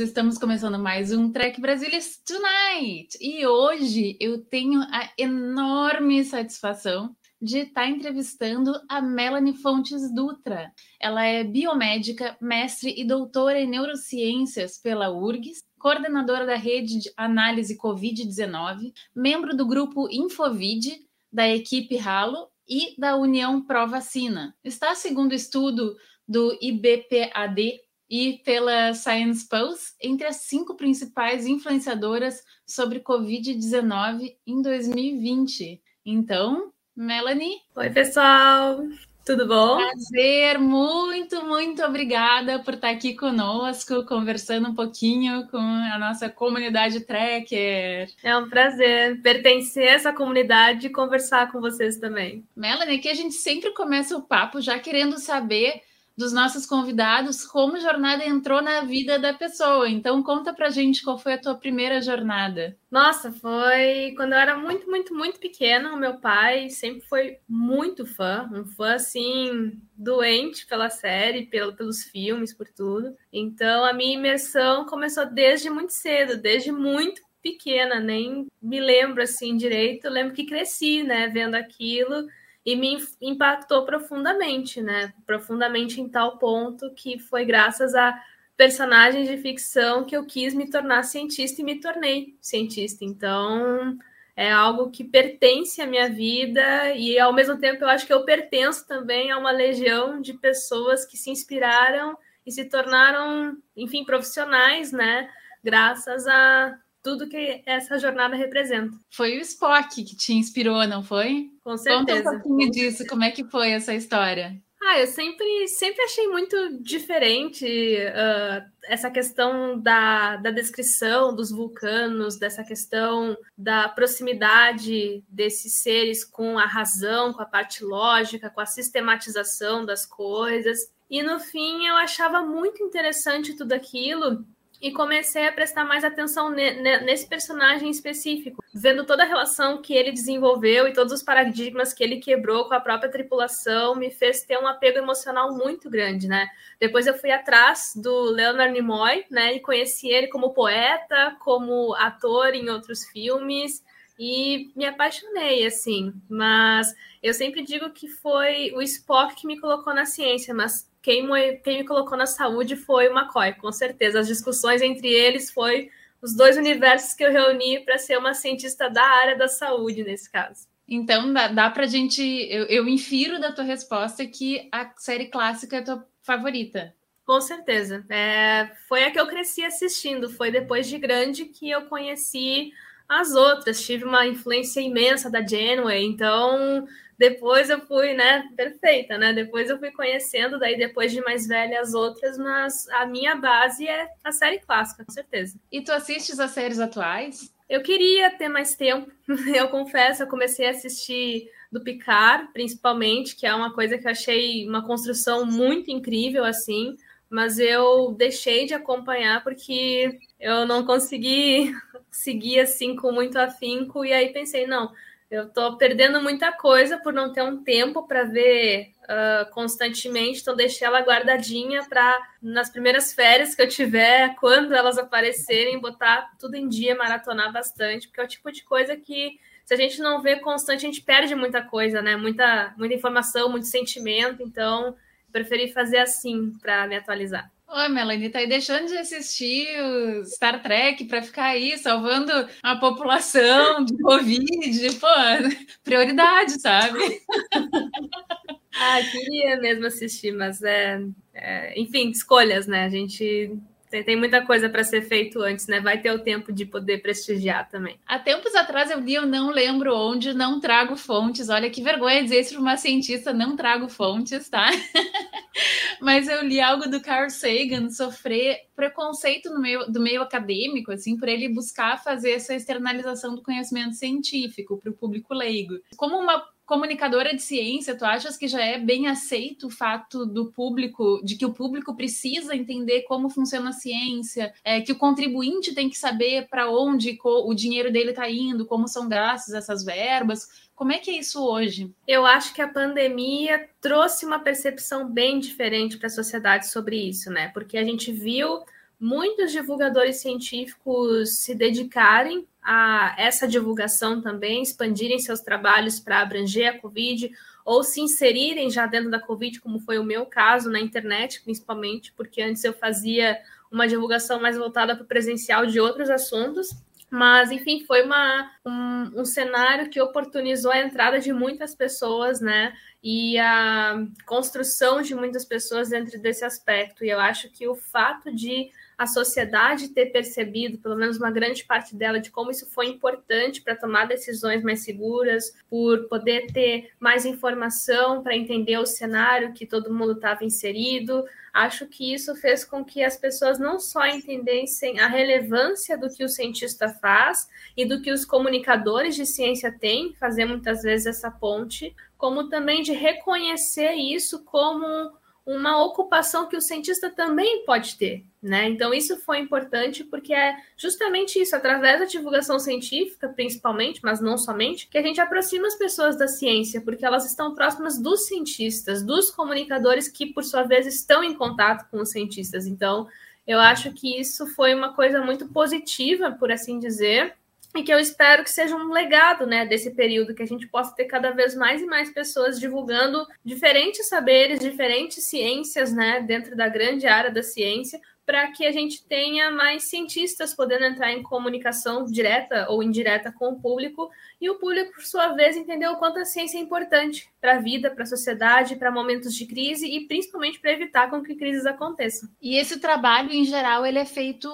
Estamos 0.00 0.38
começando 0.38 0.78
mais 0.78 1.12
um 1.12 1.30
Trek 1.30 1.60
Brasilis 1.60 2.22
Tonight. 2.24 3.18
E 3.20 3.46
hoje 3.46 4.16
eu 4.18 4.42
tenho 4.42 4.80
a 4.80 5.10
enorme 5.18 6.24
satisfação 6.24 7.14
de 7.40 7.58
estar 7.58 7.86
entrevistando 7.86 8.72
a 8.88 9.02
Melanie 9.02 9.54
Fontes 9.58 10.10
Dutra. 10.14 10.72
Ela 10.98 11.24
é 11.26 11.44
biomédica, 11.44 12.34
mestre 12.40 12.94
e 12.96 13.04
doutora 13.04 13.60
em 13.60 13.68
neurociências 13.68 14.78
pela 14.78 15.10
URGS, 15.10 15.64
coordenadora 15.78 16.46
da 16.46 16.56
rede 16.56 16.98
de 16.98 17.12
análise 17.14 17.76
Covid-19, 17.76 18.92
membro 19.14 19.54
do 19.54 19.66
grupo 19.66 20.08
Infovid, 20.10 20.98
da 21.30 21.46
equipe 21.46 21.98
Halo 21.98 22.48
e 22.66 22.94
da 22.98 23.16
União 23.16 23.62
Pro 23.62 23.86
Vacina. 23.86 24.56
Está 24.64 24.94
segundo 24.94 25.34
estudo 25.34 25.94
do 26.26 26.56
IBPAD 26.62 27.80
e 28.10 28.40
pela 28.44 28.92
Science 28.92 29.48
Pulse 29.48 29.94
entre 30.02 30.26
as 30.26 30.36
cinco 30.36 30.74
principais 30.74 31.46
influenciadoras 31.46 32.42
sobre 32.66 32.98
Covid-19 33.00 34.34
em 34.44 34.60
2020. 34.60 35.80
Então, 36.04 36.72
Melanie. 36.96 37.58
Oi, 37.76 37.90
pessoal. 37.90 38.80
Tudo 39.24 39.46
bom? 39.46 39.76
Prazer, 39.76 40.58
muito, 40.58 41.44
muito 41.44 41.84
obrigada 41.84 42.58
por 42.58 42.74
estar 42.74 42.90
aqui 42.90 43.14
conosco, 43.14 44.04
conversando 44.04 44.70
um 44.70 44.74
pouquinho 44.74 45.46
com 45.48 45.58
a 45.58 45.98
nossa 45.98 46.28
comunidade 46.28 47.00
Trekker. 47.00 48.10
É 48.24 48.36
um 48.36 48.48
prazer 48.48 49.20
pertencer 49.22 49.88
a 49.88 49.92
essa 49.92 50.12
comunidade 50.12 50.86
e 50.86 50.90
conversar 50.90 51.52
com 51.52 51.60
vocês 51.60 51.98
também. 51.98 52.44
Melanie, 52.56 52.96
aqui 52.96 53.08
a 53.08 53.14
gente 53.14 53.34
sempre 53.34 53.72
começa 53.72 54.16
o 54.16 54.22
papo 54.22 54.60
já 54.60 54.78
querendo 54.78 55.18
saber 55.18 55.82
dos 56.20 56.34
nossos 56.34 56.66
convidados 56.66 57.46
como 57.46 57.76
a 57.76 57.80
jornada 57.80 58.22
entrou 58.26 58.60
na 58.60 58.82
vida 58.82 59.18
da 59.18 59.32
pessoa. 59.32 59.88
Então 59.88 60.22
conta 60.22 60.52
pra 60.52 60.68
gente 60.68 61.02
qual 61.02 61.18
foi 61.18 61.32
a 61.32 61.40
tua 61.40 61.54
primeira 61.54 62.02
jornada. 62.02 62.76
Nossa, 62.90 63.32
foi 63.32 64.12
quando 64.14 64.34
eu 64.34 64.38
era 64.38 64.54
muito, 64.54 64.88
muito, 64.88 65.14
muito 65.14 65.40
pequena. 65.40 65.94
O 65.94 65.96
meu 65.96 66.18
pai 66.18 66.68
sempre 66.68 67.00
foi 67.08 67.38
muito 67.48 68.04
fã, 68.04 68.46
um 68.52 68.66
fã 68.66 68.96
assim 68.96 69.80
doente 69.96 70.66
pela 70.66 70.90
série, 70.90 71.46
pelo, 71.46 71.74
pelos 71.74 72.04
filmes, 72.04 72.52
por 72.52 72.68
tudo. 72.68 73.16
Então 73.32 73.82
a 73.86 73.94
minha 73.94 74.18
imersão 74.18 74.84
começou 74.84 75.24
desde 75.24 75.70
muito 75.70 75.94
cedo, 75.94 76.36
desde 76.36 76.70
muito 76.70 77.22
pequena, 77.42 77.98
nem 77.98 78.46
me 78.60 78.78
lembro 78.78 79.22
assim 79.22 79.56
direito. 79.56 80.04
Eu 80.04 80.12
lembro 80.12 80.34
que 80.34 80.44
cresci, 80.44 81.02
né, 81.02 81.28
vendo 81.28 81.54
aquilo 81.54 82.26
e 82.64 82.76
me 82.76 82.98
impactou 83.20 83.84
profundamente, 83.84 84.82
né? 84.82 85.12
Profundamente 85.26 86.00
em 86.00 86.08
tal 86.08 86.38
ponto 86.38 86.92
que 86.94 87.18
foi 87.18 87.44
graças 87.44 87.94
a 87.94 88.20
personagens 88.56 89.26
de 89.26 89.38
ficção 89.38 90.04
que 90.04 90.14
eu 90.14 90.26
quis 90.26 90.52
me 90.52 90.68
tornar 90.68 91.02
cientista 91.04 91.62
e 91.62 91.64
me 91.64 91.80
tornei 91.80 92.36
cientista. 92.40 93.04
Então, 93.04 93.98
é 94.36 94.50
algo 94.50 94.90
que 94.90 95.02
pertence 95.02 95.80
à 95.80 95.86
minha 95.86 96.10
vida 96.10 96.92
e 96.94 97.18
ao 97.18 97.32
mesmo 97.32 97.58
tempo 97.58 97.84
eu 97.84 97.88
acho 97.88 98.06
que 98.06 98.12
eu 98.12 98.24
pertenço 98.24 98.86
também 98.86 99.30
a 99.30 99.38
uma 99.38 99.50
legião 99.50 100.20
de 100.20 100.34
pessoas 100.34 101.06
que 101.06 101.16
se 101.16 101.30
inspiraram 101.30 102.16
e 102.44 102.52
se 102.52 102.64
tornaram, 102.66 103.56
enfim, 103.76 104.04
profissionais, 104.04 104.92
né? 104.92 105.28
Graças 105.62 106.26
a 106.26 106.78
tudo 107.02 107.28
que 107.28 107.62
essa 107.64 107.98
jornada 107.98 108.36
representa. 108.36 108.96
Foi 109.10 109.38
o 109.38 109.40
Spock 109.40 110.04
que 110.04 110.16
te 110.16 110.34
inspirou, 110.34 110.86
não 110.86 111.02
foi? 111.02 111.50
Com 111.70 111.76
certeza. 111.76 112.24
Conta 112.24 112.36
um 112.36 112.40
pouquinho 112.40 112.70
disso, 112.72 113.06
como 113.06 113.22
é 113.22 113.30
que 113.30 113.44
foi 113.44 113.70
essa 113.70 113.94
história? 113.94 114.60
Ah, 114.82 114.98
eu 114.98 115.06
sempre, 115.06 115.68
sempre 115.68 116.02
achei 116.02 116.26
muito 116.26 116.82
diferente 116.82 117.64
uh, 117.64 118.68
essa 118.82 119.08
questão 119.08 119.78
da, 119.78 120.36
da 120.38 120.50
descrição 120.50 121.32
dos 121.32 121.52
vulcanos, 121.52 122.38
dessa 122.38 122.64
questão 122.64 123.36
da 123.56 123.88
proximidade 123.88 125.22
desses 125.28 125.80
seres 125.80 126.24
com 126.24 126.58
a 126.58 126.66
razão, 126.66 127.32
com 127.32 127.42
a 127.42 127.46
parte 127.46 127.84
lógica, 127.84 128.50
com 128.50 128.60
a 128.60 128.66
sistematização 128.66 129.86
das 129.86 130.04
coisas. 130.04 130.90
E 131.08 131.22
no 131.22 131.38
fim 131.38 131.86
eu 131.86 131.94
achava 131.94 132.42
muito 132.42 132.82
interessante 132.82 133.54
tudo 133.54 133.74
aquilo 133.74 134.44
e 134.80 134.90
comecei 134.92 135.46
a 135.46 135.52
prestar 135.52 135.84
mais 135.84 136.04
atenção 136.04 136.50
nesse 136.50 137.26
personagem 137.26 137.90
específico, 137.90 138.64
vendo 138.72 139.04
toda 139.04 139.24
a 139.24 139.26
relação 139.26 139.82
que 139.82 139.92
ele 139.92 140.10
desenvolveu 140.10 140.88
e 140.88 140.92
todos 140.92 141.12
os 141.12 141.22
paradigmas 141.22 141.92
que 141.92 142.02
ele 142.02 142.16
quebrou 142.16 142.66
com 142.66 142.74
a 142.74 142.80
própria 142.80 143.10
tripulação, 143.10 143.94
me 143.94 144.10
fez 144.10 144.42
ter 144.42 144.58
um 144.58 144.66
apego 144.66 144.98
emocional 144.98 145.54
muito 145.54 145.90
grande, 145.90 146.26
né? 146.26 146.48
Depois 146.78 147.06
eu 147.06 147.14
fui 147.14 147.30
atrás 147.30 147.92
do 147.94 148.22
Leonard 148.30 148.72
Nimoy, 148.72 149.24
né, 149.30 149.54
e 149.54 149.60
conheci 149.60 150.08
ele 150.08 150.28
como 150.28 150.54
poeta, 150.54 151.36
como 151.40 151.94
ator 151.94 152.54
em 152.54 152.70
outros 152.70 153.04
filmes 153.04 153.84
e 154.18 154.70
me 154.74 154.86
apaixonei, 154.86 155.66
assim. 155.66 156.12
Mas 156.28 156.94
eu 157.22 157.34
sempre 157.34 157.62
digo 157.62 157.90
que 157.90 158.08
foi 158.08 158.72
o 158.74 158.82
Spock 158.82 159.34
que 159.34 159.46
me 159.46 159.60
colocou 159.60 159.94
na 159.94 160.06
ciência, 160.06 160.54
mas 160.54 160.89
quem 161.02 161.26
me, 161.26 161.56
quem 161.58 161.78
me 161.78 161.84
colocou 161.86 162.16
na 162.16 162.26
saúde 162.26 162.76
foi 162.76 163.08
o 163.08 163.18
McCoy, 163.18 163.54
com 163.54 163.72
certeza. 163.72 164.20
As 164.20 164.26
discussões 164.26 164.82
entre 164.82 165.08
eles 165.08 165.50
foi 165.50 165.90
os 166.20 166.36
dois 166.36 166.56
universos 166.56 167.14
que 167.14 167.24
eu 167.24 167.32
reuni 167.32 167.80
para 167.80 167.98
ser 167.98 168.18
uma 168.18 168.34
cientista 168.34 168.90
da 168.90 169.02
área 169.02 169.36
da 169.36 169.48
saúde, 169.48 170.04
nesse 170.04 170.30
caso. 170.30 170.68
Então, 170.86 171.32
dá, 171.32 171.48
dá 171.48 171.70
para 171.70 171.84
a 171.84 171.86
gente. 171.86 172.20
Eu, 172.50 172.64
eu 172.64 172.88
infiro 172.88 173.40
da 173.40 173.52
tua 173.52 173.64
resposta 173.64 174.26
que 174.26 174.68
a 174.72 174.92
série 174.96 175.26
clássica 175.26 175.76
é 175.76 175.82
tua 175.82 176.04
favorita. 176.22 176.94
Com 177.24 177.40
certeza. 177.40 178.04
É, 178.08 178.70
foi 178.88 179.04
a 179.04 179.10
que 179.12 179.20
eu 179.20 179.28
cresci 179.28 179.64
assistindo. 179.64 180.28
Foi 180.28 180.50
depois 180.50 180.88
de 180.88 180.98
grande 180.98 181.44
que 181.44 181.70
eu 181.70 181.82
conheci 181.82 182.72
as 183.08 183.36
outras. 183.36 183.80
Tive 183.86 184.04
uma 184.04 184.26
influência 184.26 184.80
imensa 184.80 185.30
da 185.30 185.46
Janeway. 185.46 186.04
Então, 186.04 186.88
depois 187.20 187.68
eu 187.68 187.82
fui, 187.82 188.14
né, 188.14 188.48
perfeita, 188.56 189.18
né? 189.18 189.34
Depois 189.34 189.68
eu 189.68 189.78
fui 189.78 189.90
conhecendo, 189.90 190.58
daí 190.58 190.78
depois 190.78 191.12
de 191.12 191.20
mais 191.20 191.46
velha 191.46 191.78
as 191.78 191.92
outras, 191.92 192.38
mas 192.38 192.88
a 192.88 193.04
minha 193.04 193.36
base 193.36 193.86
é 193.86 194.08
a 194.24 194.32
série 194.32 194.58
clássica, 194.58 195.04
com 195.04 195.12
certeza. 195.12 195.60
E 195.70 195.82
tu 195.82 195.92
assistes 195.92 196.40
as 196.40 196.50
séries 196.52 196.78
atuais? 196.78 197.54
Eu 197.68 197.82
queria 197.82 198.30
ter 198.30 198.48
mais 198.48 198.74
tempo, 198.74 199.12
eu 199.54 199.68
confesso, 199.68 200.22
eu 200.22 200.28
comecei 200.28 200.66
a 200.66 200.70
assistir 200.70 201.50
do 201.70 201.82
Picard, 201.82 202.50
principalmente, 202.54 203.36
que 203.36 203.46
é 203.46 203.54
uma 203.54 203.74
coisa 203.74 203.98
que 203.98 204.06
eu 204.06 204.12
achei 204.12 204.66
uma 204.66 204.86
construção 204.86 205.44
muito 205.44 205.90
incrível, 205.90 206.42
assim, 206.42 206.96
mas 207.28 207.58
eu 207.58 208.12
deixei 208.12 208.64
de 208.64 208.72
acompanhar 208.72 209.44
porque 209.44 210.18
eu 210.40 210.64
não 210.64 210.86
consegui 210.86 211.74
seguir 212.10 212.60
assim 212.60 212.96
com 212.96 213.12
muito 213.12 213.36
afinco, 213.36 214.06
e 214.06 214.10
aí 214.14 214.32
pensei, 214.32 214.66
não, 214.66 214.90
eu 215.30 215.44
estou 215.44 215.76
perdendo 215.76 216.20
muita 216.20 216.50
coisa 216.50 216.98
por 216.98 217.12
não 217.12 217.32
ter 217.32 217.42
um 217.42 217.62
tempo 217.62 218.02
para 218.06 218.24
ver 218.24 218.90
uh, 219.04 219.50
constantemente, 219.52 220.40
então 220.40 220.56
deixei 220.56 220.84
ela 220.84 221.00
guardadinha 221.02 221.84
para 221.88 222.20
nas 222.42 222.68
primeiras 222.68 223.12
férias 223.12 223.54
que 223.54 223.62
eu 223.62 223.68
tiver, 223.68 224.34
quando 224.36 224.74
elas 224.74 224.98
aparecerem, 224.98 225.78
botar 225.78 226.32
tudo 226.36 226.56
em 226.56 226.68
dia, 226.68 226.96
maratonar 226.96 227.52
bastante, 227.52 228.08
porque 228.08 228.20
é 228.20 228.24
o 228.24 228.28
tipo 228.28 228.50
de 228.50 228.64
coisa 228.64 228.96
que 228.96 229.38
se 229.64 229.74
a 229.74 229.76
gente 229.76 230.00
não 230.00 230.20
vê 230.20 230.34
constante, 230.40 230.84
a 230.84 230.88
gente 230.88 231.02
perde 231.02 231.32
muita 231.36 231.62
coisa, 231.62 232.02
né? 232.02 232.16
Muita, 232.16 232.74
muita 232.76 232.96
informação, 232.96 233.48
muito 233.48 233.66
sentimento, 233.68 234.42
então 234.42 234.96
preferi 235.30 235.72
fazer 235.72 235.98
assim 235.98 236.52
para 236.60 236.88
me 236.88 236.96
atualizar. 236.96 237.48
Oi, 237.72 237.88
Melanie, 237.88 238.28
tá 238.30 238.40
aí 238.40 238.48
deixando 238.48 238.88
de 238.88 238.98
assistir 238.98 239.64
o 239.80 240.24
Star 240.24 240.60
Trek 240.60 241.04
para 241.04 241.22
ficar 241.22 241.44
aí 241.44 241.78
salvando 241.78 242.32
a 242.64 242.74
população 242.74 243.84
de 243.84 243.96
Covid. 244.02 244.96
Pô, 244.98 245.06
prioridade, 245.84 246.60
sabe? 246.60 246.98
ah, 248.74 249.00
queria 249.12 249.60
mesmo 249.60 249.86
assistir, 249.86 250.32
mas 250.32 250.60
é, 250.64 251.00
é, 251.32 251.80
enfim, 251.80 252.10
escolhas, 252.10 252.66
né? 252.66 252.86
A 252.86 252.88
gente 252.88 253.56
Tem, 253.90 254.04
tem 254.04 254.16
muita 254.16 254.46
coisa 254.46 254.68
para 254.68 254.84
ser 254.84 255.02
feito 255.02 255.42
antes, 255.42 255.66
né? 255.66 255.80
Vai 255.80 256.00
ter 256.00 256.12
o 256.12 256.20
tempo 256.20 256.52
de 256.52 256.64
poder 256.64 257.02
prestigiar 257.02 257.68
também. 257.68 257.98
Há 258.06 258.20
tempos 258.20 258.54
atrás 258.54 258.88
eu 258.88 259.00
li, 259.00 259.14
eu 259.14 259.26
não 259.26 259.50
lembro 259.50 259.92
onde, 259.94 260.32
não 260.32 260.60
trago 260.60 260.96
fontes. 260.96 261.48
Olha 261.48 261.68
que 261.68 261.82
vergonha 261.82 262.22
dizer 262.22 262.40
isso 262.40 262.52
para 262.52 262.62
uma 262.62 262.76
cientista, 262.76 263.32
não 263.32 263.56
trago 263.56 263.88
fontes, 263.88 264.48
tá? 264.48 264.70
Mas 266.00 266.28
eu 266.28 266.42
li 266.44 266.60
algo 266.60 266.88
do 266.88 267.00
Carl 267.00 267.28
Sagan 267.28 267.90
sofrer 267.90 268.60
preconceito 268.76 269.50
no 269.50 269.60
meio 269.60 269.84
do 269.90 270.00
meio 270.00 270.22
acadêmico, 270.22 270.92
assim, 270.92 271.16
por 271.16 271.28
ele 271.28 271.48
buscar 271.48 272.02
fazer 272.02 272.30
essa 272.30 272.54
externalização 272.54 273.34
do 273.34 273.42
conhecimento 273.42 273.94
científico 273.94 274.78
para 274.78 274.90
o 274.90 274.94
público 274.94 275.34
leigo. 275.34 275.74
Como 275.96 276.16
uma 276.16 276.42
comunicadora 276.70 277.34
de 277.34 277.42
ciência, 277.42 277.96
tu 277.96 278.04
achas 278.04 278.36
que 278.36 278.46
já 278.46 278.64
é 278.64 278.78
bem 278.78 279.08
aceito 279.08 279.66
o 279.66 279.70
fato 279.70 280.24
do 280.24 280.52
público, 280.52 281.20
de 281.24 281.34
que 281.34 281.44
o 281.44 281.52
público 281.52 281.96
precisa 281.96 282.54
entender 282.54 283.02
como 283.02 283.28
funciona 283.28 283.70
a 283.70 283.72
ciência, 283.72 284.54
é, 284.62 284.80
que 284.80 284.92
o 284.92 284.96
contribuinte 284.96 285.74
tem 285.74 285.90
que 285.90 285.98
saber 285.98 286.46
para 286.48 286.70
onde 286.70 287.18
o 287.24 287.52
dinheiro 287.54 287.92
dele 287.92 288.10
está 288.10 288.30
indo, 288.30 288.64
como 288.64 288.86
são 288.86 289.08
gastos 289.08 289.52
essas 289.52 289.84
verbas? 289.84 290.70
Como 290.76 290.92
é 290.92 290.98
que 290.98 291.10
é 291.10 291.18
isso 291.18 291.44
hoje? 291.44 291.92
Eu 292.06 292.24
acho 292.24 292.54
que 292.54 292.62
a 292.62 292.68
pandemia 292.68 293.68
trouxe 293.80 294.24
uma 294.24 294.38
percepção 294.38 295.10
bem 295.10 295.40
diferente 295.40 295.98
para 295.98 296.06
a 296.06 296.10
sociedade 296.10 296.68
sobre 296.68 296.96
isso, 296.96 297.32
né? 297.32 297.48
Porque 297.48 297.76
a 297.78 297.82
gente 297.82 298.12
viu 298.12 298.60
muitos 299.00 299.50
divulgadores 299.50 300.20
científicos 300.20 301.38
se 301.38 301.52
dedicarem 301.52 302.46
a 302.62 303.14
essa 303.18 303.48
divulgação 303.48 304.20
também, 304.20 304.62
expandirem 304.62 305.18
seus 305.18 305.40
trabalhos 305.40 305.98
para 305.98 306.20
abranger 306.20 306.68
a 306.68 306.78
Covid 306.78 307.30
ou 307.64 307.82
se 307.82 308.00
inserirem 308.00 308.70
já 308.70 308.86
dentro 308.86 309.10
da 309.10 309.20
Covid, 309.20 309.60
como 309.60 309.78
foi 309.80 309.98
o 309.98 310.04
meu 310.04 310.26
caso, 310.26 310.70
na 310.70 310.80
internet, 310.80 311.42
principalmente, 311.42 312.12
porque 312.12 312.42
antes 312.42 312.64
eu 312.64 312.72
fazia 312.72 313.38
uma 313.70 313.86
divulgação 313.86 314.40
mais 314.40 314.56
voltada 314.56 314.94
para 314.94 315.04
o 315.04 315.08
presencial 315.08 315.66
de 315.66 315.78
outros 315.80 316.10
assuntos. 316.10 316.70
Mas, 317.10 317.50
enfim, 317.50 317.84
foi 317.86 318.04
uma, 318.04 318.50
um, 318.64 319.20
um 319.20 319.24
cenário 319.24 319.90
que 319.90 320.00
oportunizou 320.00 320.70
a 320.70 320.78
entrada 320.78 321.18
de 321.18 321.32
muitas 321.32 321.74
pessoas, 321.74 322.40
né? 322.40 322.72
E 323.02 323.36
a 323.36 324.06
construção 324.24 325.02
de 325.02 325.12
muitas 325.12 325.44
pessoas 325.44 325.88
dentro 325.88 326.20
desse 326.20 326.44
aspecto. 326.44 327.04
E 327.04 327.10
eu 327.10 327.18
acho 327.18 327.50
que 327.50 327.66
o 327.66 327.74
fato 327.74 328.32
de 328.32 328.70
a 329.00 329.06
sociedade 329.06 329.88
ter 329.88 330.12
percebido, 330.12 330.76
pelo 330.76 330.94
menos 330.94 331.16
uma 331.16 331.30
grande 331.30 331.64
parte 331.64 331.96
dela, 331.96 332.20
de 332.20 332.30
como 332.30 332.50
isso 332.50 332.68
foi 332.68 332.86
importante 332.88 333.62
para 333.62 333.74
tomar 333.74 334.06
decisões 334.06 334.62
mais 334.62 334.80
seguras, 334.84 335.56
por 335.70 336.06
poder 336.06 336.52
ter 336.52 336.90
mais 337.00 337.24
informação 337.24 338.22
para 338.22 338.36
entender 338.36 338.76
o 338.76 338.84
cenário 338.84 339.54
que 339.54 339.64
todo 339.64 339.90
mundo 339.90 340.12
estava 340.12 340.44
inserido. 340.44 341.24
Acho 341.50 341.86
que 341.86 342.12
isso 342.12 342.36
fez 342.36 342.62
com 342.62 342.84
que 342.84 343.02
as 343.02 343.16
pessoas 343.16 343.58
não 343.58 343.80
só 343.80 344.06
entendessem 344.06 345.00
a 345.00 345.08
relevância 345.08 345.96
do 345.96 346.10
que 346.10 346.22
o 346.22 346.28
cientista 346.28 346.90
faz 346.90 347.48
e 347.74 347.86
do 347.86 348.02
que 348.02 348.12
os 348.12 348.26
comunicadores 348.26 349.16
de 349.16 349.24
ciência 349.24 349.72
têm, 349.72 350.12
fazer 350.12 350.44
muitas 350.44 350.82
vezes 350.82 351.06
essa 351.06 351.30
ponte, 351.30 351.96
como 352.18 352.50
também 352.50 352.82
de 352.82 352.92
reconhecer 352.92 353.94
isso 353.94 354.44
como 354.44 355.18
uma 355.44 355.82
ocupação 355.84 356.48
que 356.48 356.56
o 356.56 356.60
cientista 356.60 357.10
também 357.10 357.64
pode 357.64 357.96
ter, 357.96 358.24
né? 358.42 358.68
Então 358.68 358.94
isso 358.94 359.16
foi 359.18 359.38
importante 359.38 360.04
porque 360.04 360.32
é 360.32 360.54
justamente 360.76 361.40
isso, 361.40 361.56
através 361.56 361.98
da 361.98 362.04
divulgação 362.04 362.58
científica, 362.58 363.28
principalmente, 363.28 364.00
mas 364.02 364.20
não 364.20 364.38
somente, 364.38 364.86
que 364.88 364.98
a 364.98 365.02
gente 365.02 365.20
aproxima 365.20 365.66
as 365.66 365.74
pessoas 365.74 366.16
da 366.16 366.28
ciência, 366.28 366.80
porque 366.80 367.04
elas 367.04 367.24
estão 367.26 367.54
próximas 367.54 367.98
dos 367.98 368.26
cientistas, 368.26 369.02
dos 369.02 369.30
comunicadores 369.30 370.08
que 370.08 370.26
por 370.26 370.44
sua 370.44 370.62
vez 370.62 370.86
estão 370.86 371.24
em 371.24 371.34
contato 371.34 371.88
com 371.90 372.00
os 372.00 372.10
cientistas. 372.10 372.66
Então, 372.66 373.08
eu 373.46 373.58
acho 373.58 373.92
que 373.92 374.20
isso 374.20 374.46
foi 374.46 374.74
uma 374.74 374.94
coisa 374.94 375.20
muito 375.20 375.48
positiva, 375.48 376.30
por 376.30 376.52
assim 376.52 376.78
dizer, 376.78 377.34
e 377.74 377.82
que 377.82 377.92
eu 377.92 377.98
espero 377.98 378.42
que 378.42 378.50
seja 378.50 378.74
um 378.74 378.92
legado, 378.92 379.46
né, 379.46 379.64
desse 379.64 379.92
período, 379.92 380.34
que 380.34 380.42
a 380.42 380.46
gente 380.46 380.66
possa 380.66 380.94
ter 380.94 381.04
cada 381.04 381.30
vez 381.30 381.54
mais 381.54 381.80
e 381.80 381.86
mais 381.86 382.12
pessoas 382.12 382.58
divulgando 382.58 383.24
diferentes 383.44 384.08
saberes, 384.08 384.58
diferentes 384.58 385.24
ciências, 385.24 385.92
né, 385.92 386.20
dentro 386.20 386.56
da 386.56 386.68
grande 386.68 387.06
área 387.06 387.30
da 387.30 387.42
ciência, 387.42 388.00
para 388.26 388.50
que 388.52 388.66
a 388.66 388.72
gente 388.72 389.04
tenha 389.06 389.50
mais 389.50 389.84
cientistas 389.84 390.54
podendo 390.54 390.84
entrar 390.84 391.12
em 391.12 391.22
comunicação 391.22 392.04
direta 392.04 392.66
ou 392.68 392.82
indireta 392.82 393.32
com 393.32 393.50
o 393.50 393.60
público 393.60 394.10
e 394.40 394.50
o 394.50 394.56
público, 394.56 394.92
por 394.92 395.04
sua 395.04 395.28
vez, 395.28 395.56
entender 395.56 395.88
o 395.88 395.96
quanto 395.96 396.18
a 396.18 396.24
ciência 396.24 396.58
é 396.58 396.60
importante 396.60 397.29
para 397.40 397.56
a 397.56 397.60
vida, 397.60 397.90
para 397.90 398.04
a 398.04 398.06
sociedade, 398.06 398.76
para 398.76 398.90
momentos 398.90 399.34
de 399.34 399.46
crise 399.46 399.86
e 399.86 400.06
principalmente 400.06 400.60
para 400.60 400.72
evitar 400.72 401.08
com 401.08 401.22
que 401.22 401.34
crises 401.34 401.64
aconteçam. 401.64 402.28
E 402.40 402.56
esse 402.56 402.78
trabalho, 402.78 403.32
em 403.32 403.44
geral, 403.44 403.86
ele 403.86 403.98
é 403.98 404.04
feito 404.04 404.48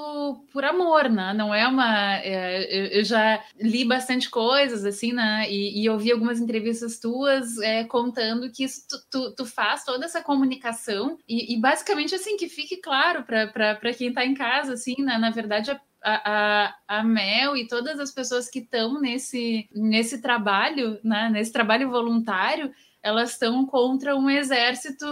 por 0.53 0.65
amor, 0.65 1.09
né? 1.09 1.35
Não 1.35 1.55
é 1.55 1.67
uma. 1.67 2.19
É, 2.19 2.99
eu 2.99 3.05
já 3.05 3.43
li 3.61 3.85
bastante 3.85 4.31
coisas, 4.31 4.85
assim, 4.85 5.13
né? 5.13 5.51
E, 5.51 5.83
e 5.83 5.91
ouvi 5.91 6.13
algumas 6.13 6.41
entrevistas 6.41 6.99
tuas 6.99 7.59
é, 7.59 7.85
contando 7.85 8.51
que 8.51 8.65
isso, 8.65 8.83
tu, 8.89 8.97
tu, 9.11 9.35
tu, 9.35 9.47
faz 9.47 9.85
toda 9.85 10.05
essa 10.05 10.23
comunicação 10.23 11.19
e, 11.29 11.55
e 11.55 11.61
basicamente, 11.61 12.15
assim, 12.15 12.37
que 12.37 12.49
fique 12.49 12.77
claro 12.77 13.25
para 13.25 13.95
quem 13.95 14.09
está 14.09 14.25
em 14.25 14.35
casa, 14.35 14.75
assim, 14.75 14.95
né? 14.99 15.19
na 15.19 15.31
verdade, 15.31 15.71
a, 15.71 15.81
a, 16.07 16.75
a, 16.87 17.03
Mel 17.03 17.57
e 17.57 17.67
todas 17.67 17.99
as 17.99 18.13
pessoas 18.13 18.49
que 18.49 18.61
estão 18.61 19.01
nesse, 19.01 19.69
nesse 19.75 20.23
trabalho, 20.23 21.01
né? 21.03 21.29
nesse 21.29 21.53
trabalho 21.53 21.91
voluntário, 21.91 22.73
elas 23.03 23.33
estão 23.33 23.67
contra 23.67 24.17
um 24.17 24.31
exército 24.31 25.07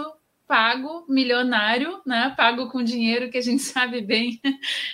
pago, 0.47 1.05
milionário, 1.09 1.99
né? 2.05 2.33
pago 2.37 2.69
com 2.69 2.81
dinheiro 2.81 3.29
que 3.29 3.37
a 3.37 3.41
gente 3.41 3.61
sabe 3.63 3.99
bem 3.99 4.39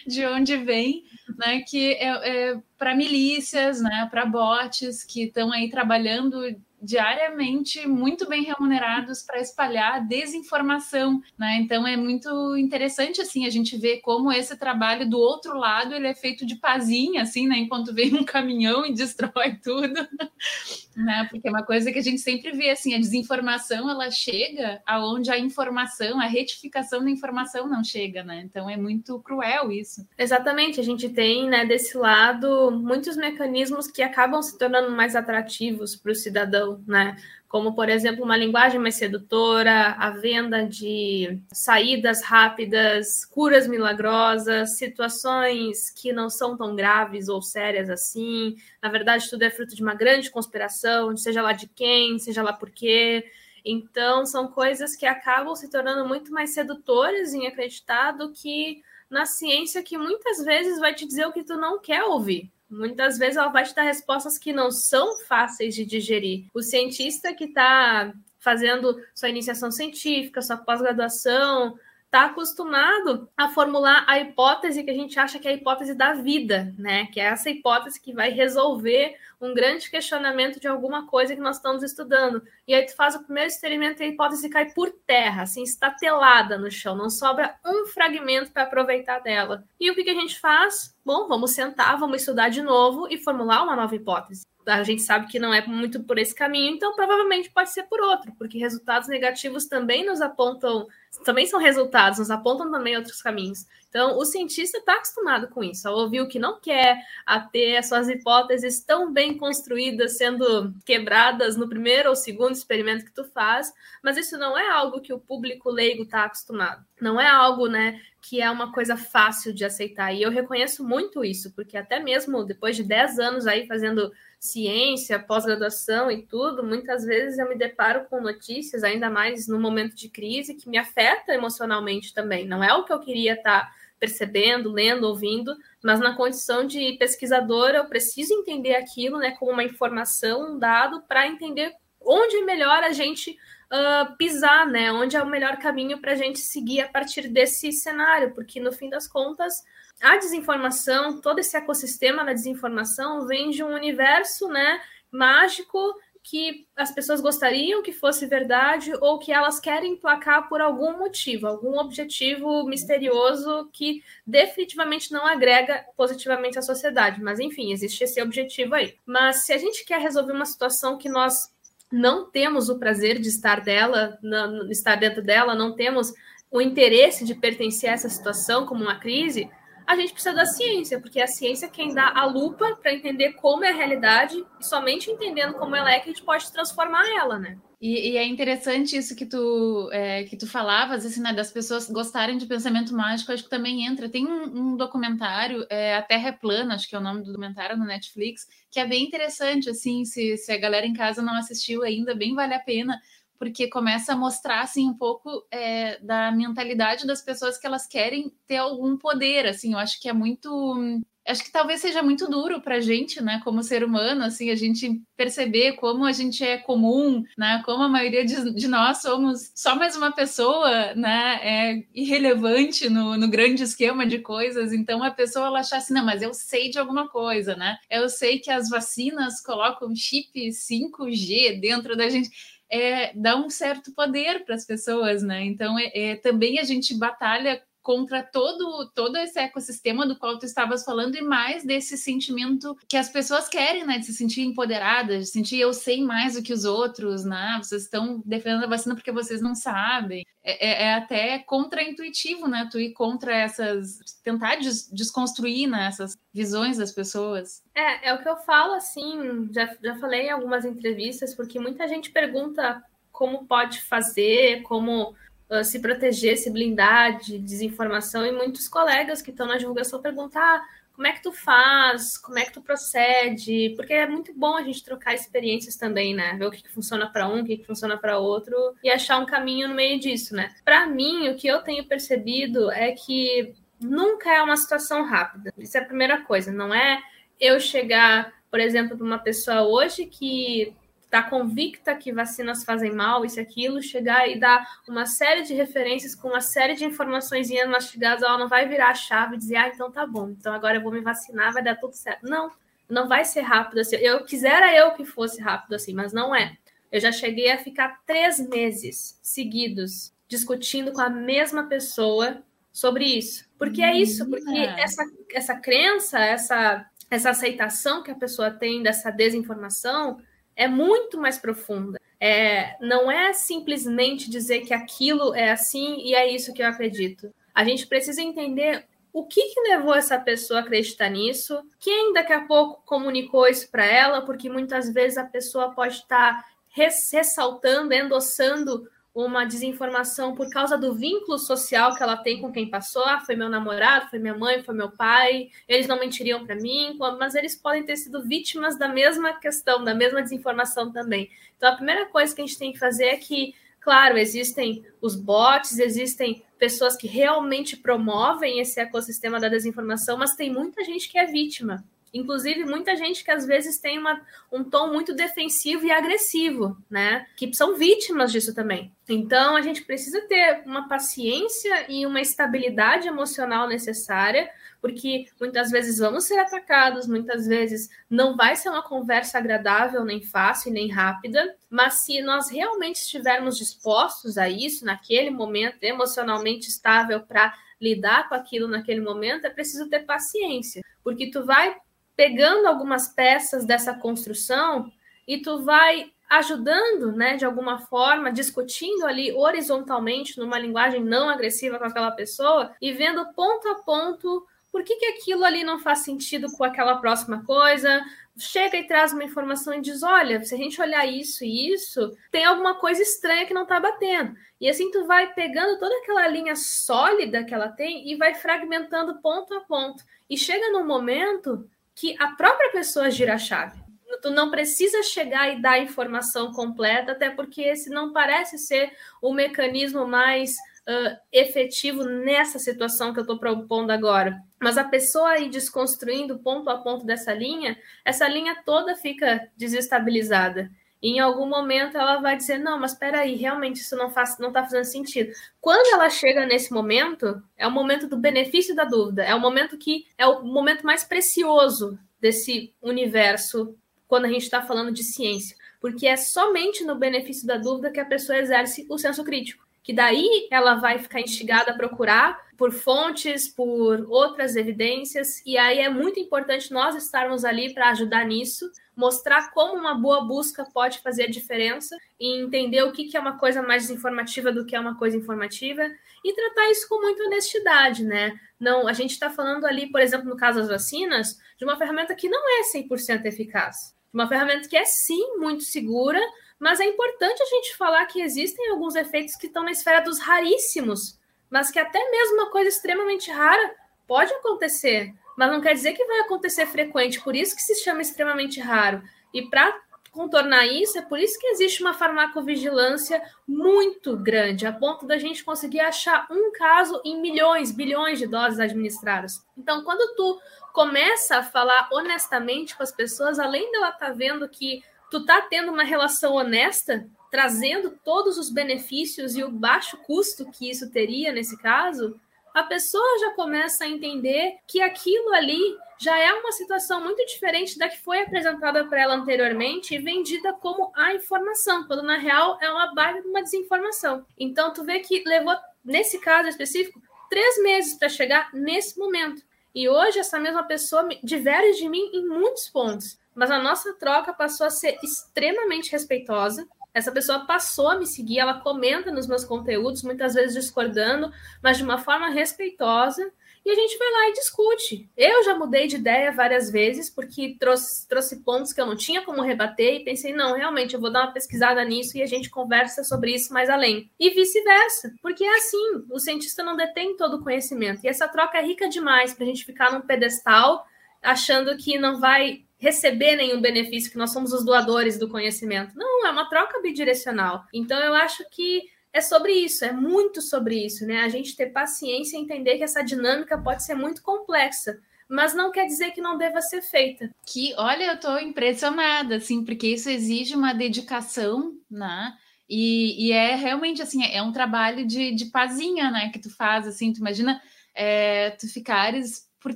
de 0.08 0.26
onde 0.26 0.58
vem, 0.58 1.04
né? 1.38 1.62
que 1.62 1.94
é, 1.94 2.50
é 2.52 2.60
para 2.80 2.96
milícias, 2.96 3.80
né? 3.80 4.08
para 4.10 4.26
bots 4.26 5.04
que 5.04 5.24
estão 5.26 5.52
aí 5.52 5.70
trabalhando 5.70 6.42
diariamente 6.82 7.88
muito 7.88 8.28
bem 8.28 8.44
remunerados 8.44 9.22
para 9.22 9.40
espalhar 9.40 10.06
desinformação, 10.08 11.22
né? 11.38 11.58
Então 11.62 11.86
é 11.86 11.96
muito 11.96 12.58
interessante 12.58 13.22
assim 13.22 13.46
a 13.46 13.50
gente 13.50 13.78
ver 13.78 14.00
como 14.02 14.32
esse 14.32 14.58
trabalho 14.58 15.08
do 15.08 15.20
outro 15.20 15.56
lado 15.58 15.94
ele 15.94 16.08
é 16.08 16.16
feito 16.16 16.46
de 16.46 16.56
pazinha, 16.56 17.22
assim, 17.22 17.48
né? 17.48 17.58
Enquanto 17.58 17.94
vem 17.94 18.16
um 18.16 18.24
caminhão 18.24 18.86
e 18.86 18.94
destrói 18.94 19.56
tudo, 19.64 19.94
né? 20.96 21.28
Porque 21.30 21.48
é 21.48 21.52
uma 21.52 21.64
coisa 21.64 21.92
que 21.92 22.00
a 22.00 22.04
gente 22.04 22.20
sempre 22.20 22.52
vê 22.52 22.72
assim, 22.72 22.96
a 22.96 23.00
desinformação 23.00 23.90
ela 23.90 24.10
chega 24.10 24.82
aonde 24.86 25.30
a 25.32 25.38
informação, 25.38 26.20
a 26.20 26.26
retificação 26.26 27.04
da 27.04 27.12
informação 27.12 27.68
não 27.68 27.84
chega, 27.84 28.24
né? 28.24 28.42
Então 28.44 28.70
é 28.70 28.78
muito 28.78 29.20
cruel 29.20 29.72
isso. 29.72 30.08
Exatamente, 30.18 30.80
a 30.80 30.84
gente 30.84 31.10
tem, 31.10 31.48
né, 31.48 31.66
desse 31.66 31.98
lado 31.98 32.72
muitos 32.72 33.16
mecanismos 33.16 33.88
que 33.88 34.02
acabam 34.02 34.42
se 34.42 34.58
tornando 34.58 34.92
mais 34.92 35.16
atrativos 35.16 35.96
para 35.96 36.12
o 36.12 36.16
cidadão 36.16 36.71
né? 36.86 37.18
Como, 37.48 37.76
por 37.76 37.90
exemplo, 37.90 38.24
uma 38.24 38.38
linguagem 38.38 38.80
mais 38.80 38.96
sedutora, 38.96 39.96
a 39.98 40.10
venda 40.12 40.66
de 40.66 41.42
saídas 41.52 42.22
rápidas, 42.24 43.26
curas 43.26 43.68
milagrosas, 43.68 44.78
situações 44.78 45.90
que 45.90 46.14
não 46.14 46.30
são 46.30 46.56
tão 46.56 46.76
graves 46.76 47.28
ou 47.28 47.42
sérias 47.42 47.90
assim. 47.90 48.56
Na 48.82 48.90
verdade, 48.90 49.30
tudo 49.30 49.44
é 49.44 49.50
fruto 49.50 49.76
de 49.76 49.82
uma 49.82 49.94
grande 49.94 50.32
conspiração, 50.32 51.16
seja 51.18 51.42
lá 51.42 51.52
de 51.52 51.68
quem, 51.68 52.18
seja 52.20 52.42
lá 52.42 52.54
por 52.54 52.70
quê. 52.70 53.26
Então, 53.66 54.26
são 54.26 54.48
coisas 54.48 54.96
que 54.96 55.06
acabam 55.06 55.56
se 55.56 55.70
tornando 55.70 56.08
muito 56.08 56.32
mais 56.32 56.54
sedutoras 56.54 57.34
em 57.34 57.48
acreditar 57.48 58.12
do 58.14 58.32
que 58.32 58.82
na 59.10 59.26
ciência 59.26 59.84
que 59.84 59.98
muitas 59.98 60.44
vezes 60.44 60.80
vai 60.80 60.94
te 60.94 61.06
dizer 61.06 61.26
o 61.28 61.34
que 61.34 61.44
tu 61.44 61.58
não 61.58 61.80
quer 61.80 62.04
ouvir. 62.04 62.50
Muitas 62.72 63.18
vezes 63.18 63.36
ela 63.36 63.50
vai 63.50 63.64
te 63.64 63.76
dar 63.76 63.84
respostas 63.84 64.38
que 64.38 64.54
não 64.54 64.72
são 64.72 65.18
fáceis 65.20 65.76
de 65.76 65.86
digerir. 65.86 66.48
O 66.54 66.62
cientista 66.62 67.34
que 67.34 67.44
está 67.44 68.14
fazendo 68.40 68.98
sua 69.14 69.30
iniciação 69.30 69.70
científica, 69.70 70.42
sua 70.42 70.56
pós-graduação, 70.56 71.78
está 72.12 72.26
acostumado 72.26 73.30
a 73.38 73.48
formular 73.48 74.04
a 74.06 74.20
hipótese 74.20 74.84
que 74.84 74.92
a 74.92 74.94
gente 74.94 75.18
acha 75.18 75.40
que 75.40 75.48
é 75.48 75.52
a 75.52 75.54
hipótese 75.54 75.96
da 75.96 76.12
vida, 76.12 76.76
né? 76.78 77.06
Que 77.06 77.22
é 77.22 77.24
essa 77.24 77.50
hipótese 77.50 78.02
que 78.02 78.14
vai 78.14 78.32
resolver 78.32 79.16
um 79.40 79.54
grande 79.54 79.90
questionamento 79.90 80.60
de 80.60 80.68
alguma 80.68 81.08
coisa 81.08 81.34
que 81.34 81.42
nós 81.42 81.56
estamos 81.56 81.82
estudando. 81.84 82.44
E 82.68 82.76
aí 82.76 82.86
tu 82.86 82.94
faz 82.98 83.16
o 83.16 83.24
primeiro 83.24 83.48
experimento 83.48 84.04
e 84.04 84.06
a 84.06 84.10
hipótese 84.10 84.50
cai 84.50 84.74
por 84.74 84.92
terra, 85.08 85.44
assim, 85.44 85.64
estatelada 85.64 86.58
no 86.58 86.70
chão, 86.70 86.98
não 86.98 87.10
sobra 87.10 87.56
um 87.66 87.86
fragmento 87.86 88.52
para 88.52 88.64
aproveitar 88.64 89.20
dela. 89.20 89.64
E 89.80 89.90
o 89.90 89.96
que, 89.96 90.04
que 90.04 90.10
a 90.10 90.16
gente 90.16 90.38
faz? 90.38 90.94
Bom, 91.06 91.30
vamos 91.30 91.52
sentar, 91.52 91.98
vamos 91.98 92.18
estudar 92.18 92.50
de 92.50 92.62
novo 92.62 93.08
e 93.10 93.18
formular 93.18 93.64
uma 93.64 93.76
nova 93.76 93.96
hipótese 93.96 94.46
a 94.66 94.84
gente 94.84 95.02
sabe 95.02 95.28
que 95.28 95.40
não 95.40 95.54
é 95.54 95.66
muito 95.66 96.04
por 96.04 96.18
esse 96.18 96.36
caminho, 96.36 96.76
então 96.76 96.94
provavelmente 96.94 97.50
pode 97.50 97.72
ser 97.72 97.84
por 97.84 98.00
outro, 98.00 98.32
porque 98.38 98.58
resultados 98.58 99.08
negativos 99.08 99.66
também 99.66 100.06
nos 100.06 100.22
apontam, 100.22 100.88
também 101.24 101.46
são 101.46 101.60
resultados, 101.60 102.20
nos 102.20 102.32
apontam 102.32 102.72
também 102.72 102.96
outros 102.96 103.22
caminhos. 103.22 103.66
Então, 103.90 104.18
o 104.18 104.24
cientista 104.24 104.78
está 104.78 104.94
acostumado 104.94 105.50
com 105.50 105.62
isso, 105.62 105.86
a 105.86 105.92
ouvir 105.92 106.22
o 106.22 106.28
que 106.28 106.40
não 106.40 106.60
quer, 106.62 106.98
a 107.26 107.42
ter 107.42 107.76
as 107.76 107.90
suas 107.90 108.08
hipóteses 108.08 108.82
tão 108.82 109.12
bem 109.12 109.38
construídas, 109.38 110.18
sendo 110.18 110.74
quebradas 110.86 111.58
no 111.58 111.68
primeiro 111.68 112.10
ou 112.10 112.16
segundo 112.16 112.54
experimento 112.54 113.04
que 113.04 113.12
tu 113.12 113.26
faz, 113.26 113.74
mas 114.02 114.16
isso 114.16 114.38
não 114.38 114.58
é 114.58 114.70
algo 114.70 115.02
que 115.02 115.12
o 115.12 115.20
público 115.20 115.70
leigo 115.70 116.04
está 116.04 116.24
acostumado. 116.24 116.86
Não 117.02 117.20
é 117.20 117.28
algo, 117.28 117.68
né, 117.68 118.00
que 118.22 118.40
é 118.40 118.50
uma 118.50 118.72
coisa 118.72 118.96
fácil 118.96 119.54
de 119.54 119.66
aceitar. 119.66 120.14
E 120.14 120.22
eu 120.22 120.30
reconheço 120.30 120.88
muito 120.88 121.26
isso, 121.26 121.52
porque 121.52 121.76
até 121.76 122.00
mesmo 122.00 122.46
depois 122.46 122.78
de 122.78 122.84
10 122.84 123.20
anos 123.20 123.48
aí 123.48 123.68
fazendo 123.68 124.12
ciência, 124.40 125.20
pós-graduação 125.20 126.10
e 126.10 126.24
tudo, 126.24 126.64
muitas 126.64 127.04
vezes 127.04 127.38
eu 127.38 127.50
me 127.50 127.56
deparo 127.56 128.06
com 128.06 128.22
notícias, 128.22 128.84
ainda 128.84 129.10
mais 129.10 129.48
no 129.48 129.60
momento 129.60 129.96
de 129.96 130.10
crise, 130.10 130.56
que 130.56 130.70
me 130.70 130.78
afeta 131.02 131.34
emocionalmente 131.34 132.14
também. 132.14 132.48
Não 132.48 132.64
é 132.64 132.74
o 132.74 132.84
que 132.84 132.94
eu 132.94 133.00
queria 133.00 133.34
estar 133.34 133.62
tá 133.62 133.72
percebendo, 134.00 134.72
lendo, 134.72 135.08
ouvindo, 135.08 135.56
mas 135.84 136.00
na 136.00 136.16
condição 136.16 136.66
de 136.66 136.94
pesquisadora 136.94 137.78
eu 137.78 137.86
preciso 137.86 138.34
entender 138.34 138.76
aquilo, 138.76 139.20
né, 139.20 139.32
como 139.32 139.52
uma 139.52 139.64
informação, 139.64 140.54
um 140.54 140.60
dado, 140.60 141.04
para 141.08 141.28
entender 141.28 141.72
onde 142.00 142.38
é 142.38 142.42
melhor 142.42 142.84
a 142.84 142.92
gente 142.92 143.32
uh, 143.32 144.18
pisar, 144.18 144.66
né? 144.66 144.92
Onde 144.92 145.16
é 145.16 145.22
o 145.22 145.30
melhor 145.30 145.58
caminho 145.58 146.02
para 146.02 146.14
a 146.14 146.16
gente 146.16 146.40
seguir 146.40 146.82
a 146.82 146.88
partir 146.88 147.28
desse 147.28 147.72
cenário, 147.72 148.34
porque 148.34 148.60
no 148.60 148.72
fim 148.72 148.90
das 148.90 149.08
contas 149.08 149.64
a 150.02 150.18
desinformação, 150.18 151.22
todo 151.22 151.38
esse 151.38 151.56
ecossistema 151.56 152.26
da 152.26 152.34
desinformação 152.34 153.28
vem 153.28 153.52
de 153.52 153.64
um 153.64 153.72
universo, 153.72 154.48
né, 154.48 154.82
mágico 155.12 155.78
que 156.24 156.68
as 156.76 156.92
pessoas 156.92 157.20
gostariam 157.20 157.82
que 157.82 157.92
fosse 157.92 158.26
verdade 158.26 158.92
ou 159.02 159.18
que 159.18 159.32
elas 159.32 159.60
querem 159.60 159.96
placar 159.96 160.48
por 160.48 160.62
algum 160.62 160.98
motivo, 160.98 161.48
algum 161.48 161.80
objetivo 161.80 162.64
misterioso 162.66 163.70
que 163.74 164.04
definitivamente 164.26 165.12
não 165.12 165.26
agrega 165.26 165.84
positivamente 165.98 166.60
à 166.60 166.62
sociedade. 166.62 167.22
Mas 167.22 167.40
enfim, 167.40 167.72
existe 167.72 168.04
esse 168.04 168.22
objetivo 168.22 168.76
aí. 168.76 168.96
Mas 169.06 169.46
se 169.46 169.54
a 169.54 169.58
gente 169.58 169.84
quer 169.84 170.00
resolver 170.00 170.34
uma 170.34 170.46
situação 170.46 170.98
que 170.98 171.10
nós 171.10 171.52
não 171.92 172.30
temos 172.30 172.70
o 172.70 172.80
prazer 172.80 173.20
de 173.20 173.28
estar 173.28 173.60
dela, 173.62 174.18
não, 174.22 174.70
estar 174.72 174.96
dentro 174.96 175.22
dela, 175.22 175.56
não 175.56 175.76
temos 175.76 176.14
o 176.50 176.62
interesse 176.62 177.26
de 177.26 177.34
pertencer 177.34 177.90
a 177.90 177.94
essa 177.94 178.10
situação 178.10 178.66
como 178.66 178.84
uma 178.84 179.00
crise, 179.00 179.50
a 179.86 179.96
gente 179.96 180.14
precisa 180.14 180.36
da 180.36 180.46
ciência, 180.46 181.00
porque 181.00 181.20
é 181.20 181.24
a 181.24 181.28
ciência 181.28 181.70
quem 181.70 181.94
dá 181.94 182.12
a 182.16 182.26
lupa 182.26 182.78
para 182.82 182.94
entender 182.94 183.34
como 183.34 183.64
é 183.64 183.72
a 183.72 183.76
realidade 183.76 184.44
e 184.60 184.66
somente 184.66 185.10
entendendo 185.10 185.54
como 185.56 185.76
ela 185.76 185.92
é 185.92 186.00
que 186.00 186.10
a 186.10 186.14
gente 186.14 186.24
pode 186.24 186.52
transformar 186.52 187.06
ela, 187.18 187.38
né? 187.40 187.58
E, 187.82 188.12
e, 188.12 188.18
é 188.18 188.24
interessante 188.24 188.96
isso 188.96 189.16
que 189.16 189.26
tu, 189.26 189.90
é, 189.92 190.24
que 190.26 190.38
tu 190.38 190.46
falavas, 190.46 191.04
assim, 191.04 191.20
né, 191.20 191.34
das 191.34 191.52
pessoas 191.52 191.90
gostarem 191.90 192.38
de 192.38 192.46
pensamento 192.46 192.94
mágico, 192.94 193.32
acho 193.32 193.46
que 193.46 193.50
também 193.50 193.88
entra. 193.88 194.08
Tem 194.08 194.28
um, 194.28 194.44
um 194.44 194.78
documentário, 194.78 195.66
é, 195.68 195.96
A 195.96 196.02
Terra 196.04 196.30
é 196.30 196.32
Plana, 196.32 196.76
acho 196.76 196.88
que 196.88 196.96
é 196.96 197.00
o 197.00 197.02
nome 197.02 197.22
do 197.22 197.32
documentário 197.32 197.76
no 197.76 197.84
Netflix, 197.84 198.48
que 198.70 198.80
é 198.80 198.86
bem 198.86 199.04
interessante, 199.04 199.68
assim, 199.68 200.06
se, 200.06 200.38
se 200.38 200.52
a 200.52 200.60
galera 200.60 200.86
em 200.86 200.94
casa 200.94 201.24
não 201.24 201.36
assistiu 201.36 201.82
ainda, 201.82 202.14
bem 202.14 202.36
vale 202.36 202.54
a 202.54 202.60
pena, 202.60 203.02
porque 203.42 203.68
começa 203.68 204.14
a 204.14 204.16
mostrar 204.16 204.62
assim 204.62 204.88
um 204.88 204.94
pouco 204.94 205.44
é, 205.50 205.98
da 206.00 206.32
mentalidade 206.32 207.08
das 207.08 207.24
pessoas 207.24 207.58
que 207.58 207.66
elas 207.66 207.88
querem 207.88 208.32
ter 208.46 208.58
algum 208.58 208.96
poder, 208.96 209.48
assim, 209.48 209.74
eu 209.74 209.80
acho 209.80 210.00
que 210.00 210.08
é 210.08 210.14
muito 210.14 211.02
acho 211.28 211.44
que 211.44 211.52
talvez 211.52 211.80
seja 211.82 212.02
muito 212.02 212.28
duro 212.28 212.62
para 212.62 212.76
a 212.76 212.80
gente, 212.80 213.22
né, 213.22 213.42
como 213.44 213.64
ser 213.64 213.84
humano, 213.84 214.24
assim, 214.24 214.50
a 214.50 214.56
gente 214.56 215.02
perceber 215.16 215.74
como 215.74 216.06
a 216.06 216.12
gente 216.12 216.44
é 216.44 216.58
comum, 216.58 217.24
né, 217.38 217.62
como 217.64 217.84
a 217.84 217.90
maioria 217.90 218.26
de, 218.26 218.54
de 218.54 218.68
nós 218.68 219.02
somos 219.02 219.52
só 219.56 219.76
mais 219.76 219.96
uma 219.96 220.12
pessoa, 220.12 220.94
né, 220.96 221.40
é 221.44 221.84
irrelevante 221.94 222.90
no, 222.90 223.18
no, 223.18 223.30
grande 223.30 223.64
esquema 223.64 224.06
de 224.06 224.20
coisas. 224.20 224.74
Então 224.74 225.04
a 225.04 225.12
pessoa 225.12 225.48
ela 225.48 225.60
achar 225.60 225.78
assim, 225.78 225.94
não, 225.94 226.06
mas 226.06 226.22
eu 226.22 226.34
sei 226.34 226.70
de 226.70 226.80
alguma 226.80 227.08
coisa, 227.08 227.56
né? 227.56 227.78
Eu 227.90 228.10
sei 228.10 228.40
que 228.40 228.52
as 228.52 228.70
vacinas 228.70 229.42
colocam 229.42 229.96
chip 229.96 230.32
5G 230.36 231.60
dentro 231.62 231.96
da 231.96 232.10
gente. 232.10 232.30
É, 232.72 233.14
dá 233.14 233.36
um 233.36 233.50
certo 233.50 233.94
poder 233.94 234.46
para 234.46 234.56
as 234.56 234.66
pessoas, 234.66 235.22
né? 235.24 235.44
Então, 235.44 235.78
é, 235.78 235.92
é, 235.94 236.16
também 236.16 236.60
a 236.60 236.64
gente 236.64 236.98
batalha 236.98 237.62
contra 237.82 238.22
todo, 238.24 238.90
todo 238.94 239.18
esse 239.18 239.40
ecossistema 239.40 240.06
do 240.06 240.18
qual 240.18 240.38
tu 240.38 240.46
estavas 240.46 240.84
falando 240.84 241.16
e 241.16 241.22
mais 241.22 241.64
desse 241.64 241.98
sentimento 241.98 242.78
que 242.88 242.98
as 242.98 243.10
pessoas 243.10 243.48
querem, 243.48 243.86
né? 243.86 243.98
De 243.98 244.06
se 244.06 244.14
sentir 244.14 244.42
empoderadas, 244.42 245.26
de 245.26 245.32
sentir 245.32 245.60
eu 245.60 245.74
sei 245.74 246.04
mais 246.04 246.36
do 246.36 246.44
que 246.44 246.54
os 246.54 246.64
outros, 246.64 247.26
né? 247.26 247.60
Vocês 247.62 247.84
estão 247.84 248.22
defendendo 248.26 248.64
a 248.64 248.68
vacina 248.68 248.96
porque 248.96 249.12
vocês 249.12 249.42
não 249.42 249.56
sabem. 249.56 250.26
É, 250.44 250.68
é, 250.68 250.84
é 250.88 250.94
até 250.96 251.40
contraintuitivo, 251.40 252.48
né? 252.48 252.68
Tu 252.72 252.80
ir 252.80 252.94
contra 252.94 253.36
essas. 253.36 254.00
tentar 254.24 254.56
des 254.56 254.90
desconstruir 254.92 255.68
né? 255.68 255.88
essas 255.88 256.18
visões 256.34 256.78
das 256.78 256.92
pessoas. 256.92 257.64
É, 257.76 258.10
é 258.10 258.14
o 258.14 258.22
que 258.22 258.30
eu 258.30 258.38
falo, 258.38 258.74
assim, 258.74 259.50
já, 259.52 259.76
já 259.82 259.96
falei 259.98 260.28
em 260.28 260.32
algumas 260.32 260.66
entrevistas, 260.66 261.36
porque 261.36 261.60
muita 261.60 261.88
gente 261.88 262.12
pergunta 262.12 262.84
como 263.12 263.46
pode 263.46 263.82
fazer, 263.82 264.62
como 264.64 265.16
uh, 265.52 265.64
se 265.64 265.80
proteger, 265.80 266.38
se 266.38 266.50
blindar 266.50 267.20
de 267.20 267.38
desinformação, 267.38 268.26
e 268.26 268.32
muitos 268.32 268.68
colegas 268.68 269.22
que 269.22 269.32
estão 269.32 269.46
na 269.46 269.58
divulgação 269.58 270.02
perguntam 270.02 270.42
ah, 270.42 270.64
como 270.94 271.08
é 271.08 271.14
que 271.14 271.22
tu 271.22 271.32
faz, 271.32 272.18
como 272.18 272.38
é 272.38 272.46
que 272.46 272.54
tu 272.54 272.62
procede, 272.62 273.74
porque 273.76 273.94
é 273.94 274.08
muito 274.08 274.34
bom 274.34 274.56
a 274.56 274.64
gente 274.64 274.84
trocar 274.84 275.14
experiências 275.14 275.76
também, 275.76 276.14
né? 276.14 276.36
Ver 276.38 276.46
o 276.46 276.52
que, 276.52 276.62
que 276.62 276.72
funciona 276.72 277.12
para 277.12 277.28
um, 277.28 277.42
o 277.42 277.46
que, 277.46 277.58
que 277.58 277.66
funciona 277.66 277.98
para 277.98 278.20
outro 278.20 278.56
e 278.84 278.90
achar 278.90 279.18
um 279.18 279.26
caminho 279.26 279.68
no 279.68 279.74
meio 279.74 280.00
disso, 280.00 280.36
né? 280.36 280.54
Para 280.64 280.86
mim, 280.86 281.30
o 281.30 281.36
que 281.36 281.48
eu 281.48 281.62
tenho 281.62 281.86
percebido 281.86 282.72
é 282.72 282.92
que 282.92 283.54
nunca 283.80 284.32
é 284.32 284.44
uma 284.44 284.56
situação 284.56 285.04
rápida. 285.04 285.52
Isso 285.58 285.78
é 285.78 285.82
a 285.82 285.86
primeira 285.86 286.22
coisa, 286.22 286.52
não 286.52 286.74
é 286.74 287.02
eu 287.40 287.60
chegar, 287.60 288.32
por 288.52 288.60
exemplo, 288.60 288.96
para 288.96 289.06
uma 289.06 289.18
pessoa 289.18 289.64
hoje 289.64 290.06
que 290.06 290.76
está 291.12 291.22
convicta 291.22 291.94
que 291.94 292.14
vacinas 292.14 292.64
fazem 292.64 292.96
mal, 292.96 293.26
isso 293.26 293.38
e 293.38 293.42
aquilo, 293.42 293.82
chegar 293.82 294.30
e 294.30 294.40
dar 294.40 294.66
uma 294.88 295.06
série 295.06 295.42
de 295.44 295.54
referências 295.54 296.16
com 296.16 296.30
uma 296.30 296.40
série 296.40 296.74
de 296.74 296.86
informações 296.86 297.50
mastigadas, 297.68 298.24
ela 298.24 298.38
não 298.38 298.48
vai 298.48 298.66
virar 298.66 298.92
a 298.92 298.96
chave 298.96 299.36
e 299.36 299.38
dizer, 299.38 299.58
ah, 299.58 299.68
então 299.68 299.92
tá 299.92 300.08
bom, 300.08 300.30
então 300.30 300.54
agora 300.54 300.78
eu 300.78 300.82
vou 300.82 300.92
me 300.92 301.02
vacinar, 301.02 301.52
vai 301.52 301.62
dar 301.62 301.76
tudo 301.76 301.94
certo. 301.94 302.24
Não, 302.24 302.50
não 302.90 303.10
vai 303.10 303.26
ser 303.26 303.42
rápido 303.42 303.80
assim. 303.80 303.98
Eu 303.98 304.24
quisera 304.24 304.74
eu 304.74 304.92
que 304.94 305.04
fosse 305.04 305.42
rápido 305.42 305.76
assim, 305.76 305.94
mas 305.94 306.14
não 306.14 306.34
é. 306.34 306.56
Eu 306.90 307.02
já 307.02 307.12
cheguei 307.12 307.52
a 307.52 307.58
ficar 307.58 308.02
três 308.06 308.40
meses 308.40 309.20
seguidos 309.22 310.14
discutindo 310.30 310.94
com 310.94 311.02
a 311.02 311.10
mesma 311.10 311.68
pessoa 311.68 312.42
sobre 312.72 313.04
isso. 313.04 313.46
Porque 313.58 313.82
é 313.82 313.94
isso, 313.98 314.30
porque 314.30 314.58
essa, 314.78 315.04
essa 315.34 315.56
crença, 315.56 316.20
essa, 316.20 316.86
essa 317.10 317.32
aceitação 317.32 318.02
que 318.02 318.12
a 318.12 318.16
pessoa 318.16 318.50
tem 318.50 318.82
dessa 318.82 319.12
desinformação 319.12 320.22
é 320.56 320.68
muito 320.68 321.20
mais 321.20 321.38
profunda. 321.38 322.00
É, 322.20 322.78
não 322.80 323.12
é 323.12 323.34
simplesmente 323.34 324.30
dizer 324.30 324.62
que 324.62 324.74
aquilo 324.74 325.34
é 325.34 325.52
assim 325.52 325.98
e 326.02 326.14
é 326.14 326.32
isso 326.32 326.54
que 326.54 326.62
eu 326.62 326.68
acredito. 326.68 327.34
A 327.54 327.64
gente 327.64 327.88
precisa 327.88 328.22
entender 328.22 328.86
o 329.14 329.26
que, 329.26 329.42
que 329.50 329.62
levou 329.62 329.94
essa 329.94 330.18
pessoa 330.18 330.60
a 330.60 330.64
acreditar 330.64 331.10
nisso, 331.10 331.62
quem 331.80 332.14
daqui 332.14 332.32
a 332.32 332.46
pouco 332.46 332.82
comunicou 332.86 333.48
isso 333.48 333.70
para 333.70 333.86
ela, 333.86 334.22
porque 334.22 334.50
muitas 334.50 334.94
vezes 334.94 335.18
a 335.18 335.26
pessoa 335.26 335.72
pode 335.72 335.96
estar 335.96 336.46
ressaltando, 336.70 337.94
endossando 337.94 338.90
uma 339.14 339.46
desinformação 339.46 340.34
por 340.34 340.50
causa 340.50 340.78
do 340.78 340.94
vínculo 340.94 341.38
social 341.38 341.96
que 341.96 342.02
ela 342.02 342.16
tem 342.16 342.40
com 342.40 342.52
quem 342.52 342.70
passou. 342.70 343.04
Ah, 343.06 343.20
foi 343.20 343.36
meu 343.36 343.50
namorado, 343.50 344.10
foi 344.10 344.20
minha 344.20 344.38
mãe, 344.38 344.64
foi 344.64 344.74
meu 344.74 344.90
pai. 344.90 345.50
Eles 345.68 345.88
não 345.88 346.00
mentiriam 346.00 346.46
para 346.46 346.56
mim, 346.56 346.98
mas 347.20 347.36
eles 347.36 347.56
podem 347.56 347.84
ter 347.84 347.98
sido 347.98 348.24
vítimas 348.24 348.78
da 348.78 348.88
mesma 348.88 349.34
questão, 349.34 349.84
da 349.84 349.94
mesma 349.94 350.22
desinformação 350.22 350.92
também. 350.92 351.30
Então, 351.58 351.70
a 351.70 351.76
primeira 351.76 352.06
coisa 352.06 352.34
que 352.34 352.42
a 352.42 352.46
gente 352.46 352.58
tem 352.58 352.72
que 352.72 352.80
fazer 352.80 353.06
é 353.06 353.18
que, 353.18 353.54
claro, 353.82 354.18
existem 354.18 354.86
os 355.02 355.16
bots, 355.16 355.78
existem 355.78 356.44
pessoas 356.58 356.96
que 356.96 357.08
realmente 357.08 357.76
promovem 357.76 358.60
esse 358.60 358.80
ecossistema 358.80 359.40
da 359.40 359.50
desinformação, 359.50 360.18
mas 360.18 360.36
tem 360.36 360.52
muita 360.52 360.86
gente 360.86 361.10
que 361.10 361.18
é 361.18 361.26
vítima. 361.26 361.84
Inclusive, 362.14 362.66
muita 362.66 362.96
gente 362.96 363.24
que 363.24 363.32
às 363.32 363.46
vezes 363.46 363.80
tem 363.80 363.98
uma, 363.98 364.22
um 364.52 364.64
tom 364.64 364.92
muito 364.92 365.14
defensivo 365.14 365.86
e 365.86 365.92
agressivo, 365.92 366.78
né? 366.90 367.26
Que 367.38 367.54
são 367.54 367.78
vítimas 367.78 368.32
disso 368.32 368.54
também. 368.54 368.92
Então, 369.08 369.56
a 369.56 369.62
gente 369.62 369.84
precisa 369.84 370.22
ter 370.28 370.62
uma 370.66 370.88
paciência 370.90 371.86
e 371.90 372.06
uma 372.06 372.20
estabilidade 372.20 373.08
emocional 373.08 373.68
necessária, 373.68 374.50
porque 374.82 375.28
muitas 375.40 375.72
vezes 375.72 376.00
vamos 376.00 376.26
ser 376.26 376.40
atacados, 376.40 377.08
muitas 377.08 377.46
vezes 377.48 377.90
não 378.10 378.36
vai 378.36 378.56
ser 378.56 378.70
uma 378.70 378.82
conversa 378.82 379.38
agradável, 379.38 380.04
nem 380.04 380.22
fácil, 380.22 380.72
nem 380.74 380.90
rápida, 380.90 381.56
mas 381.70 381.94
se 381.96 382.22
nós 382.22 382.50
realmente 382.50 382.96
estivermos 382.96 383.58
dispostos 383.58 384.38
a 384.38 384.50
isso, 384.50 384.84
naquele 384.84 385.30
momento, 385.30 385.84
emocionalmente 385.84 386.68
estável 386.68 387.22
para 387.22 387.54
lidar 387.80 388.28
com 388.28 388.36
aquilo 388.36 388.68
naquele 388.68 389.02
momento, 389.02 389.46
é 389.46 389.50
preciso 389.50 389.90
ter 389.90 390.02
paciência, 390.02 390.84
porque 391.04 391.32
tu 391.32 391.46
vai 391.46 391.76
pegando 392.22 392.68
algumas 392.68 393.08
peças 393.08 393.66
dessa 393.66 393.96
construção 393.96 394.92
e 395.28 395.42
tu 395.42 395.64
vai 395.64 396.12
ajudando, 396.30 397.12
né, 397.12 397.36
de 397.36 397.44
alguma 397.44 397.80
forma, 397.80 398.32
discutindo 398.32 399.08
ali 399.08 399.34
horizontalmente, 399.34 400.38
numa 400.38 400.60
linguagem 400.60 401.04
não 401.04 401.28
agressiva 401.28 401.80
com 401.80 401.86
aquela 401.86 402.12
pessoa, 402.12 402.76
e 402.80 402.94
vendo 402.94 403.34
ponto 403.34 403.68
a 403.70 403.76
ponto 403.82 404.46
por 404.72 404.84
que, 404.84 404.98
que 404.98 405.06
aquilo 405.08 405.44
ali 405.44 405.64
não 405.64 405.80
faz 405.80 406.00
sentido 406.00 406.46
com 406.52 406.64
aquela 406.64 406.98
próxima 406.98 407.44
coisa, 407.44 408.04
chega 408.38 408.78
e 408.78 408.86
traz 408.86 409.14
uma 409.14 409.24
informação 409.24 409.74
e 409.74 409.82
diz: 409.82 410.04
olha, 410.04 410.44
se 410.44 410.54
a 410.54 410.58
gente 410.60 410.80
olhar 410.80 411.08
isso 411.08 411.44
e 411.44 411.74
isso, 411.74 412.16
tem 412.32 412.46
alguma 412.46 412.76
coisa 412.76 413.02
estranha 413.02 413.48
que 413.48 413.54
não 413.54 413.64
está 413.64 413.80
batendo. 413.80 414.36
E 414.62 414.70
assim 414.70 414.92
tu 414.92 415.08
vai 415.08 415.34
pegando 415.34 415.80
toda 415.80 415.98
aquela 415.98 416.28
linha 416.28 416.56
sólida 416.56 417.44
que 417.44 417.54
ela 417.54 417.70
tem 417.70 418.08
e 418.12 418.16
vai 418.16 418.36
fragmentando 418.36 419.20
ponto 419.22 419.56
a 419.56 419.62
ponto. 419.62 420.04
E 420.30 420.38
chega 420.38 420.72
num 420.72 420.86
momento 420.86 421.68
que 422.02 422.16
a 422.20 422.30
própria 422.30 422.72
pessoa 422.72 423.12
gira 423.12 423.36
a 423.36 423.38
chave 423.38 423.80
tu 424.22 424.30
não 424.30 424.52
precisa 424.52 425.02
chegar 425.04 425.52
e 425.52 425.62
dar 425.62 425.72
a 425.72 425.80
informação 425.80 426.52
completa, 426.52 427.12
até 427.14 427.30
porque 427.30 427.62
esse 427.62 427.90
não 427.90 428.14
parece 428.14 428.58
ser 428.58 428.92
o 429.22 429.34
mecanismo 429.34 430.06
mais 430.06 430.56
uh, 430.88 431.18
efetivo 431.32 432.04
nessa 432.04 432.60
situação 432.60 433.14
que 433.14 433.20
eu 433.20 433.24
estou 433.24 433.40
propondo 433.40 433.92
agora. 433.92 434.40
Mas 434.60 434.78
a 434.78 434.84
pessoa 434.84 435.30
aí 435.30 435.50
desconstruindo 435.50 436.40
ponto 436.40 436.70
a 436.70 436.78
ponto 436.78 437.06
dessa 437.06 437.34
linha, 437.34 437.78
essa 438.06 438.28
linha 438.28 438.62
toda 438.66 438.96
fica 438.96 439.48
desestabilizada. 439.58 440.70
Em 441.02 441.20
algum 441.20 441.48
momento 441.48 441.98
ela 441.98 442.18
vai 442.18 442.38
dizer: 442.38 442.60
não, 442.60 442.80
mas 442.80 442.94
espera 442.94 443.22
aí, 443.22 443.36
realmente 443.36 443.78
isso 443.78 443.96
não 443.96 444.10
faz, 444.10 444.38
não 444.38 444.50
está 444.50 444.64
fazendo 444.64 444.86
sentido. 444.86 445.34
Quando 445.60 445.94
ela 445.94 446.10
chega 446.10 446.46
nesse 446.46 446.72
momento, 446.72 447.42
é 447.58 447.66
o 447.66 447.72
momento 447.72 448.08
do 448.08 448.18
benefício 448.18 448.76
da 448.76 448.84
dúvida, 448.84 449.24
é 449.24 449.34
o 449.34 449.40
momento 449.40 449.78
que 449.78 450.06
é 450.18 450.28
o 450.28 450.44
momento 450.44 450.86
mais 450.86 451.04
precioso 451.04 451.98
desse 452.20 452.74
universo 452.82 453.76
quando 454.08 454.26
a 454.26 454.30
gente 454.30 454.44
está 454.44 454.62
falando 454.62 454.92
de 454.92 455.04
ciência, 455.04 455.56
porque 455.80 456.06
é 456.06 456.18
somente 456.18 456.84
no 456.84 456.96
benefício 456.96 457.48
da 457.48 457.58
dúvida 457.58 457.90
que 457.90 458.00
a 458.00 458.06
pessoa 458.06 458.38
exerce 458.38 458.86
o 458.90 458.98
senso 458.98 459.24
crítico. 459.24 459.66
Que 459.84 459.94
daí 459.94 460.48
ela 460.52 460.76
vai 460.76 461.00
ficar 461.00 461.22
instigada 461.22 461.72
a 461.72 461.76
procurar 461.76 462.40
por 462.62 462.72
fontes, 462.72 463.48
por 463.48 464.06
outras 464.08 464.56
evidências, 464.56 465.42
e 465.46 465.58
aí 465.58 465.80
é 465.80 465.90
muito 465.90 466.20
importante 466.20 466.72
nós 466.72 466.96
estarmos 466.96 467.44
ali 467.44 467.74
para 467.74 467.90
ajudar 467.90 468.24
nisso, 468.24 468.70
mostrar 468.96 469.52
como 469.52 469.74
uma 469.74 469.96
boa 469.96 470.24
busca 470.24 470.64
pode 470.72 471.00
fazer 471.00 471.24
a 471.24 471.30
diferença 471.30 471.98
e 472.20 472.40
entender 472.40 472.84
o 472.84 472.92
que, 472.92 473.18
é 473.18 473.20
uma 473.20 473.40
coisa 473.40 473.64
mais 473.64 473.88
desinformativa 473.88 474.52
do 474.52 474.64
que 474.64 474.76
é 474.76 474.80
uma 474.80 474.96
coisa 474.96 475.18
informativa 475.18 475.82
e 476.24 476.34
tratar 476.36 476.70
isso 476.70 476.88
com 476.88 477.02
muita 477.02 477.24
honestidade, 477.24 478.04
né? 478.04 478.40
Não, 478.60 478.88
a 478.88 478.94
gente 478.94 479.12
está 479.12 479.32
falando 479.32 479.66
ali, 479.66 479.92
por 479.92 480.00
exemplo, 480.00 480.30
no 480.30 480.38
caso 480.38 480.60
das 480.60 480.70
vacinas, 480.70 481.40
de 481.58 481.66
uma 481.66 481.78
ferramenta 481.78 482.14
que 482.14 482.30
não 482.30 482.44
é 482.60 482.62
100% 482.78 483.26
eficaz. 483.26 483.96
Uma 484.14 484.28
ferramenta 484.28 484.70
que 484.70 484.78
é 484.78 484.86
sim 484.86 485.38
muito 485.38 485.64
segura, 485.64 486.20
mas 486.62 486.80
é 486.80 486.86
importante 486.86 487.42
a 487.42 487.46
gente 487.48 487.76
falar 487.76 488.06
que 488.06 488.22
existem 488.22 488.70
alguns 488.70 488.94
efeitos 488.94 489.36
que 489.36 489.48
estão 489.48 489.64
na 489.64 489.72
esfera 489.72 490.00
dos 490.00 490.20
raríssimos, 490.20 491.20
mas 491.50 491.72
que 491.72 491.80
até 491.80 491.98
mesmo 492.12 492.36
uma 492.36 492.52
coisa 492.52 492.70
extremamente 492.70 493.32
rara 493.32 493.74
pode 494.08 494.32
acontecer, 494.32 495.12
mas 495.36 495.52
não 495.52 495.60
quer 495.60 495.74
dizer 495.74 495.94
que 495.94 496.06
vai 496.06 496.20
acontecer 496.20 496.68
frequente, 496.68 497.20
por 497.20 497.36
isso 497.36 497.56
que 497.56 497.64
se 497.64 497.84
chama 497.84 498.04
extremamente 498.04 498.60
raro. 498.60 499.02
E 499.34 499.50
para 499.50 499.76
contornar 500.12 500.68
isso, 500.68 501.00
é 501.00 501.02
por 501.02 501.18
isso 501.18 501.40
que 501.40 501.48
existe 501.48 501.82
uma 501.82 501.96
farmacovigilância 501.96 503.20
muito 503.48 504.16
grande, 504.16 504.68
a 504.68 504.72
ponto 504.72 505.08
da 505.08 505.18
gente 505.18 505.44
conseguir 505.44 505.80
achar 505.80 506.28
um 506.30 506.52
caso 506.52 507.02
em 507.04 507.20
milhões, 507.20 507.72
bilhões 507.72 508.20
de 508.20 508.28
doses 508.28 508.60
administradas. 508.60 509.44
Então, 509.58 509.84
quando 509.84 510.16
tu 510.16 510.40
começa 510.72 511.38
a 511.38 511.44
falar 511.44 511.90
honestamente 511.92 512.78
com 512.78 512.84
as 512.84 512.92
pessoas, 512.92 513.40
além 513.40 513.72
dela 513.72 513.90
estar 513.90 514.08
tá 514.08 514.14
vendo 514.14 514.48
que 514.48 514.84
tu 515.12 515.26
tá 515.26 515.42
tendo 515.42 515.72
uma 515.72 515.84
relação 515.84 516.34
honesta, 516.34 517.06
trazendo 517.30 518.00
todos 518.04 518.38
os 518.38 518.50
benefícios 518.50 519.36
e 519.36 519.44
o 519.44 519.52
baixo 519.52 519.98
custo 519.98 520.50
que 520.50 520.70
isso 520.70 520.90
teria 520.90 521.34
nesse 521.34 521.58
caso, 521.62 522.20
a 522.54 522.64
pessoa 522.64 523.20
já 523.20 523.32
começa 523.32 523.84
a 523.84 523.88
entender 523.88 524.56
que 524.66 524.82
aquilo 524.82 525.34
ali 525.34 525.78
já 526.00 526.18
é 526.18 526.34
uma 526.34 526.52
situação 526.52 527.02
muito 527.02 527.26
diferente 527.26 527.78
da 527.78 527.88
que 527.88 528.00
foi 528.00 528.22
apresentada 528.22 528.86
para 528.86 529.02
ela 529.02 529.16
anteriormente 529.16 529.94
e 529.94 530.00
vendida 530.00 530.54
como 530.54 530.92
a 530.96 531.14
informação, 531.14 531.86
quando 531.86 532.04
na 532.04 532.18
real 532.18 532.58
é 532.62 532.70
uma 532.72 532.94
baita 532.94 533.22
de 533.22 533.28
uma 533.28 533.44
desinformação. 533.44 534.26
Então 534.38 534.74
tu 534.74 534.84
vê 534.84 535.00
que 535.00 535.24
levou, 535.26 535.56
nesse 535.84 536.20
caso 536.20 536.50
específico, 536.50 537.02
três 537.30 537.62
meses 537.62 537.94
para 537.94 538.10
chegar 538.10 538.50
nesse 538.54 538.98
momento. 538.98 539.44
E 539.74 539.88
hoje 539.88 540.20
essa 540.20 540.40
mesma 540.40 540.64
pessoa 540.64 541.08
diverge 541.24 541.80
de 541.80 541.88
mim 541.88 542.10
em 542.14 542.26
muitos 542.26 542.68
pontos, 542.68 543.18
mas 543.36 543.52
a 543.52 543.60
nossa 543.60 543.94
troca 543.94 544.34
passou 544.34 544.68
a 544.68 544.70
ser 544.70 544.98
extremamente 545.04 545.92
respeitosa. 545.92 546.68
Essa 546.94 547.12
pessoa 547.12 547.46
passou 547.46 547.90
a 547.90 547.98
me 547.98 548.06
seguir, 548.06 548.40
ela 548.40 548.60
comenta 548.60 549.12
nos 549.12 549.28
meus 549.28 549.46
conteúdos, 549.46 550.04
muitas 550.04 550.34
vezes 550.34 550.54
discordando, 550.54 551.32
mas 551.64 551.78
de 551.78 551.84
uma 551.84 551.98
forma 551.98 552.30
respeitosa 552.30 553.32
e 553.64 553.70
a 553.70 553.76
gente 553.76 553.98
vai 553.98 554.12
lá 554.12 554.30
e 554.30 554.34
discute. 554.34 555.10
Eu 555.16 555.44
já 555.44 555.56
mudei 555.56 555.88
de 555.88 555.96
ideia 555.96 556.32
várias 556.32 556.72
vezes, 556.72 557.10
porque 557.10 557.56
trouxe, 557.60 558.08
trouxe 558.08 558.44
pontos 558.44 558.74
que 558.74 558.82
eu 558.82 558.86
não 558.86 558.96
tinha 558.96 559.22
como 559.24 559.42
rebater 559.42 559.96
e 559.96 560.04
pensei, 560.04 560.34
não, 560.34 560.56
realmente, 560.56 560.96
eu 560.96 561.00
vou 561.00 561.12
dar 561.12 561.26
uma 561.26 561.32
pesquisada 561.32 561.84
nisso 561.86 562.18
e 562.18 562.24
a 562.24 562.26
gente 562.26 562.50
conversa 562.50 563.04
sobre 563.04 563.34
isso 563.36 563.54
mais 563.54 563.70
além. 563.70 564.10
E 564.20 564.32
vice-versa, 564.32 565.14
porque 565.22 565.44
é 565.44 565.56
assim, 565.58 566.06
o 566.12 566.20
cientista 566.20 566.64
não 566.64 566.76
detém 566.76 567.16
todo 567.16 567.36
o 567.38 567.44
conhecimento. 567.44 568.04
E 568.04 568.08
essa 568.08 568.28
troca 568.28 568.58
é 568.58 568.66
rica 568.66 568.90
demais 568.90 569.34
para 569.34 569.44
a 569.44 569.48
gente 569.48 569.66
ficar 569.66 569.92
num 569.92 570.02
pedestal 570.02 570.86
achando 571.22 571.78
que 571.78 571.98
não 571.98 572.20
vai 572.20 572.64
receber 572.78 573.36
nenhum 573.36 573.62
benefício, 573.62 574.12
que 574.12 574.18
nós 574.18 574.34
somos 574.34 574.52
os 574.52 574.66
doadores 574.66 575.20
do 575.20 575.30
conhecimento. 575.30 575.96
Não, 575.96 576.26
é 576.26 576.32
uma 576.32 576.50
troca 576.50 576.82
bidirecional. 576.82 577.64
Então, 577.72 578.00
eu 578.00 578.16
acho 578.16 578.44
que 578.50 578.82
é 579.14 579.22
sobre 579.22 579.52
isso, 579.52 579.86
é 579.86 579.92
muito 579.92 580.42
sobre 580.42 580.84
isso, 580.86 581.06
né? 581.06 581.22
A 581.22 581.30
gente 581.30 581.56
ter 581.56 581.68
paciência 581.68 582.38
e 582.38 582.42
entender 582.42 582.78
que 582.78 582.84
essa 582.84 583.04
dinâmica 583.04 583.58
pode 583.58 583.84
ser 583.84 583.94
muito 583.94 584.24
complexa, 584.24 585.00
mas 585.30 585.54
não 585.54 585.72
quer 585.72 585.86
dizer 585.86 586.12
que 586.12 586.22
não 586.22 586.38
deva 586.38 586.62
ser 586.62 586.82
feita. 586.82 587.30
Que, 587.46 587.74
olha, 587.78 588.06
eu 588.06 588.14
estou 588.16 588.40
impressionada, 588.40 589.36
assim, 589.36 589.64
porque 589.64 589.88
isso 589.88 590.10
exige 590.10 590.56
uma 590.56 590.74
dedicação, 590.74 591.74
né? 591.90 592.34
E, 592.68 593.28
e, 593.28 593.32
é 593.34 593.54
realmente 593.56 594.02
assim, 594.02 594.24
é 594.24 594.42
um 594.42 594.54
trabalho 594.54 595.06
de, 595.06 595.32
de 595.36 595.46
pazinha, 595.46 596.10
né? 596.10 596.30
Que 596.30 596.40
tu 596.40 596.50
faz, 596.50 596.88
assim, 596.88 597.12
tu 597.12 597.20
imagina 597.20 597.62
é, 597.94 598.52
tu 598.52 598.68
ficares 598.72 599.51
por 599.62 599.76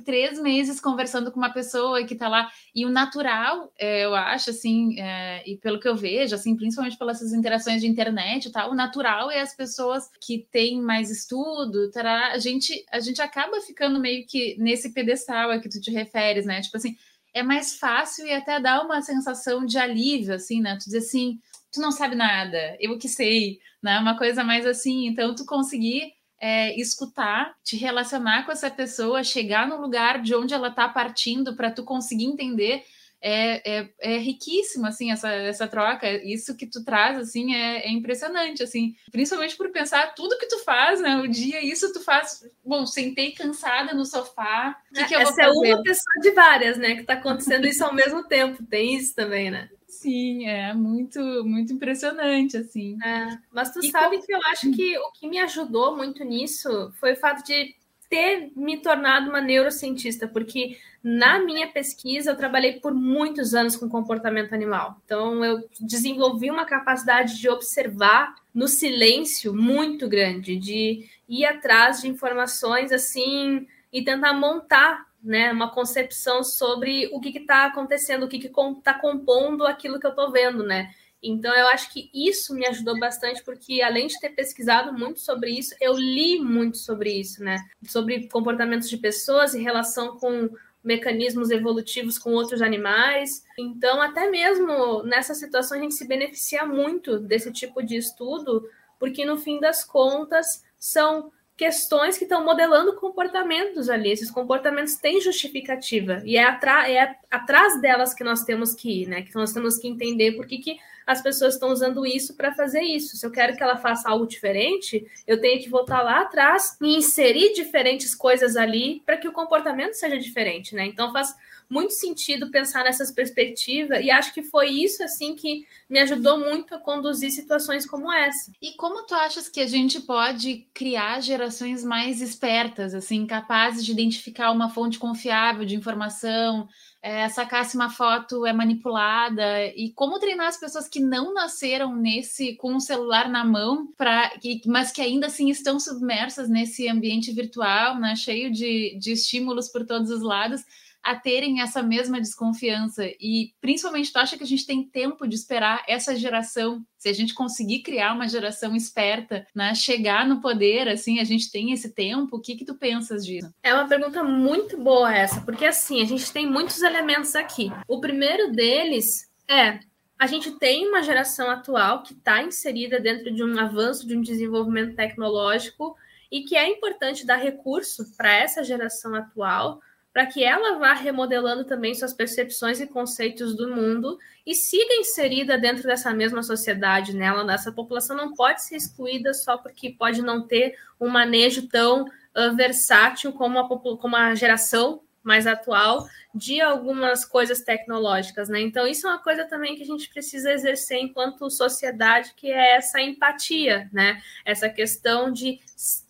três 0.00 0.38
meses 0.38 0.80
conversando 0.80 1.30
com 1.30 1.38
uma 1.38 1.52
pessoa 1.52 2.04
que 2.04 2.14
está 2.14 2.28
lá. 2.28 2.50
E 2.74 2.84
o 2.84 2.90
natural, 2.90 3.72
é, 3.78 4.04
eu 4.04 4.14
acho, 4.14 4.50
assim, 4.50 5.00
é, 5.00 5.48
e 5.48 5.56
pelo 5.56 5.78
que 5.78 5.88
eu 5.88 5.96
vejo, 5.96 6.34
assim, 6.34 6.56
principalmente 6.56 6.98
pelas 6.98 7.22
interações 7.32 7.80
de 7.80 7.86
internet 7.86 8.46
e 8.46 8.52
tal, 8.52 8.72
o 8.72 8.74
natural 8.74 9.30
é 9.30 9.40
as 9.40 9.54
pessoas 9.54 10.10
que 10.20 10.46
têm 10.50 10.82
mais 10.82 11.08
estudo, 11.08 11.90
tará, 11.92 12.32
a 12.32 12.38
gente, 12.38 12.84
a 12.90 12.98
gente 12.98 13.22
acaba 13.22 13.60
ficando 13.60 14.00
meio 14.00 14.26
que 14.26 14.56
nesse 14.58 14.92
pedestal 14.92 15.50
a 15.52 15.60
que 15.60 15.68
tu 15.68 15.80
te 15.80 15.90
referes, 15.92 16.44
né? 16.44 16.60
Tipo 16.60 16.76
assim, 16.76 16.96
é 17.32 17.42
mais 17.42 17.78
fácil 17.78 18.26
e 18.26 18.32
até 18.32 18.58
dá 18.58 18.82
uma 18.82 19.00
sensação 19.02 19.64
de 19.64 19.78
alívio, 19.78 20.34
assim, 20.34 20.60
né? 20.60 20.76
Tu 20.80 20.86
dizer 20.86 20.98
assim, 20.98 21.38
tu 21.70 21.80
não 21.80 21.92
sabe 21.92 22.16
nada, 22.16 22.76
eu 22.80 22.98
que 22.98 23.08
sei, 23.08 23.60
né? 23.80 24.00
Uma 24.00 24.18
coisa 24.18 24.42
mais 24.42 24.66
assim, 24.66 25.06
então 25.06 25.34
tu 25.34 25.46
conseguir 25.46 26.12
é, 26.40 26.78
escutar, 26.78 27.54
te 27.64 27.76
relacionar 27.76 28.44
com 28.44 28.52
essa 28.52 28.70
pessoa, 28.70 29.24
chegar 29.24 29.66
no 29.66 29.80
lugar 29.80 30.20
de 30.20 30.34
onde 30.34 30.54
ela 30.54 30.68
está 30.68 30.88
partindo 30.88 31.56
para 31.56 31.70
tu 31.70 31.84
conseguir 31.84 32.26
entender. 32.26 32.84
É, 33.28 33.78
é, 33.78 33.88
é, 34.00 34.18
riquíssimo, 34.18 34.86
assim, 34.86 35.10
essa, 35.10 35.30
essa 35.32 35.66
troca. 35.66 36.08
Isso 36.22 36.54
que 36.54 36.66
tu 36.66 36.84
traz, 36.84 37.18
assim, 37.18 37.54
é, 37.54 37.86
é, 37.86 37.90
impressionante, 37.90 38.62
assim. 38.62 38.94
Principalmente 39.10 39.56
por 39.56 39.70
pensar 39.70 40.14
tudo 40.14 40.38
que 40.38 40.46
tu 40.46 40.58
faz, 40.62 41.00
né? 41.00 41.16
O 41.16 41.26
dia, 41.26 41.64
isso 41.64 41.92
tu 41.92 42.00
faz... 42.00 42.44
Bom, 42.64 42.86
sentei 42.86 43.32
cansada 43.32 43.94
no 43.94 44.04
sofá. 44.04 44.76
Que 44.94 45.06
que 45.06 45.14
Essa 45.14 45.42
é 45.42 45.48
uma 45.48 45.82
pessoa 45.82 46.20
de 46.22 46.30
várias, 46.32 46.76
né? 46.76 46.94
Que 46.96 47.04
tá 47.04 47.14
acontecendo 47.14 47.66
isso 47.66 47.84
ao 47.84 47.94
mesmo 47.94 48.22
tempo. 48.28 48.64
Tem 48.64 48.94
isso 48.94 49.14
também, 49.14 49.50
né? 49.50 49.70
Sim, 50.06 50.46
é 50.46 50.72
muito, 50.72 51.18
muito 51.44 51.72
impressionante, 51.72 52.56
assim. 52.56 52.96
É, 53.02 53.36
mas 53.52 53.72
tu 53.72 53.80
e 53.80 53.90
sabe 53.90 54.18
como... 54.18 54.26
que 54.26 54.32
eu 54.32 54.40
acho 54.52 54.70
que 54.70 54.96
o 54.98 55.10
que 55.10 55.28
me 55.28 55.40
ajudou 55.40 55.96
muito 55.96 56.22
nisso 56.22 56.92
foi 57.00 57.14
o 57.14 57.16
fato 57.16 57.44
de 57.44 57.74
ter 58.08 58.52
me 58.54 58.76
tornado 58.76 59.28
uma 59.28 59.40
neurocientista, 59.40 60.28
porque 60.28 60.78
na 61.02 61.40
minha 61.40 61.66
pesquisa 61.72 62.30
eu 62.30 62.36
trabalhei 62.36 62.74
por 62.74 62.94
muitos 62.94 63.52
anos 63.52 63.74
com 63.74 63.88
comportamento 63.88 64.52
animal. 64.52 64.96
Então 65.04 65.44
eu 65.44 65.68
desenvolvi 65.80 66.52
uma 66.52 66.64
capacidade 66.64 67.40
de 67.40 67.48
observar 67.48 68.32
no 68.54 68.68
silêncio 68.68 69.52
muito 69.52 70.08
grande, 70.08 70.56
de 70.56 71.04
ir 71.28 71.44
atrás 71.46 72.02
de 72.02 72.06
informações 72.06 72.92
assim 72.92 73.66
e 73.92 74.04
tentar 74.04 74.34
montar 74.34 75.04
né, 75.22 75.52
uma 75.52 75.70
concepção 75.72 76.44
sobre 76.44 77.08
o 77.12 77.20
que 77.20 77.36
está 77.38 77.66
acontecendo, 77.66 78.24
o 78.24 78.28
que 78.28 78.36
está 78.36 78.94
compondo 78.94 79.66
aquilo 79.66 79.98
que 79.98 80.06
eu 80.06 80.10
estou 80.10 80.30
vendo, 80.30 80.62
né? 80.62 80.90
Então 81.22 81.54
eu 81.54 81.66
acho 81.68 81.92
que 81.92 82.10
isso 82.14 82.54
me 82.54 82.66
ajudou 82.66 82.98
bastante, 82.98 83.42
porque 83.42 83.82
além 83.82 84.06
de 84.06 84.20
ter 84.20 84.30
pesquisado 84.30 84.92
muito 84.92 85.20
sobre 85.20 85.50
isso, 85.50 85.74
eu 85.80 85.94
li 85.94 86.38
muito 86.38 86.76
sobre 86.76 87.10
isso, 87.10 87.42
né? 87.42 87.58
Sobre 87.84 88.28
comportamentos 88.28 88.88
de 88.88 88.96
pessoas 88.96 89.54
em 89.54 89.62
relação 89.62 90.18
com 90.18 90.50
mecanismos 90.84 91.50
evolutivos 91.50 92.16
com 92.16 92.32
outros 92.32 92.62
animais. 92.62 93.44
Então, 93.58 94.00
até 94.00 94.30
mesmo 94.30 95.02
nessa 95.02 95.34
situação, 95.34 95.76
a 95.76 95.80
gente 95.80 95.94
se 95.94 96.06
beneficia 96.06 96.64
muito 96.64 97.18
desse 97.18 97.52
tipo 97.52 97.82
de 97.82 97.96
estudo, 97.96 98.68
porque 98.96 99.24
no 99.24 99.36
fim 99.36 99.58
das 99.58 99.82
contas 99.82 100.64
são 100.78 101.32
questões 101.56 102.18
que 102.18 102.24
estão 102.24 102.44
modelando 102.44 102.96
comportamentos 102.96 103.88
ali. 103.88 104.10
Esses 104.10 104.30
comportamentos 104.30 104.96
têm 104.96 105.20
justificativa 105.20 106.22
e 106.24 106.36
é, 106.36 106.42
é 106.42 107.16
atrás 107.30 107.80
delas 107.80 108.12
que 108.12 108.22
nós 108.22 108.44
temos 108.44 108.74
que 108.74 109.02
ir, 109.02 109.08
né? 109.08 109.22
Que 109.22 109.34
nós 109.34 109.52
temos 109.52 109.78
que 109.78 109.88
entender 109.88 110.32
por 110.32 110.46
que, 110.46 110.58
que 110.58 110.78
as 111.06 111.22
pessoas 111.22 111.54
estão 111.54 111.70
usando 111.70 112.04
isso 112.04 112.36
para 112.36 112.52
fazer 112.52 112.82
isso. 112.82 113.16
Se 113.16 113.24
eu 113.24 113.30
quero 113.30 113.56
que 113.56 113.62
ela 113.62 113.76
faça 113.76 114.08
algo 114.08 114.26
diferente, 114.26 115.06
eu 115.26 115.40
tenho 115.40 115.62
que 115.62 115.70
voltar 115.70 116.02
lá 116.02 116.22
atrás 116.22 116.76
e 116.82 116.96
inserir 116.96 117.54
diferentes 117.54 118.14
coisas 118.14 118.56
ali 118.56 119.02
para 119.06 119.16
que 119.16 119.28
o 119.28 119.32
comportamento 119.32 119.94
seja 119.94 120.18
diferente, 120.18 120.74
né? 120.74 120.84
Então 120.84 121.12
faz 121.12 121.34
muito 121.68 121.92
sentido 121.92 122.50
pensar 122.50 122.84
nessas 122.84 123.10
perspectivas 123.10 124.04
e 124.04 124.10
acho 124.10 124.32
que 124.32 124.42
foi 124.42 124.70
isso 124.70 125.02
assim 125.02 125.34
que 125.34 125.66
me 125.88 125.98
ajudou 126.00 126.38
muito 126.38 126.74
a 126.74 126.78
conduzir 126.78 127.30
situações 127.30 127.86
como 127.86 128.12
essa. 128.12 128.52
E 128.60 128.72
como 128.72 129.04
tu 129.06 129.14
achas 129.14 129.48
que 129.48 129.60
a 129.60 129.66
gente 129.66 130.00
pode 130.00 130.66
criar 130.72 131.20
gerações 131.20 131.84
mais 131.84 132.20
espertas, 132.20 132.94
assim, 132.94 133.26
capazes 133.26 133.84
de 133.84 133.92
identificar 133.92 134.50
uma 134.50 134.68
fonte 134.68 134.98
confiável 134.98 135.64
de 135.64 135.76
informação, 135.76 136.68
é, 137.02 137.28
sacar 137.28 137.64
se 137.64 137.76
uma 137.76 137.88
foto 137.88 138.44
é 138.44 138.52
manipulada 138.52 139.64
e 139.76 139.92
como 139.92 140.18
treinar 140.18 140.48
as 140.48 140.58
pessoas 140.58 140.88
que 140.88 140.98
não 140.98 141.32
nasceram 141.32 141.94
nesse 141.94 142.56
com 142.56 142.74
o 142.74 142.80
celular 142.80 143.28
na 143.28 143.44
mão 143.44 143.92
para 143.96 144.32
mas 144.66 144.90
que 144.90 145.00
ainda 145.00 145.28
assim 145.28 145.48
estão 145.48 145.78
submersas 145.78 146.48
nesse 146.48 146.88
ambiente 146.88 147.32
virtual, 147.32 147.98
né, 148.00 148.16
cheio 148.16 148.50
de, 148.50 148.98
de 148.98 149.12
estímulos 149.12 149.68
por 149.68 149.86
todos 149.86 150.10
os 150.10 150.20
lados 150.20 150.62
a 151.06 151.14
terem 151.14 151.60
essa 151.60 151.84
mesma 151.84 152.20
desconfiança. 152.20 153.04
E 153.20 153.52
principalmente, 153.60 154.12
tu 154.12 154.18
acha 154.18 154.36
que 154.36 154.42
a 154.42 154.46
gente 154.46 154.66
tem 154.66 154.82
tempo 154.82 155.24
de 155.28 155.36
esperar 155.36 155.84
essa 155.86 156.16
geração? 156.16 156.84
Se 156.98 157.08
a 157.08 157.12
gente 157.12 157.32
conseguir 157.32 157.82
criar 157.82 158.12
uma 158.12 158.26
geração 158.26 158.74
esperta, 158.74 159.46
né, 159.54 159.72
chegar 159.72 160.26
no 160.26 160.40
poder, 160.40 160.88
assim, 160.88 161.20
a 161.20 161.24
gente 161.24 161.48
tem 161.52 161.70
esse 161.70 161.94
tempo? 161.94 162.36
O 162.36 162.40
que 162.40 162.56
que 162.56 162.64
tu 162.64 162.74
pensas 162.74 163.24
disso? 163.24 163.54
É 163.62 163.72
uma 163.72 163.86
pergunta 163.86 164.24
muito 164.24 164.76
boa 164.76 165.14
essa, 165.14 165.40
porque 165.42 165.64
assim, 165.64 166.02
a 166.02 166.04
gente 166.04 166.32
tem 166.32 166.44
muitos 166.44 166.82
elementos 166.82 167.36
aqui. 167.36 167.70
O 167.86 168.00
primeiro 168.00 168.50
deles 168.50 169.30
é 169.48 169.78
a 170.18 170.26
gente 170.26 170.50
tem 170.52 170.88
uma 170.88 171.02
geração 171.02 171.48
atual 171.50 172.02
que 172.02 172.14
está 172.14 172.42
inserida 172.42 172.98
dentro 172.98 173.32
de 173.32 173.44
um 173.44 173.60
avanço, 173.60 174.08
de 174.08 174.16
um 174.16 174.22
desenvolvimento 174.22 174.96
tecnológico 174.96 175.94
e 176.32 176.42
que 176.42 176.56
é 176.56 176.68
importante 176.68 177.24
dar 177.24 177.36
recurso 177.36 178.02
para 178.16 178.34
essa 178.34 178.64
geração 178.64 179.14
atual 179.14 179.80
para 180.16 180.24
que 180.24 180.42
ela 180.42 180.78
vá 180.78 180.94
remodelando 180.94 181.62
também 181.66 181.94
suas 181.94 182.14
percepções 182.14 182.80
e 182.80 182.86
conceitos 182.86 183.54
do 183.54 183.68
mundo 183.68 184.18
e 184.46 184.54
siga 184.54 184.94
inserida 184.94 185.58
dentro 185.58 185.82
dessa 185.82 186.10
mesma 186.10 186.42
sociedade. 186.42 187.14
Nela, 187.14 187.44
né? 187.44 187.52
essa 187.52 187.70
população 187.70 188.16
não 188.16 188.32
pode 188.32 188.64
ser 188.64 188.76
excluída 188.76 189.34
só 189.34 189.58
porque 189.58 189.90
pode 189.90 190.22
não 190.22 190.40
ter 190.40 190.74
um 190.98 191.10
manejo 191.10 191.68
tão 191.68 192.04
uh, 192.04 192.56
versátil 192.56 193.30
como 193.34 193.58
a, 193.58 193.68
como 193.68 194.16
a 194.16 194.34
geração 194.34 195.02
mais 195.22 195.46
atual 195.46 196.08
de 196.34 196.62
algumas 196.62 197.22
coisas 197.26 197.60
tecnológicas, 197.60 198.48
né? 198.48 198.62
Então, 198.62 198.86
isso 198.86 199.06
é 199.06 199.10
uma 199.10 199.22
coisa 199.22 199.44
também 199.44 199.76
que 199.76 199.82
a 199.82 199.86
gente 199.86 200.08
precisa 200.08 200.50
exercer 200.50 200.96
enquanto 200.96 201.50
sociedade, 201.50 202.32
que 202.34 202.50
é 202.50 202.76
essa 202.76 203.02
empatia, 203.02 203.86
né? 203.92 204.22
Essa 204.46 204.70
questão 204.70 205.30
de 205.30 205.60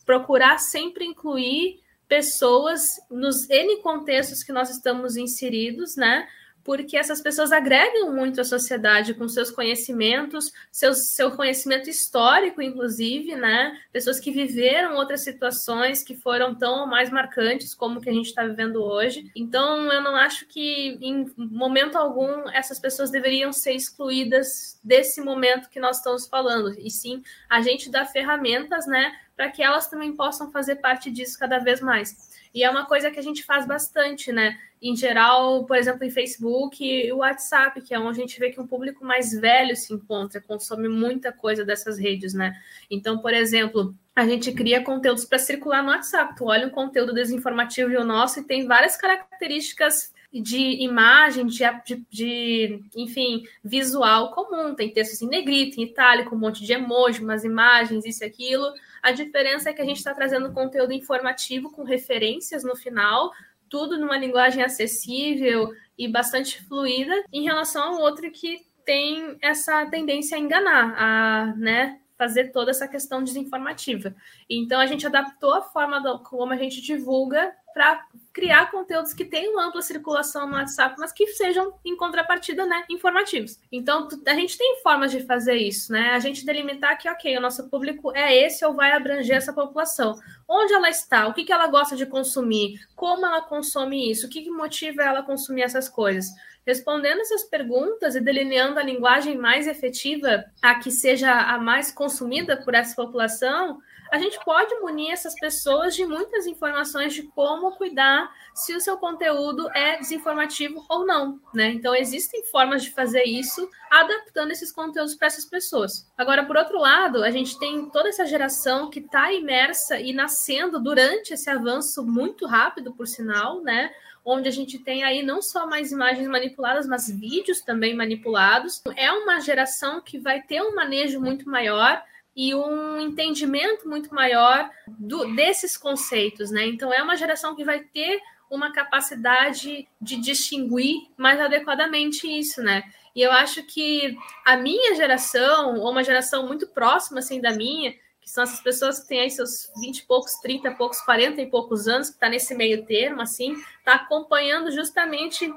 procurar 0.04 0.58
sempre 0.58 1.04
incluir 1.04 1.80
pessoas 2.08 3.00
nos 3.10 3.48
N 3.50 3.80
contextos 3.82 4.42
que 4.42 4.52
nós 4.52 4.70
estamos 4.70 5.16
inseridos, 5.16 5.96
né? 5.96 6.26
Porque 6.62 6.96
essas 6.96 7.20
pessoas 7.20 7.52
agregam 7.52 8.12
muito 8.12 8.40
à 8.40 8.44
sociedade 8.44 9.14
com 9.14 9.28
seus 9.28 9.52
conhecimentos, 9.52 10.52
seus, 10.72 11.12
seu 11.14 11.30
conhecimento 11.30 11.88
histórico, 11.88 12.60
inclusive, 12.60 13.36
né? 13.36 13.78
Pessoas 13.92 14.18
que 14.18 14.32
viveram 14.32 14.96
outras 14.96 15.22
situações 15.22 16.02
que 16.02 16.16
foram 16.16 16.56
tão 16.56 16.84
mais 16.84 17.08
marcantes 17.08 17.72
como 17.72 18.00
que 18.00 18.10
a 18.10 18.12
gente 18.12 18.26
está 18.26 18.44
vivendo 18.44 18.82
hoje. 18.82 19.30
Então, 19.36 19.92
eu 19.92 20.02
não 20.02 20.16
acho 20.16 20.44
que, 20.48 20.98
em 21.00 21.26
momento 21.38 21.96
algum, 21.96 22.50
essas 22.50 22.80
pessoas 22.80 23.12
deveriam 23.12 23.52
ser 23.52 23.74
excluídas 23.74 24.80
desse 24.82 25.20
momento 25.20 25.70
que 25.70 25.78
nós 25.78 25.98
estamos 25.98 26.26
falando. 26.26 26.74
E 26.80 26.90
sim, 26.90 27.22
a 27.48 27.62
gente 27.62 27.88
dá 27.88 28.04
ferramentas, 28.04 28.88
né? 28.88 29.12
Para 29.36 29.50
que 29.50 29.62
elas 29.62 29.88
também 29.88 30.16
possam 30.16 30.50
fazer 30.50 30.76
parte 30.76 31.10
disso 31.10 31.38
cada 31.38 31.58
vez 31.58 31.80
mais. 31.80 32.34
E 32.54 32.64
é 32.64 32.70
uma 32.70 32.86
coisa 32.86 33.10
que 33.10 33.18
a 33.18 33.22
gente 33.22 33.44
faz 33.44 33.66
bastante, 33.66 34.32
né? 34.32 34.58
Em 34.80 34.96
geral, 34.96 35.66
por 35.66 35.76
exemplo, 35.76 36.04
em 36.04 36.10
Facebook 36.10 36.82
e 36.82 37.12
WhatsApp, 37.12 37.82
que 37.82 37.92
é 37.92 37.98
onde 37.98 38.18
a 38.18 38.22
gente 38.22 38.40
vê 38.40 38.50
que 38.50 38.60
um 38.60 38.66
público 38.66 39.04
mais 39.04 39.32
velho 39.32 39.76
se 39.76 39.92
encontra, 39.92 40.40
consome 40.40 40.88
muita 40.88 41.30
coisa 41.30 41.64
dessas 41.64 41.98
redes, 41.98 42.32
né? 42.32 42.54
Então, 42.90 43.18
por 43.18 43.34
exemplo, 43.34 43.94
a 44.14 44.26
gente 44.26 44.50
cria 44.52 44.82
conteúdos 44.82 45.26
para 45.26 45.38
circular 45.38 45.82
no 45.82 45.90
WhatsApp. 45.90 46.34
Tu 46.34 46.44
olha 46.46 46.66
um 46.66 46.70
conteúdo 46.70 47.12
desinformativo 47.12 47.90
e 47.90 47.96
o 47.98 48.04
nosso 48.04 48.40
e 48.40 48.44
tem 48.44 48.66
várias 48.66 48.96
características 48.96 50.14
de 50.32 50.82
imagem, 50.82 51.46
de, 51.46 51.62
de, 51.84 52.06
de, 52.10 52.80
enfim, 52.96 53.44
visual 53.62 54.32
comum. 54.32 54.74
Tem 54.74 54.90
textos 54.90 55.20
em 55.20 55.28
negrito, 55.28 55.78
em 55.78 55.84
itálico, 55.84 56.34
um 56.34 56.38
monte 56.38 56.64
de 56.64 56.72
emoji, 56.72 57.22
umas 57.22 57.44
imagens, 57.44 58.04
isso 58.04 58.24
e 58.24 58.26
aquilo. 58.26 58.72
A 59.06 59.12
diferença 59.12 59.70
é 59.70 59.72
que 59.72 59.80
a 59.80 59.84
gente 59.84 59.98
está 59.98 60.12
trazendo 60.12 60.52
conteúdo 60.52 60.92
informativo 60.92 61.70
com 61.70 61.84
referências 61.84 62.64
no 62.64 62.74
final, 62.74 63.30
tudo 63.68 63.96
numa 63.96 64.18
linguagem 64.18 64.64
acessível 64.64 65.72
e 65.96 66.08
bastante 66.08 66.60
fluida, 66.64 67.14
em 67.32 67.44
relação 67.44 67.84
ao 67.84 68.00
outro 68.00 68.28
que 68.32 68.66
tem 68.84 69.38
essa 69.40 69.86
tendência 69.86 70.36
a 70.36 70.40
enganar, 70.40 70.94
a, 70.98 71.54
né, 71.54 72.00
fazer 72.16 72.50
toda 72.50 72.70
essa 72.70 72.88
questão 72.88 73.22
desinformativa. 73.22 74.14
Então 74.48 74.80
a 74.80 74.86
gente 74.86 75.06
adaptou 75.06 75.54
a 75.54 75.62
forma 75.62 76.00
do, 76.00 76.18
como 76.20 76.52
a 76.52 76.56
gente 76.56 76.80
divulga 76.80 77.52
para 77.76 78.06
criar 78.32 78.70
conteúdos 78.70 79.12
que 79.12 79.22
tenham 79.22 79.60
ampla 79.60 79.82
circulação 79.82 80.48
no 80.48 80.54
WhatsApp, 80.54 80.96
mas 80.98 81.12
que 81.12 81.26
sejam 81.26 81.74
em 81.84 81.94
contrapartida, 81.94 82.64
né, 82.64 82.84
informativos. 82.88 83.58
Então 83.70 84.08
a 84.26 84.32
gente 84.32 84.56
tem 84.56 84.80
formas 84.82 85.10
de 85.10 85.20
fazer 85.20 85.56
isso, 85.56 85.92
né? 85.92 86.12
A 86.12 86.18
gente 86.18 86.46
delimitar 86.46 86.96
que, 86.96 87.06
ok, 87.06 87.36
o 87.36 87.40
nosso 87.40 87.68
público 87.68 88.16
é 88.16 88.34
esse 88.34 88.64
ou 88.64 88.72
vai 88.72 88.92
abranger 88.92 89.36
essa 89.36 89.52
população. 89.52 90.18
Onde 90.48 90.72
ela 90.72 90.88
está? 90.88 91.26
O 91.26 91.34
que, 91.34 91.44
que 91.44 91.52
ela 91.52 91.66
gosta 91.66 91.94
de 91.94 92.06
consumir? 92.06 92.80
Como 92.94 93.26
ela 93.26 93.42
consome 93.42 94.10
isso? 94.10 94.26
O 94.26 94.30
que, 94.30 94.40
que 94.40 94.50
motiva 94.50 95.02
ela 95.02 95.18
a 95.18 95.22
consumir 95.22 95.62
essas 95.62 95.86
coisas? 95.86 96.30
Respondendo 96.66 97.20
essas 97.20 97.44
perguntas 97.44 98.16
e 98.16 98.20
delineando 98.20 98.80
a 98.80 98.82
linguagem 98.82 99.38
mais 99.38 99.68
efetiva, 99.68 100.44
a 100.60 100.74
que 100.74 100.90
seja 100.90 101.32
a 101.32 101.58
mais 101.58 101.92
consumida 101.92 102.56
por 102.56 102.74
essa 102.74 102.96
população, 102.96 103.78
a 104.10 104.18
gente 104.18 104.38
pode 104.44 104.74
munir 104.76 105.10
essas 105.10 105.34
pessoas 105.34 105.94
de 105.94 106.04
muitas 106.04 106.46
informações 106.46 107.12
de 107.12 107.24
como 107.24 107.76
cuidar 107.76 108.30
se 108.54 108.74
o 108.74 108.80
seu 108.80 108.96
conteúdo 108.96 109.68
é 109.74 109.98
desinformativo 109.98 110.84
ou 110.88 111.04
não, 111.04 111.40
né? 111.52 111.70
Então 111.70 111.94
existem 111.94 112.44
formas 112.46 112.82
de 112.82 112.90
fazer 112.90 113.24
isso 113.24 113.68
adaptando 113.90 114.50
esses 114.50 114.72
conteúdos 114.72 115.14
para 115.14 115.26
essas 115.26 115.44
pessoas. 115.44 116.10
Agora, 116.16 116.44
por 116.44 116.56
outro 116.56 116.78
lado, 116.78 117.22
a 117.22 117.30
gente 117.30 117.58
tem 117.58 117.88
toda 117.90 118.08
essa 118.08 118.24
geração 118.24 118.90
que 118.90 119.00
está 119.00 119.32
imersa 119.32 119.98
e 119.98 120.12
nascendo 120.12 120.80
durante 120.80 121.34
esse 121.34 121.50
avanço 121.50 122.04
muito 122.04 122.46
rápido, 122.46 122.92
por 122.94 123.06
sinal, 123.06 123.62
né? 123.62 123.90
Onde 124.26 124.48
a 124.48 124.52
gente 124.52 124.80
tem 124.80 125.04
aí 125.04 125.22
não 125.22 125.40
só 125.40 125.68
mais 125.68 125.92
imagens 125.92 126.26
manipuladas, 126.26 126.84
mas 126.86 127.08
vídeos 127.08 127.60
também 127.60 127.94
manipulados. 127.94 128.82
É 128.96 129.12
uma 129.12 129.38
geração 129.40 130.00
que 130.00 130.18
vai 130.18 130.42
ter 130.42 130.60
um 130.60 130.74
manejo 130.74 131.20
muito 131.20 131.48
maior 131.48 132.02
e 132.34 132.52
um 132.52 133.00
entendimento 133.00 133.88
muito 133.88 134.12
maior 134.12 134.68
do, 134.88 135.32
desses 135.36 135.76
conceitos, 135.76 136.50
né? 136.50 136.66
Então 136.66 136.92
é 136.92 137.00
uma 137.00 137.16
geração 137.16 137.54
que 137.54 137.64
vai 137.64 137.78
ter 137.78 138.20
uma 138.50 138.72
capacidade 138.72 139.88
de 140.00 140.16
distinguir 140.16 141.08
mais 141.16 141.40
adequadamente 141.40 142.26
isso, 142.26 142.60
né? 142.60 142.82
E 143.14 143.22
eu 143.22 143.30
acho 143.30 143.62
que 143.62 144.18
a 144.44 144.56
minha 144.56 144.94
geração, 144.96 145.78
ou 145.78 145.90
uma 145.90 146.04
geração 146.04 146.46
muito 146.46 146.66
próxima 146.66 147.20
assim 147.20 147.40
da 147.40 147.52
minha, 147.52 147.94
que 148.26 148.32
são 148.32 148.42
essas 148.42 148.60
pessoas 148.60 148.98
que 148.98 149.06
têm 149.06 149.20
aí 149.20 149.30
seus 149.30 149.70
20 149.76 149.98
e 149.98 150.02
poucos, 150.04 150.34
30 150.40 150.68
e 150.68 150.74
poucos, 150.74 151.00
40 151.02 151.40
e 151.40 151.46
poucos 151.46 151.86
anos, 151.86 152.08
que 152.08 152.16
está 152.16 152.28
nesse 152.28 152.56
meio 152.56 152.84
termo, 152.84 153.22
assim, 153.22 153.52
está 153.78 153.94
acompanhando 153.94 154.72
justamente 154.72 155.48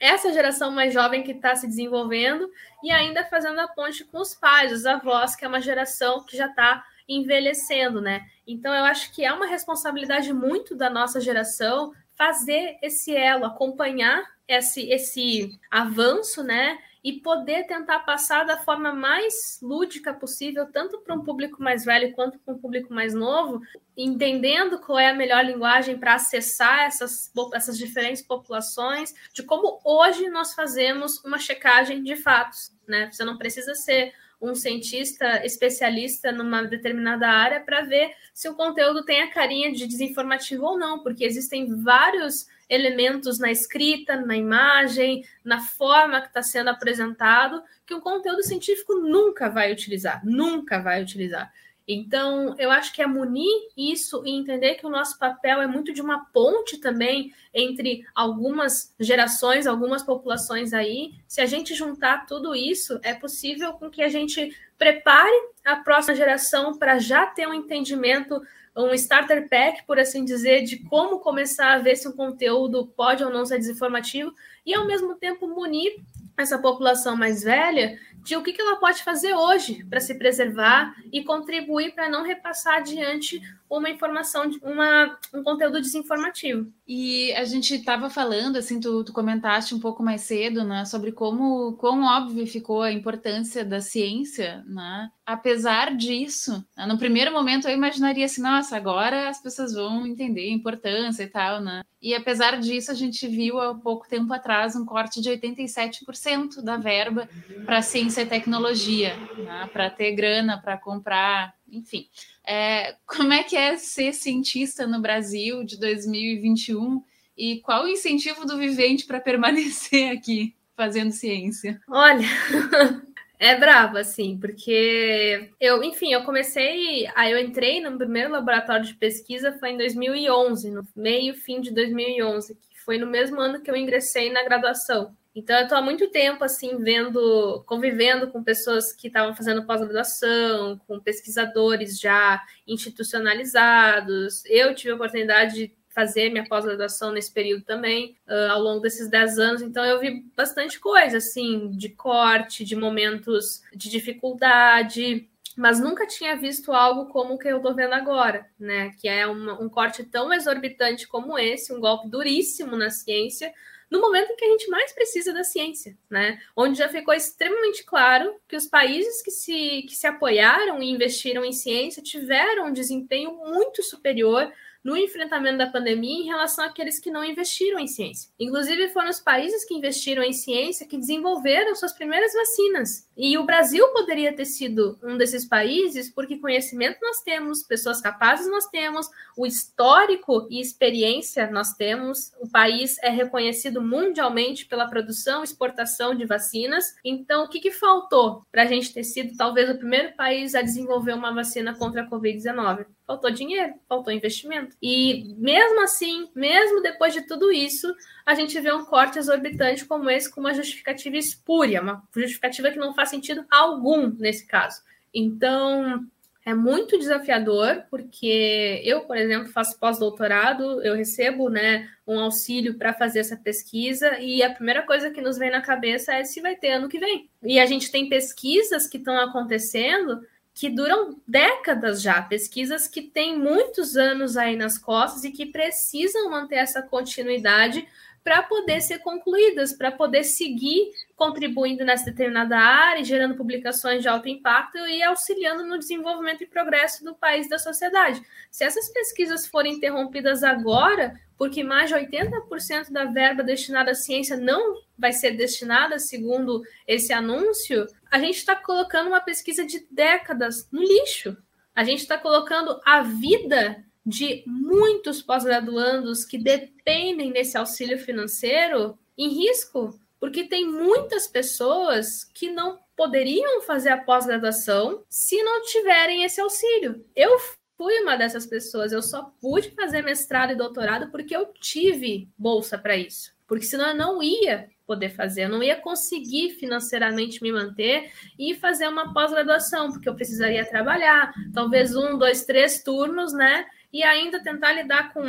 essa 0.00 0.32
geração 0.32 0.72
mais 0.72 0.92
jovem 0.92 1.22
que 1.22 1.30
está 1.30 1.54
se 1.54 1.68
desenvolvendo 1.68 2.50
e 2.82 2.90
ainda 2.90 3.24
fazendo 3.24 3.60
a 3.60 3.68
ponte 3.68 4.04
com 4.04 4.18
os 4.18 4.34
pais, 4.34 4.72
os 4.72 4.84
avós, 4.84 5.36
que 5.36 5.44
é 5.44 5.48
uma 5.48 5.60
geração 5.60 6.24
que 6.24 6.36
já 6.36 6.46
está 6.46 6.84
envelhecendo, 7.08 8.00
né? 8.00 8.26
Então 8.44 8.74
eu 8.74 8.84
acho 8.84 9.14
que 9.14 9.24
é 9.24 9.32
uma 9.32 9.46
responsabilidade 9.46 10.32
muito 10.32 10.74
da 10.74 10.90
nossa 10.90 11.20
geração 11.20 11.92
fazer 12.16 12.78
esse 12.82 13.14
elo, 13.14 13.44
acompanhar 13.44 14.24
esse, 14.48 14.90
esse 14.90 15.56
avanço, 15.70 16.42
né? 16.42 16.78
E 17.02 17.14
poder 17.20 17.66
tentar 17.66 18.00
passar 18.00 18.44
da 18.44 18.56
forma 18.56 18.92
mais 18.92 19.58
lúdica 19.62 20.12
possível, 20.12 20.66
tanto 20.66 20.98
para 21.00 21.14
um 21.14 21.22
público 21.22 21.62
mais 21.62 21.84
velho 21.84 22.12
quanto 22.12 22.38
para 22.38 22.54
um 22.54 22.58
público 22.58 22.92
mais 22.92 23.14
novo, 23.14 23.60
entendendo 23.96 24.78
qual 24.80 24.98
é 24.98 25.08
a 25.08 25.14
melhor 25.14 25.44
linguagem 25.44 25.98
para 25.98 26.14
acessar 26.14 26.80
essas, 26.80 27.30
essas 27.54 27.78
diferentes 27.78 28.22
populações, 28.22 29.14
de 29.32 29.42
como 29.42 29.80
hoje 29.84 30.28
nós 30.28 30.54
fazemos 30.54 31.22
uma 31.24 31.38
checagem 31.38 32.02
de 32.02 32.16
fatos. 32.16 32.72
Né? 32.86 33.10
Você 33.12 33.24
não 33.24 33.38
precisa 33.38 33.74
ser 33.74 34.12
um 34.40 34.54
cientista 34.54 35.44
especialista 35.44 36.30
numa 36.30 36.62
determinada 36.62 37.28
área 37.28 37.60
para 37.60 37.82
ver 37.82 38.12
se 38.32 38.48
o 38.48 38.54
conteúdo 38.54 39.04
tem 39.04 39.22
a 39.22 39.30
carinha 39.30 39.72
de 39.72 39.86
desinformativo 39.86 40.64
ou 40.64 40.78
não, 40.78 41.02
porque 41.02 41.24
existem 41.24 41.74
vários 41.82 42.46
elementos 42.68 43.38
na 43.38 43.50
escrita, 43.50 44.16
na 44.16 44.36
imagem, 44.36 45.24
na 45.44 45.60
forma 45.60 46.20
que 46.20 46.28
está 46.28 46.42
sendo 46.42 46.68
apresentado, 46.68 47.62
que 47.86 47.94
o 47.94 48.00
conteúdo 48.00 48.42
científico 48.42 48.94
nunca 48.94 49.48
vai 49.48 49.72
utilizar, 49.72 50.20
nunca 50.24 50.78
vai 50.78 51.02
utilizar. 51.02 51.52
Então, 51.90 52.54
eu 52.58 52.70
acho 52.70 52.92
que 52.92 53.00
é 53.00 53.06
munir 53.06 53.50
isso 53.74 54.22
e 54.26 54.30
entender 54.30 54.74
que 54.74 54.84
o 54.84 54.90
nosso 54.90 55.18
papel 55.18 55.62
é 55.62 55.66
muito 55.66 55.90
de 55.90 56.02
uma 56.02 56.26
ponte 56.26 56.76
também 56.76 57.32
entre 57.54 58.04
algumas 58.14 58.94
gerações, 59.00 59.66
algumas 59.66 60.02
populações 60.02 60.74
aí. 60.74 61.14
Se 61.26 61.40
a 61.40 61.46
gente 61.46 61.74
juntar 61.74 62.26
tudo 62.26 62.54
isso, 62.54 63.00
é 63.02 63.14
possível 63.14 63.72
com 63.72 63.88
que 63.88 64.02
a 64.02 64.08
gente 64.08 64.54
prepare 64.76 65.34
a 65.64 65.76
próxima 65.76 66.14
geração 66.14 66.78
para 66.78 66.98
já 66.98 67.24
ter 67.24 67.48
um 67.48 67.54
entendimento, 67.54 68.38
um 68.84 68.94
starter 68.94 69.48
pack, 69.48 69.84
por 69.86 69.98
assim 69.98 70.24
dizer, 70.24 70.62
de 70.62 70.78
como 70.84 71.18
começar 71.18 71.74
a 71.74 71.78
ver 71.78 71.96
se 71.96 72.06
um 72.06 72.12
conteúdo 72.12 72.86
pode 72.96 73.24
ou 73.24 73.30
não 73.30 73.44
ser 73.44 73.58
desinformativo 73.58 74.32
e, 74.64 74.74
ao 74.74 74.86
mesmo 74.86 75.14
tempo, 75.16 75.48
munir 75.48 75.96
essa 76.36 76.58
população 76.58 77.16
mais 77.16 77.42
velha 77.42 77.98
de 78.24 78.36
o 78.36 78.42
que, 78.42 78.60
ela 78.60 78.76
pode 78.76 79.02
fazer 79.02 79.34
hoje 79.34 79.84
para 79.88 80.00
se 80.00 80.14
preservar 80.14 80.94
e 81.12 81.24
contribuir 81.24 81.94
para 81.94 82.08
não 82.08 82.22
repassar 82.22 82.76
adiante 82.78 83.40
uma 83.70 83.90
informação, 83.90 84.50
uma, 84.62 85.18
um 85.34 85.42
conteúdo 85.42 85.80
desinformativo. 85.80 86.72
E 86.86 87.32
a 87.34 87.44
gente 87.44 87.74
estava 87.74 88.08
falando, 88.08 88.56
assim, 88.56 88.80
tu, 88.80 89.04
tu, 89.04 89.12
comentaste 89.12 89.74
um 89.74 89.80
pouco 89.80 90.02
mais 90.02 90.22
cedo, 90.22 90.64
né, 90.64 90.86
sobre 90.86 91.12
como 91.12 91.74
quão 91.74 92.02
óbvio 92.02 92.46
ficou 92.46 92.82
a 92.82 92.92
importância 92.92 93.64
da 93.64 93.80
ciência, 93.80 94.64
né? 94.66 95.10
Apesar 95.26 95.94
disso, 95.94 96.64
né, 96.74 96.86
no 96.86 96.96
primeiro 96.96 97.30
momento 97.30 97.68
eu 97.68 97.74
imaginaria 97.74 98.24
assim, 98.24 98.40
nossa, 98.40 98.74
agora 98.74 99.28
as 99.28 99.42
pessoas 99.42 99.74
vão 99.74 100.06
entender 100.06 100.48
a 100.48 100.54
importância 100.54 101.22
e 101.22 101.28
tal, 101.28 101.60
né? 101.60 101.82
E 102.00 102.14
apesar 102.14 102.58
disso, 102.60 102.92
a 102.92 102.94
gente 102.94 103.26
viu 103.26 103.60
há 103.60 103.74
pouco 103.74 104.08
tempo 104.08 104.32
atrás 104.32 104.76
um 104.76 104.86
corte 104.86 105.20
de 105.20 105.30
87% 105.30 106.62
da 106.62 106.76
verba 106.76 107.28
para 107.66 107.82
ciência 107.82 108.07
e 108.16 108.26
tecnologia, 108.26 109.14
né, 109.36 109.68
para 109.72 109.90
ter 109.90 110.12
grana 110.12 110.60
para 110.60 110.76
comprar, 110.76 111.54
enfim. 111.70 112.08
É, 112.46 112.96
como 113.06 113.32
é 113.32 113.42
que 113.42 113.56
é 113.56 113.76
ser 113.76 114.12
cientista 114.12 114.86
no 114.86 115.00
Brasil 115.00 115.64
de 115.64 115.78
2021 115.78 117.02
e 117.36 117.60
qual 117.60 117.84
o 117.84 117.88
incentivo 117.88 118.46
do 118.46 118.56
vivente 118.56 119.06
para 119.06 119.20
permanecer 119.20 120.10
aqui 120.10 120.54
fazendo 120.76 121.12
ciência? 121.12 121.80
Olha, 121.88 122.26
é 123.38 123.56
bravo, 123.56 123.98
assim, 123.98 124.38
porque 124.38 125.50
eu, 125.60 125.82
enfim, 125.82 126.12
eu 126.12 126.24
comecei, 126.24 127.08
aí 127.14 127.32
eu 127.32 127.38
entrei 127.38 127.80
no 127.80 127.98
primeiro 127.98 128.30
laboratório 128.30 128.86
de 128.86 128.94
pesquisa 128.94 129.58
foi 129.58 129.70
em 129.70 129.76
2011, 129.76 130.70
no 130.70 130.82
meio 130.96 131.34
fim 131.34 131.60
de 131.60 131.72
2011, 131.72 132.54
que 132.54 132.80
foi 132.84 132.96
no 132.96 133.06
mesmo 133.06 133.40
ano 133.40 133.60
que 133.60 133.70
eu 133.70 133.76
ingressei 133.76 134.30
na 134.30 134.44
graduação. 134.44 135.16
Então, 135.38 135.56
eu 135.56 135.62
estou 135.62 135.78
há 135.78 135.82
muito 135.82 136.08
tempo, 136.08 136.42
assim, 136.42 136.76
vendo, 136.78 137.62
convivendo 137.64 138.26
com 138.26 138.42
pessoas 138.42 138.92
que 138.92 139.06
estavam 139.06 139.36
fazendo 139.36 139.64
pós-graduação, 139.64 140.80
com 140.84 140.98
pesquisadores 140.98 142.00
já 142.00 142.42
institucionalizados. 142.66 144.44
Eu 144.46 144.74
tive 144.74 144.90
a 144.90 144.94
oportunidade 144.96 145.54
de 145.54 145.72
fazer 145.90 146.30
minha 146.30 146.44
pós-graduação 146.44 147.12
nesse 147.12 147.32
período 147.32 147.62
também, 147.62 148.16
uh, 148.26 148.50
ao 148.50 148.60
longo 148.60 148.80
desses 148.80 149.08
10 149.08 149.38
anos. 149.38 149.62
Então, 149.62 149.84
eu 149.84 150.00
vi 150.00 150.24
bastante 150.36 150.80
coisa, 150.80 151.18
assim, 151.18 151.70
de 151.70 151.90
corte, 151.90 152.64
de 152.64 152.74
momentos 152.74 153.62
de 153.72 153.88
dificuldade, 153.88 155.28
mas 155.56 155.78
nunca 155.78 156.04
tinha 156.04 156.34
visto 156.34 156.72
algo 156.72 157.12
como 157.12 157.34
o 157.34 157.38
que 157.38 157.46
eu 157.46 157.58
estou 157.58 157.76
vendo 157.76 157.92
agora, 157.92 158.44
né? 158.58 158.90
Que 159.00 159.06
é 159.06 159.24
uma, 159.24 159.60
um 159.62 159.68
corte 159.68 160.02
tão 160.02 160.32
exorbitante 160.32 161.06
como 161.06 161.38
esse, 161.38 161.72
um 161.72 161.78
golpe 161.78 162.08
duríssimo 162.08 162.76
na 162.76 162.90
ciência, 162.90 163.52
no 163.90 164.00
momento 164.00 164.30
em 164.32 164.36
que 164.36 164.44
a 164.44 164.50
gente 164.50 164.68
mais 164.68 164.92
precisa 164.92 165.32
da 165.32 165.42
ciência, 165.42 165.96
né? 166.10 166.40
Onde 166.56 166.78
já 166.78 166.88
ficou 166.88 167.14
extremamente 167.14 167.84
claro 167.84 168.34
que 168.46 168.56
os 168.56 168.66
países 168.66 169.22
que 169.22 169.30
se, 169.30 169.82
que 169.82 169.94
se 169.94 170.06
apoiaram 170.06 170.82
e 170.82 170.90
investiram 170.90 171.44
em 171.44 171.52
ciência 171.52 172.02
tiveram 172.02 172.66
um 172.66 172.72
desempenho 172.72 173.32
muito 173.32 173.82
superior 173.82 174.52
no 174.84 174.96
enfrentamento 174.96 175.58
da 175.58 175.66
pandemia 175.66 176.22
em 176.22 176.26
relação 176.26 176.64
àqueles 176.64 176.98
que 176.98 177.10
não 177.10 177.24
investiram 177.24 177.78
em 177.78 177.86
ciência. 177.86 178.30
Inclusive, 178.38 178.88
foram 178.88 179.10
os 179.10 179.20
países 179.20 179.64
que 179.64 179.74
investiram 179.74 180.22
em 180.22 180.32
ciência 180.32 180.86
que 180.86 180.96
desenvolveram 180.96 181.74
suas 181.74 181.92
primeiras 181.92 182.32
vacinas. 182.32 183.08
E 183.16 183.36
o 183.36 183.44
Brasil 183.44 183.86
poderia 183.88 184.34
ter 184.34 184.44
sido 184.44 184.98
um 185.02 185.16
desses 185.16 185.44
países, 185.44 186.10
porque 186.10 186.38
conhecimento 186.38 186.98
nós 187.02 187.20
temos, 187.22 187.62
pessoas 187.62 188.00
capazes 188.00 188.48
nós 188.48 188.66
temos, 188.66 189.08
o 189.36 189.46
histórico 189.46 190.46
e 190.50 190.60
experiência 190.60 191.50
nós 191.50 191.74
temos. 191.74 192.32
O 192.40 192.48
país 192.48 192.96
é 193.02 193.08
reconhecido 193.08 193.82
mundialmente 193.82 194.66
pela 194.66 194.88
produção 194.88 195.40
e 195.40 195.44
exportação 195.44 196.14
de 196.14 196.24
vacinas. 196.24 196.96
Então, 197.04 197.44
o 197.44 197.48
que, 197.48 197.60
que 197.60 197.70
faltou 197.70 198.42
para 198.50 198.62
a 198.62 198.66
gente 198.66 198.92
ter 198.92 199.04
sido 199.04 199.36
talvez 199.36 199.68
o 199.68 199.78
primeiro 199.78 200.14
país 200.14 200.54
a 200.54 200.62
desenvolver 200.62 201.12
uma 201.12 201.34
vacina 201.34 201.74
contra 201.74 202.02
a 202.02 202.08
Covid-19? 202.08 202.86
Faltou 203.08 203.30
dinheiro, 203.30 203.72
faltou 203.88 204.12
investimento. 204.12 204.76
E 204.82 205.34
mesmo 205.38 205.82
assim, 205.82 206.28
mesmo 206.34 206.82
depois 206.82 207.14
de 207.14 207.22
tudo 207.22 207.50
isso, 207.50 207.90
a 208.26 208.34
gente 208.34 208.60
vê 208.60 208.70
um 208.70 208.84
corte 208.84 209.18
exorbitante 209.18 209.86
como 209.86 210.10
esse 210.10 210.30
com 210.30 210.40
uma 210.40 210.52
justificativa 210.52 211.16
espúria, 211.16 211.80
uma 211.80 212.02
justificativa 212.14 212.70
que 212.70 212.78
não 212.78 212.94
faz 212.94 213.08
sentido 213.08 213.46
algum 213.50 214.08
nesse 214.18 214.46
caso. 214.46 214.82
Então, 215.12 216.06
é 216.44 216.52
muito 216.52 216.98
desafiador, 216.98 217.82
porque 217.90 218.82
eu, 218.84 219.00
por 219.00 219.16
exemplo, 219.16 219.48
faço 219.48 219.78
pós-doutorado, 219.78 220.82
eu 220.82 220.94
recebo 220.94 221.48
né, 221.48 221.88
um 222.06 222.20
auxílio 222.20 222.76
para 222.76 222.92
fazer 222.92 223.20
essa 223.20 223.38
pesquisa, 223.38 224.18
e 224.20 224.42
a 224.42 224.52
primeira 224.52 224.82
coisa 224.82 225.10
que 225.10 225.22
nos 225.22 225.38
vem 225.38 225.50
na 225.50 225.62
cabeça 225.62 226.12
é 226.12 226.24
se 226.24 226.42
vai 226.42 226.56
ter 226.56 226.72
ano 226.72 226.90
que 226.90 226.98
vem. 226.98 227.30
E 227.42 227.58
a 227.58 227.64
gente 227.64 227.90
tem 227.90 228.10
pesquisas 228.10 228.86
que 228.86 228.98
estão 228.98 229.18
acontecendo 229.18 230.20
que 230.58 230.68
duram 230.68 231.20
décadas 231.24 232.02
já, 232.02 232.20
pesquisas 232.20 232.88
que 232.88 233.00
têm 233.00 233.38
muitos 233.38 233.96
anos 233.96 234.36
aí 234.36 234.56
nas 234.56 234.76
costas 234.76 235.22
e 235.22 235.30
que 235.30 235.46
precisam 235.46 236.28
manter 236.28 236.56
essa 236.56 236.82
continuidade 236.82 237.86
para 238.24 238.42
poder 238.42 238.80
ser 238.80 238.98
concluídas, 238.98 239.72
para 239.72 239.92
poder 239.92 240.24
seguir 240.24 240.90
contribuindo 241.18 241.84
nessa 241.84 242.04
determinada 242.04 242.56
área, 242.56 243.04
gerando 243.04 243.34
publicações 243.34 244.00
de 244.00 244.08
alto 244.08 244.28
impacto 244.28 244.78
e 244.78 245.02
auxiliando 245.02 245.66
no 245.66 245.76
desenvolvimento 245.76 246.42
e 246.42 246.46
progresso 246.46 247.04
do 247.04 247.12
país 247.12 247.46
e 247.46 247.50
da 247.50 247.58
sociedade. 247.58 248.22
Se 248.52 248.62
essas 248.62 248.88
pesquisas 248.88 249.44
forem 249.44 249.74
interrompidas 249.74 250.44
agora, 250.44 251.20
porque 251.36 251.64
mais 251.64 251.90
de 251.90 251.96
80% 251.96 252.92
da 252.92 253.06
verba 253.06 253.42
destinada 253.42 253.90
à 253.90 253.94
ciência 253.96 254.36
não 254.36 254.76
vai 254.96 255.12
ser 255.12 255.32
destinada, 255.32 255.98
segundo 255.98 256.62
esse 256.86 257.12
anúncio, 257.12 257.86
a 258.08 258.20
gente 258.20 258.36
está 258.36 258.54
colocando 258.54 259.08
uma 259.08 259.20
pesquisa 259.20 259.66
de 259.66 259.84
décadas 259.90 260.68
no 260.70 260.80
lixo. 260.80 261.36
A 261.74 261.82
gente 261.82 262.00
está 262.00 262.16
colocando 262.16 262.80
a 262.86 263.02
vida 263.02 263.84
de 264.06 264.44
muitos 264.46 265.20
pós-graduandos 265.20 266.24
que 266.24 266.38
dependem 266.38 267.32
desse 267.32 267.58
auxílio 267.58 267.98
financeiro 267.98 268.96
em 269.16 269.28
risco, 269.28 269.98
porque 270.20 270.44
tem 270.44 270.66
muitas 270.66 271.26
pessoas 271.26 272.24
que 272.24 272.50
não 272.50 272.78
poderiam 272.96 273.60
fazer 273.62 273.90
a 273.90 273.98
pós-graduação 273.98 275.04
se 275.08 275.42
não 275.42 275.62
tiverem 275.62 276.24
esse 276.24 276.40
auxílio. 276.40 277.04
Eu 277.14 277.38
fui 277.76 278.00
uma 278.00 278.16
dessas 278.16 278.46
pessoas, 278.46 278.92
eu 278.92 279.00
só 279.00 279.32
pude 279.40 279.70
fazer 279.70 280.02
mestrado 280.02 280.52
e 280.52 280.56
doutorado 280.56 281.10
porque 281.10 281.36
eu 281.36 281.46
tive 281.60 282.28
bolsa 282.36 282.76
para 282.76 282.96
isso, 282.96 283.32
porque 283.46 283.64
senão 283.64 283.88
eu 283.88 283.94
não 283.94 284.22
ia 284.22 284.68
poder 284.88 285.10
fazer. 285.10 285.44
Eu 285.44 285.50
não 285.50 285.62
ia 285.62 285.76
conseguir 285.76 286.52
financeiramente 286.52 287.42
me 287.42 287.52
manter 287.52 288.10
e 288.38 288.54
fazer 288.54 288.88
uma 288.88 289.12
pós-graduação, 289.12 289.92
porque 289.92 290.08
eu 290.08 290.14
precisaria 290.14 290.64
trabalhar, 290.64 291.30
talvez 291.52 291.94
um, 291.94 292.16
dois, 292.16 292.46
três 292.46 292.82
turnos, 292.82 293.34
né? 293.34 293.66
E 293.92 294.02
ainda 294.02 294.42
tentar 294.42 294.72
lidar 294.72 295.12
com 295.12 295.22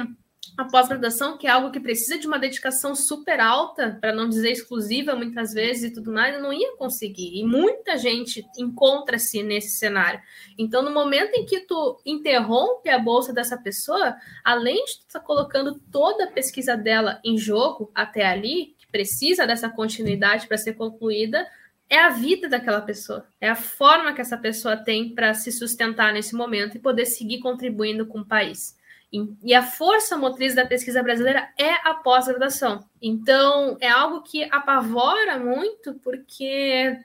a 0.60 0.65
pós-graduação, 0.65 1.38
que 1.38 1.48
é 1.48 1.50
algo 1.50 1.72
que 1.72 1.80
precisa 1.80 2.19
de 2.19 2.28
uma 2.28 2.38
dedicação 2.38 2.93
super 2.93 3.39
alta, 3.39 3.98
para 4.02 4.13
não 4.13 4.28
dizer 4.28 4.52
exclusiva 4.52 5.15
muitas 5.15 5.54
vezes 5.54 5.84
e 5.89 5.93
tudo 5.93 6.12
mais, 6.12 6.36
eu 6.36 6.41
não 6.41 6.52
ia 6.52 6.76
conseguir. 6.76 7.39
E 7.39 7.45
muita 7.45 7.98
gente 7.98 8.45
encontra-se 8.58 9.41
nesse 9.41 9.78
cenário. 9.78 10.19
Então, 10.58 10.82
no 10.82 10.91
momento 10.91 11.34
em 11.34 11.45
que 11.45 11.62
tu 11.62 12.02
interrompe 12.06 12.89
a 12.89 13.00
bolsa 13.00 13.32
dessa 13.32 13.58
pessoa, 13.58 14.17
além 14.43 14.84
de 14.84 14.98
tu 14.98 15.08
estar 15.08 15.22
tá 15.22 15.26
colocando 15.26 15.80
toda 15.89 16.26
a 16.26 16.32
pesquisa 16.32 16.76
dela 16.76 17.22
em 17.24 17.38
jogo 17.38 17.89
até 17.95 18.26
ali, 18.26 18.76
precisa 18.91 19.48
dessa 19.48 19.69
continuidade 19.69 20.45
para 20.45 20.58
ser 20.58 20.74
concluída, 20.74 21.48
é 21.89 22.00
a 22.00 22.10
vida 22.10 22.50
daquela 22.50 22.82
pessoa, 22.82 23.26
é 23.39 23.48
a 23.48 23.56
forma 23.56 24.12
que 24.12 24.19
essa 24.19 24.38
pessoa 24.38 24.76
tem 24.76 25.15
para 25.15 25.34
se 25.34 25.54
sustentar 25.54 26.12
nesse 26.12 26.36
momento 26.36 26.76
e 26.76 26.82
poder 26.82 27.06
seguir 27.06 27.39
contribuindo 27.39 28.06
com 28.06 28.19
o 28.19 28.26
país. 28.26 28.78
E 29.12 29.56
a 29.56 29.63
força 29.63 30.17
motriz 30.17 30.54
da 30.54 30.65
pesquisa 30.65 31.02
brasileira 31.02 31.50
é 31.58 31.72
a 31.88 31.95
pós-graduação. 31.95 32.86
Então, 33.02 33.76
é 33.80 33.89
algo 33.89 34.22
que 34.22 34.43
apavora 34.52 35.39
muito, 35.39 35.95
porque 35.95 36.95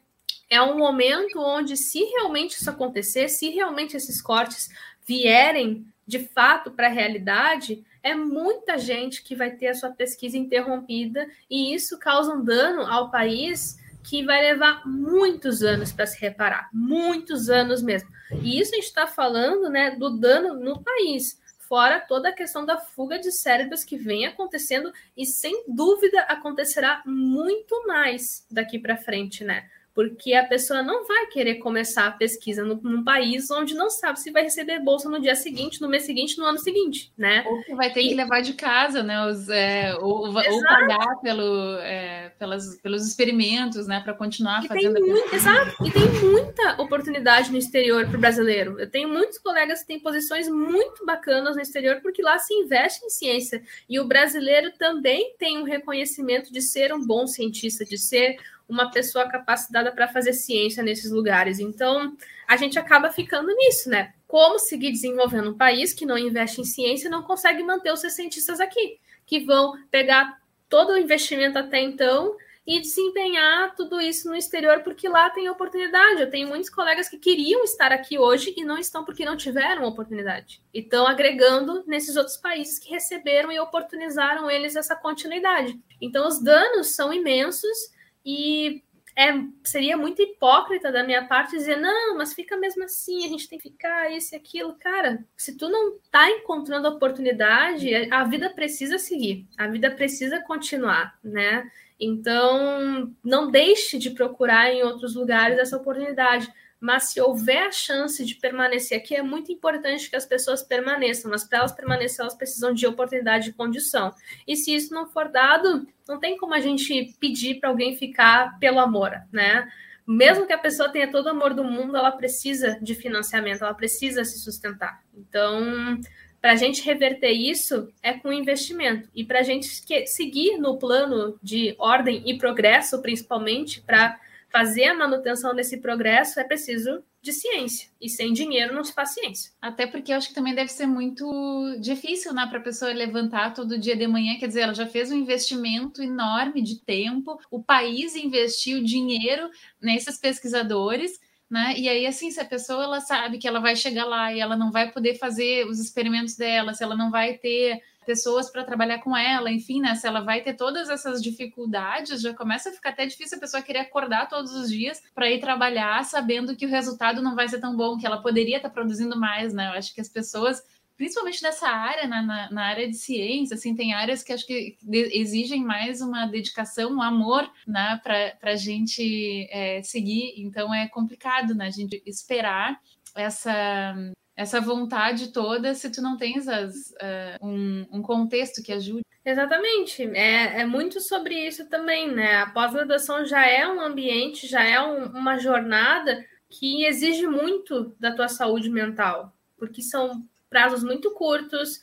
é 0.50 0.60
um 0.60 0.76
momento 0.76 1.40
onde, 1.40 1.76
se 1.76 2.04
realmente 2.04 2.60
isso 2.60 2.68
acontecer, 2.68 3.28
se 3.28 3.48
realmente 3.48 3.96
esses 3.96 4.20
cortes 4.20 4.68
vierem 5.06 5.86
de 6.06 6.18
fato 6.18 6.70
para 6.70 6.86
a 6.88 6.90
realidade, 6.90 7.82
é 8.02 8.14
muita 8.14 8.76
gente 8.76 9.22
que 9.22 9.34
vai 9.34 9.52
ter 9.52 9.68
a 9.68 9.74
sua 9.74 9.90
pesquisa 9.90 10.36
interrompida 10.36 11.26
e 11.48 11.74
isso 11.74 11.98
causa 11.98 12.34
um 12.34 12.44
dano 12.44 12.82
ao 12.82 13.10
país 13.10 13.78
que 14.02 14.22
vai 14.22 14.42
levar 14.42 14.86
muitos 14.86 15.62
anos 15.62 15.90
para 15.90 16.06
se 16.06 16.20
reparar, 16.20 16.68
muitos 16.70 17.48
anos 17.48 17.82
mesmo. 17.82 18.10
E 18.42 18.60
isso 18.60 18.72
a 18.72 18.74
gente 18.76 18.84
está 18.84 19.06
falando 19.06 19.70
né, 19.70 19.92
do 19.92 20.10
dano 20.10 20.54
no 20.54 20.82
país, 20.82 21.40
fora 21.68 22.00
toda 22.00 22.28
a 22.28 22.32
questão 22.32 22.64
da 22.64 22.78
fuga 22.78 23.18
de 23.18 23.30
cérebros 23.32 23.84
que 23.84 23.96
vem 23.96 24.26
acontecendo 24.26 24.92
e 25.16 25.26
sem 25.26 25.64
dúvida 25.68 26.20
acontecerá 26.22 27.02
muito 27.04 27.86
mais 27.86 28.46
daqui 28.50 28.78
para 28.78 28.96
frente, 28.96 29.44
né? 29.44 29.68
Porque 29.94 30.34
a 30.34 30.44
pessoa 30.44 30.82
não 30.82 31.06
vai 31.06 31.26
querer 31.28 31.54
começar 31.56 32.08
a 32.08 32.10
pesquisa 32.10 32.64
no, 32.64 32.80
num 32.82 33.04
país 33.04 33.48
onde 33.50 33.74
não 33.74 33.88
sabe 33.88 34.18
se 34.18 34.32
vai 34.32 34.42
receber 34.42 34.80
bolsa 34.80 35.08
no 35.08 35.20
dia 35.20 35.36
seguinte, 35.36 35.80
no 35.80 35.88
mês 35.88 36.02
seguinte, 36.02 36.36
no 36.36 36.44
ano 36.44 36.58
seguinte, 36.58 37.12
né? 37.16 37.44
Ou 37.46 37.62
que 37.62 37.74
vai 37.76 37.92
ter 37.92 38.02
e... 38.02 38.08
que 38.08 38.14
levar 38.14 38.42
de 38.42 38.54
casa, 38.54 39.04
né? 39.04 39.24
Os, 39.26 39.48
é, 39.48 39.94
ou, 40.00 40.26
ou, 40.26 40.62
pagar 40.64 41.20
pelo, 41.22 41.78
é, 41.78 42.32
pelas, 42.38 42.76
pelos 42.80 43.06
experimentos, 43.06 43.86
né? 43.86 44.00
Para 44.00 44.14
continuar 44.14 44.64
e 44.64 44.68
fazendo. 44.68 44.94
Tem 44.94 45.02
muito, 45.04 45.34
exato, 45.34 45.86
e 45.86 45.90
tem 45.90 46.08
muita 46.28 46.82
oportunidade 46.82 47.52
no 47.52 47.58
exterior 47.58 48.04
para 48.06 48.16
o 48.16 48.20
brasileiro. 48.20 48.80
Eu 48.80 48.90
tenho 48.90 49.08
muitos 49.08 49.38
colegas 49.38 49.82
que 49.82 49.86
têm 49.86 50.00
posições 50.00 50.48
muito 50.48 51.06
bacanas 51.06 51.54
no 51.54 51.62
exterior, 51.62 52.00
porque 52.02 52.20
lá 52.20 52.36
se 52.38 52.52
investe 52.52 53.04
em 53.04 53.10
ciência. 53.10 53.62
E 53.88 54.00
o 54.00 54.04
brasileiro 54.04 54.72
também 54.76 55.34
tem 55.38 55.56
um 55.56 55.62
reconhecimento 55.62 56.52
de 56.52 56.60
ser 56.60 56.92
um 56.92 57.06
bom 57.06 57.28
cientista, 57.28 57.84
de 57.84 57.96
ser 57.96 58.38
uma 58.68 58.90
pessoa 58.90 59.28
capacitada 59.28 59.92
para 59.92 60.08
fazer 60.08 60.32
ciência 60.32 60.82
nesses 60.82 61.10
lugares. 61.10 61.58
Então, 61.58 62.16
a 62.46 62.56
gente 62.56 62.78
acaba 62.78 63.10
ficando 63.10 63.54
nisso, 63.54 63.88
né? 63.88 64.14
Como 64.26 64.58
seguir 64.58 64.90
desenvolvendo 64.90 65.50
um 65.50 65.56
país 65.56 65.92
que 65.92 66.06
não 66.06 66.18
investe 66.18 66.60
em 66.60 66.64
ciência 66.64 67.08
e 67.08 67.10
não 67.10 67.22
consegue 67.22 67.62
manter 67.62 67.92
os 67.92 68.00
seus 68.00 68.14
cientistas 68.14 68.60
aqui, 68.60 68.98
que 69.26 69.40
vão 69.40 69.74
pegar 69.90 70.38
todo 70.68 70.92
o 70.92 70.98
investimento 70.98 71.58
até 71.58 71.80
então 71.80 72.36
e 72.66 72.80
desempenhar 72.80 73.74
tudo 73.74 74.00
isso 74.00 74.26
no 74.28 74.34
exterior, 74.34 74.80
porque 74.82 75.06
lá 75.06 75.28
tem 75.28 75.48
oportunidade. 75.50 76.22
Eu 76.22 76.30
tenho 76.30 76.48
muitos 76.48 76.70
colegas 76.70 77.08
que 77.08 77.18
queriam 77.18 77.62
estar 77.62 77.92
aqui 77.92 78.18
hoje 78.18 78.54
e 78.56 78.64
não 78.64 78.78
estão 78.78 79.04
porque 79.04 79.24
não 79.24 79.36
tiveram 79.36 79.84
oportunidade. 79.84 80.62
E 80.72 80.80
estão 80.80 81.06
agregando 81.06 81.84
nesses 81.86 82.16
outros 82.16 82.38
países 82.38 82.78
que 82.78 82.90
receberam 82.90 83.52
e 83.52 83.60
oportunizaram 83.60 84.50
eles 84.50 84.76
essa 84.76 84.96
continuidade. 84.96 85.78
Então, 86.00 86.26
os 86.26 86.42
danos 86.42 86.94
são 86.94 87.12
imensos 87.12 87.92
e 88.24 88.82
é, 89.16 89.32
seria 89.62 89.96
muito 89.96 90.20
hipócrita 90.20 90.90
da 90.90 91.04
minha 91.04 91.26
parte 91.26 91.56
dizer, 91.56 91.76
não, 91.76 92.16
mas 92.16 92.34
fica 92.34 92.56
mesmo 92.56 92.82
assim, 92.84 93.24
a 93.24 93.28
gente 93.28 93.48
tem 93.48 93.58
que 93.58 93.70
ficar 93.70 94.10
isso 94.10 94.34
e 94.34 94.36
aquilo. 94.36 94.74
Cara, 94.74 95.24
se 95.36 95.56
tu 95.56 95.68
não 95.68 95.98
tá 96.10 96.28
encontrando 96.30 96.88
oportunidade, 96.88 97.94
a 98.10 98.24
vida 98.24 98.50
precisa 98.50 98.98
seguir, 98.98 99.46
a 99.56 99.68
vida 99.68 99.90
precisa 99.90 100.40
continuar, 100.40 101.16
né? 101.22 101.70
Então, 101.98 103.14
não 103.22 103.50
deixe 103.50 103.98
de 103.98 104.10
procurar 104.10 104.72
em 104.72 104.82
outros 104.82 105.14
lugares 105.14 105.58
essa 105.58 105.76
oportunidade 105.76 106.52
mas 106.84 107.04
se 107.04 107.18
houver 107.18 107.68
a 107.68 107.72
chance 107.72 108.22
de 108.22 108.34
permanecer 108.34 108.98
aqui, 108.98 109.16
é 109.16 109.22
muito 109.22 109.50
importante 109.50 110.10
que 110.10 110.16
as 110.16 110.26
pessoas 110.26 110.62
permaneçam, 110.62 111.30
mas 111.30 111.42
para 111.42 111.60
elas 111.60 111.72
permanecer, 111.72 112.20
elas 112.20 112.34
precisam 112.34 112.74
de 112.74 112.86
oportunidade 112.86 113.48
e 113.48 113.52
condição. 113.54 114.12
E 114.46 114.54
se 114.54 114.74
isso 114.74 114.92
não 114.92 115.06
for 115.06 115.30
dado, 115.30 115.86
não 116.06 116.20
tem 116.20 116.36
como 116.36 116.52
a 116.52 116.60
gente 116.60 117.16
pedir 117.18 117.58
para 117.58 117.70
alguém 117.70 117.96
ficar 117.96 118.58
pelo 118.58 118.78
amor, 118.78 119.12
né? 119.32 119.66
Mesmo 120.06 120.46
que 120.46 120.52
a 120.52 120.58
pessoa 120.58 120.90
tenha 120.90 121.10
todo 121.10 121.24
o 121.24 121.30
amor 121.30 121.54
do 121.54 121.64
mundo, 121.64 121.96
ela 121.96 122.12
precisa 122.12 122.78
de 122.82 122.94
financiamento, 122.94 123.64
ela 123.64 123.72
precisa 123.72 124.22
se 124.22 124.38
sustentar. 124.38 125.02
Então, 125.16 125.98
para 126.38 126.52
a 126.52 126.56
gente 126.56 126.82
reverter 126.82 127.32
isso, 127.32 127.90
é 128.02 128.12
com 128.12 128.30
investimento. 128.30 129.08
E 129.14 129.24
para 129.24 129.38
a 129.38 129.42
gente 129.42 129.66
seguir 130.06 130.58
no 130.58 130.76
plano 130.76 131.38
de 131.42 131.74
ordem 131.78 132.22
e 132.26 132.36
progresso, 132.36 133.00
principalmente, 133.00 133.80
para 133.80 134.20
fazer 134.54 134.84
a 134.84 134.94
manutenção 134.94 135.52
desse 135.52 135.78
progresso 135.78 136.38
é 136.38 136.44
preciso 136.44 137.02
de 137.20 137.32
ciência. 137.32 137.90
E 138.00 138.08
sem 138.08 138.32
dinheiro 138.32 138.72
não 138.72 138.84
se 138.84 138.92
faz 138.92 139.10
ciência. 139.10 139.50
Até 139.60 139.84
porque 139.84 140.12
eu 140.12 140.16
acho 140.16 140.28
que 140.28 140.34
também 140.34 140.54
deve 140.54 140.70
ser 140.70 140.86
muito 140.86 141.76
difícil, 141.80 142.32
né, 142.32 142.46
para 142.46 142.60
a 142.60 142.62
pessoa 142.62 142.92
levantar 142.92 143.52
todo 143.52 143.76
dia 143.76 143.96
de 143.96 144.06
manhã. 144.06 144.38
Quer 144.38 144.46
dizer, 144.46 144.60
ela 144.60 144.72
já 144.72 144.86
fez 144.86 145.10
um 145.10 145.16
investimento 145.16 146.00
enorme 146.00 146.62
de 146.62 146.78
tempo, 146.78 147.36
o 147.50 147.60
país 147.60 148.14
investiu 148.14 148.80
dinheiro 148.80 149.50
nesses 149.82 150.20
pesquisadores. 150.20 151.18
Né? 151.50 151.74
E 151.76 151.88
aí, 151.88 152.06
assim, 152.06 152.30
se 152.30 152.40
a 152.40 152.44
pessoa 152.44 152.84
ela 152.84 153.00
sabe 153.00 153.38
que 153.38 153.48
ela 153.48 153.58
vai 153.58 153.74
chegar 153.74 154.04
lá 154.04 154.32
e 154.32 154.38
ela 154.38 154.56
não 154.56 154.70
vai 154.70 154.92
poder 154.92 155.18
fazer 155.18 155.66
os 155.66 155.80
experimentos 155.80 156.36
dela, 156.36 156.74
se 156.74 156.84
ela 156.84 156.96
não 156.96 157.10
vai 157.10 157.34
ter 157.38 157.82
pessoas 158.04 158.50
para 158.50 158.64
trabalhar 158.64 158.98
com 158.98 159.16
ela, 159.16 159.50
enfim, 159.50 159.80
né? 159.80 159.94
Se 159.94 160.06
ela 160.06 160.20
vai 160.20 160.42
ter 160.42 160.54
todas 160.54 160.88
essas 160.88 161.22
dificuldades, 161.22 162.20
já 162.20 162.34
começa 162.34 162.70
a 162.70 162.72
ficar 162.72 162.90
até 162.90 163.06
difícil 163.06 163.38
a 163.38 163.40
pessoa 163.40 163.62
querer 163.62 163.80
acordar 163.80 164.28
todos 164.28 164.52
os 164.52 164.70
dias 164.70 165.02
para 165.14 165.30
ir 165.30 165.40
trabalhar, 165.40 166.04
sabendo 166.04 166.56
que 166.56 166.66
o 166.66 166.70
resultado 166.70 167.22
não 167.22 167.34
vai 167.34 167.48
ser 167.48 167.60
tão 167.60 167.76
bom, 167.76 167.98
que 167.98 168.06
ela 168.06 168.22
poderia 168.22 168.56
estar 168.56 168.68
tá 168.68 168.74
produzindo 168.74 169.18
mais, 169.18 169.52
né? 169.52 169.68
Eu 169.68 169.78
acho 169.78 169.94
que 169.94 170.00
as 170.00 170.08
pessoas 170.08 170.62
principalmente 170.96 171.42
nessa 171.42 171.68
área, 171.68 172.06
na, 172.06 172.22
na, 172.22 172.50
na, 172.50 172.62
área 172.66 172.88
de 172.88 172.96
ciência, 172.96 173.54
assim, 173.54 173.74
tem 173.74 173.92
áreas 173.92 174.22
que 174.22 174.32
acho 174.32 174.46
que 174.46 174.76
exigem 175.12 175.64
mais 175.64 176.00
uma 176.00 176.26
dedicação, 176.26 176.92
um 176.92 177.02
amor, 177.02 177.50
né, 177.66 178.00
para 178.02 178.52
a 178.52 178.56
gente 178.56 179.48
é, 179.50 179.82
seguir. 179.82 180.34
Então 180.36 180.72
é 180.72 180.86
complicado, 180.88 181.54
né, 181.54 181.66
a 181.66 181.70
gente 181.70 182.00
esperar 182.06 182.80
essa 183.16 183.94
essa 184.36 184.60
vontade 184.60 185.32
toda 185.32 185.74
se 185.74 185.90
tu 185.90 186.02
não 186.02 186.16
tens 186.16 186.48
as, 186.48 186.90
uh, 186.90 187.46
um, 187.46 187.86
um, 187.92 188.02
contexto 188.02 188.62
que 188.62 188.72
ajude. 188.72 189.04
Exatamente, 189.24 190.02
é, 190.02 190.60
é 190.60 190.66
muito 190.66 191.00
sobre 191.00 191.34
isso 191.46 191.68
também, 191.68 192.10
né? 192.10 192.42
A 192.42 192.50
pós-graduação 192.50 193.24
já 193.24 193.46
é 193.46 193.66
um 193.66 193.80
ambiente, 193.80 194.46
já 194.46 194.62
é 194.62 194.80
um, 194.80 195.06
uma 195.06 195.38
jornada 195.38 196.24
que 196.50 196.84
exige 196.84 197.26
muito 197.26 197.94
da 197.98 198.12
tua 198.12 198.28
saúde 198.28 198.68
mental, 198.68 199.32
porque 199.56 199.82
são 199.82 200.24
prazos 200.50 200.84
muito 200.84 201.10
curtos, 201.12 201.80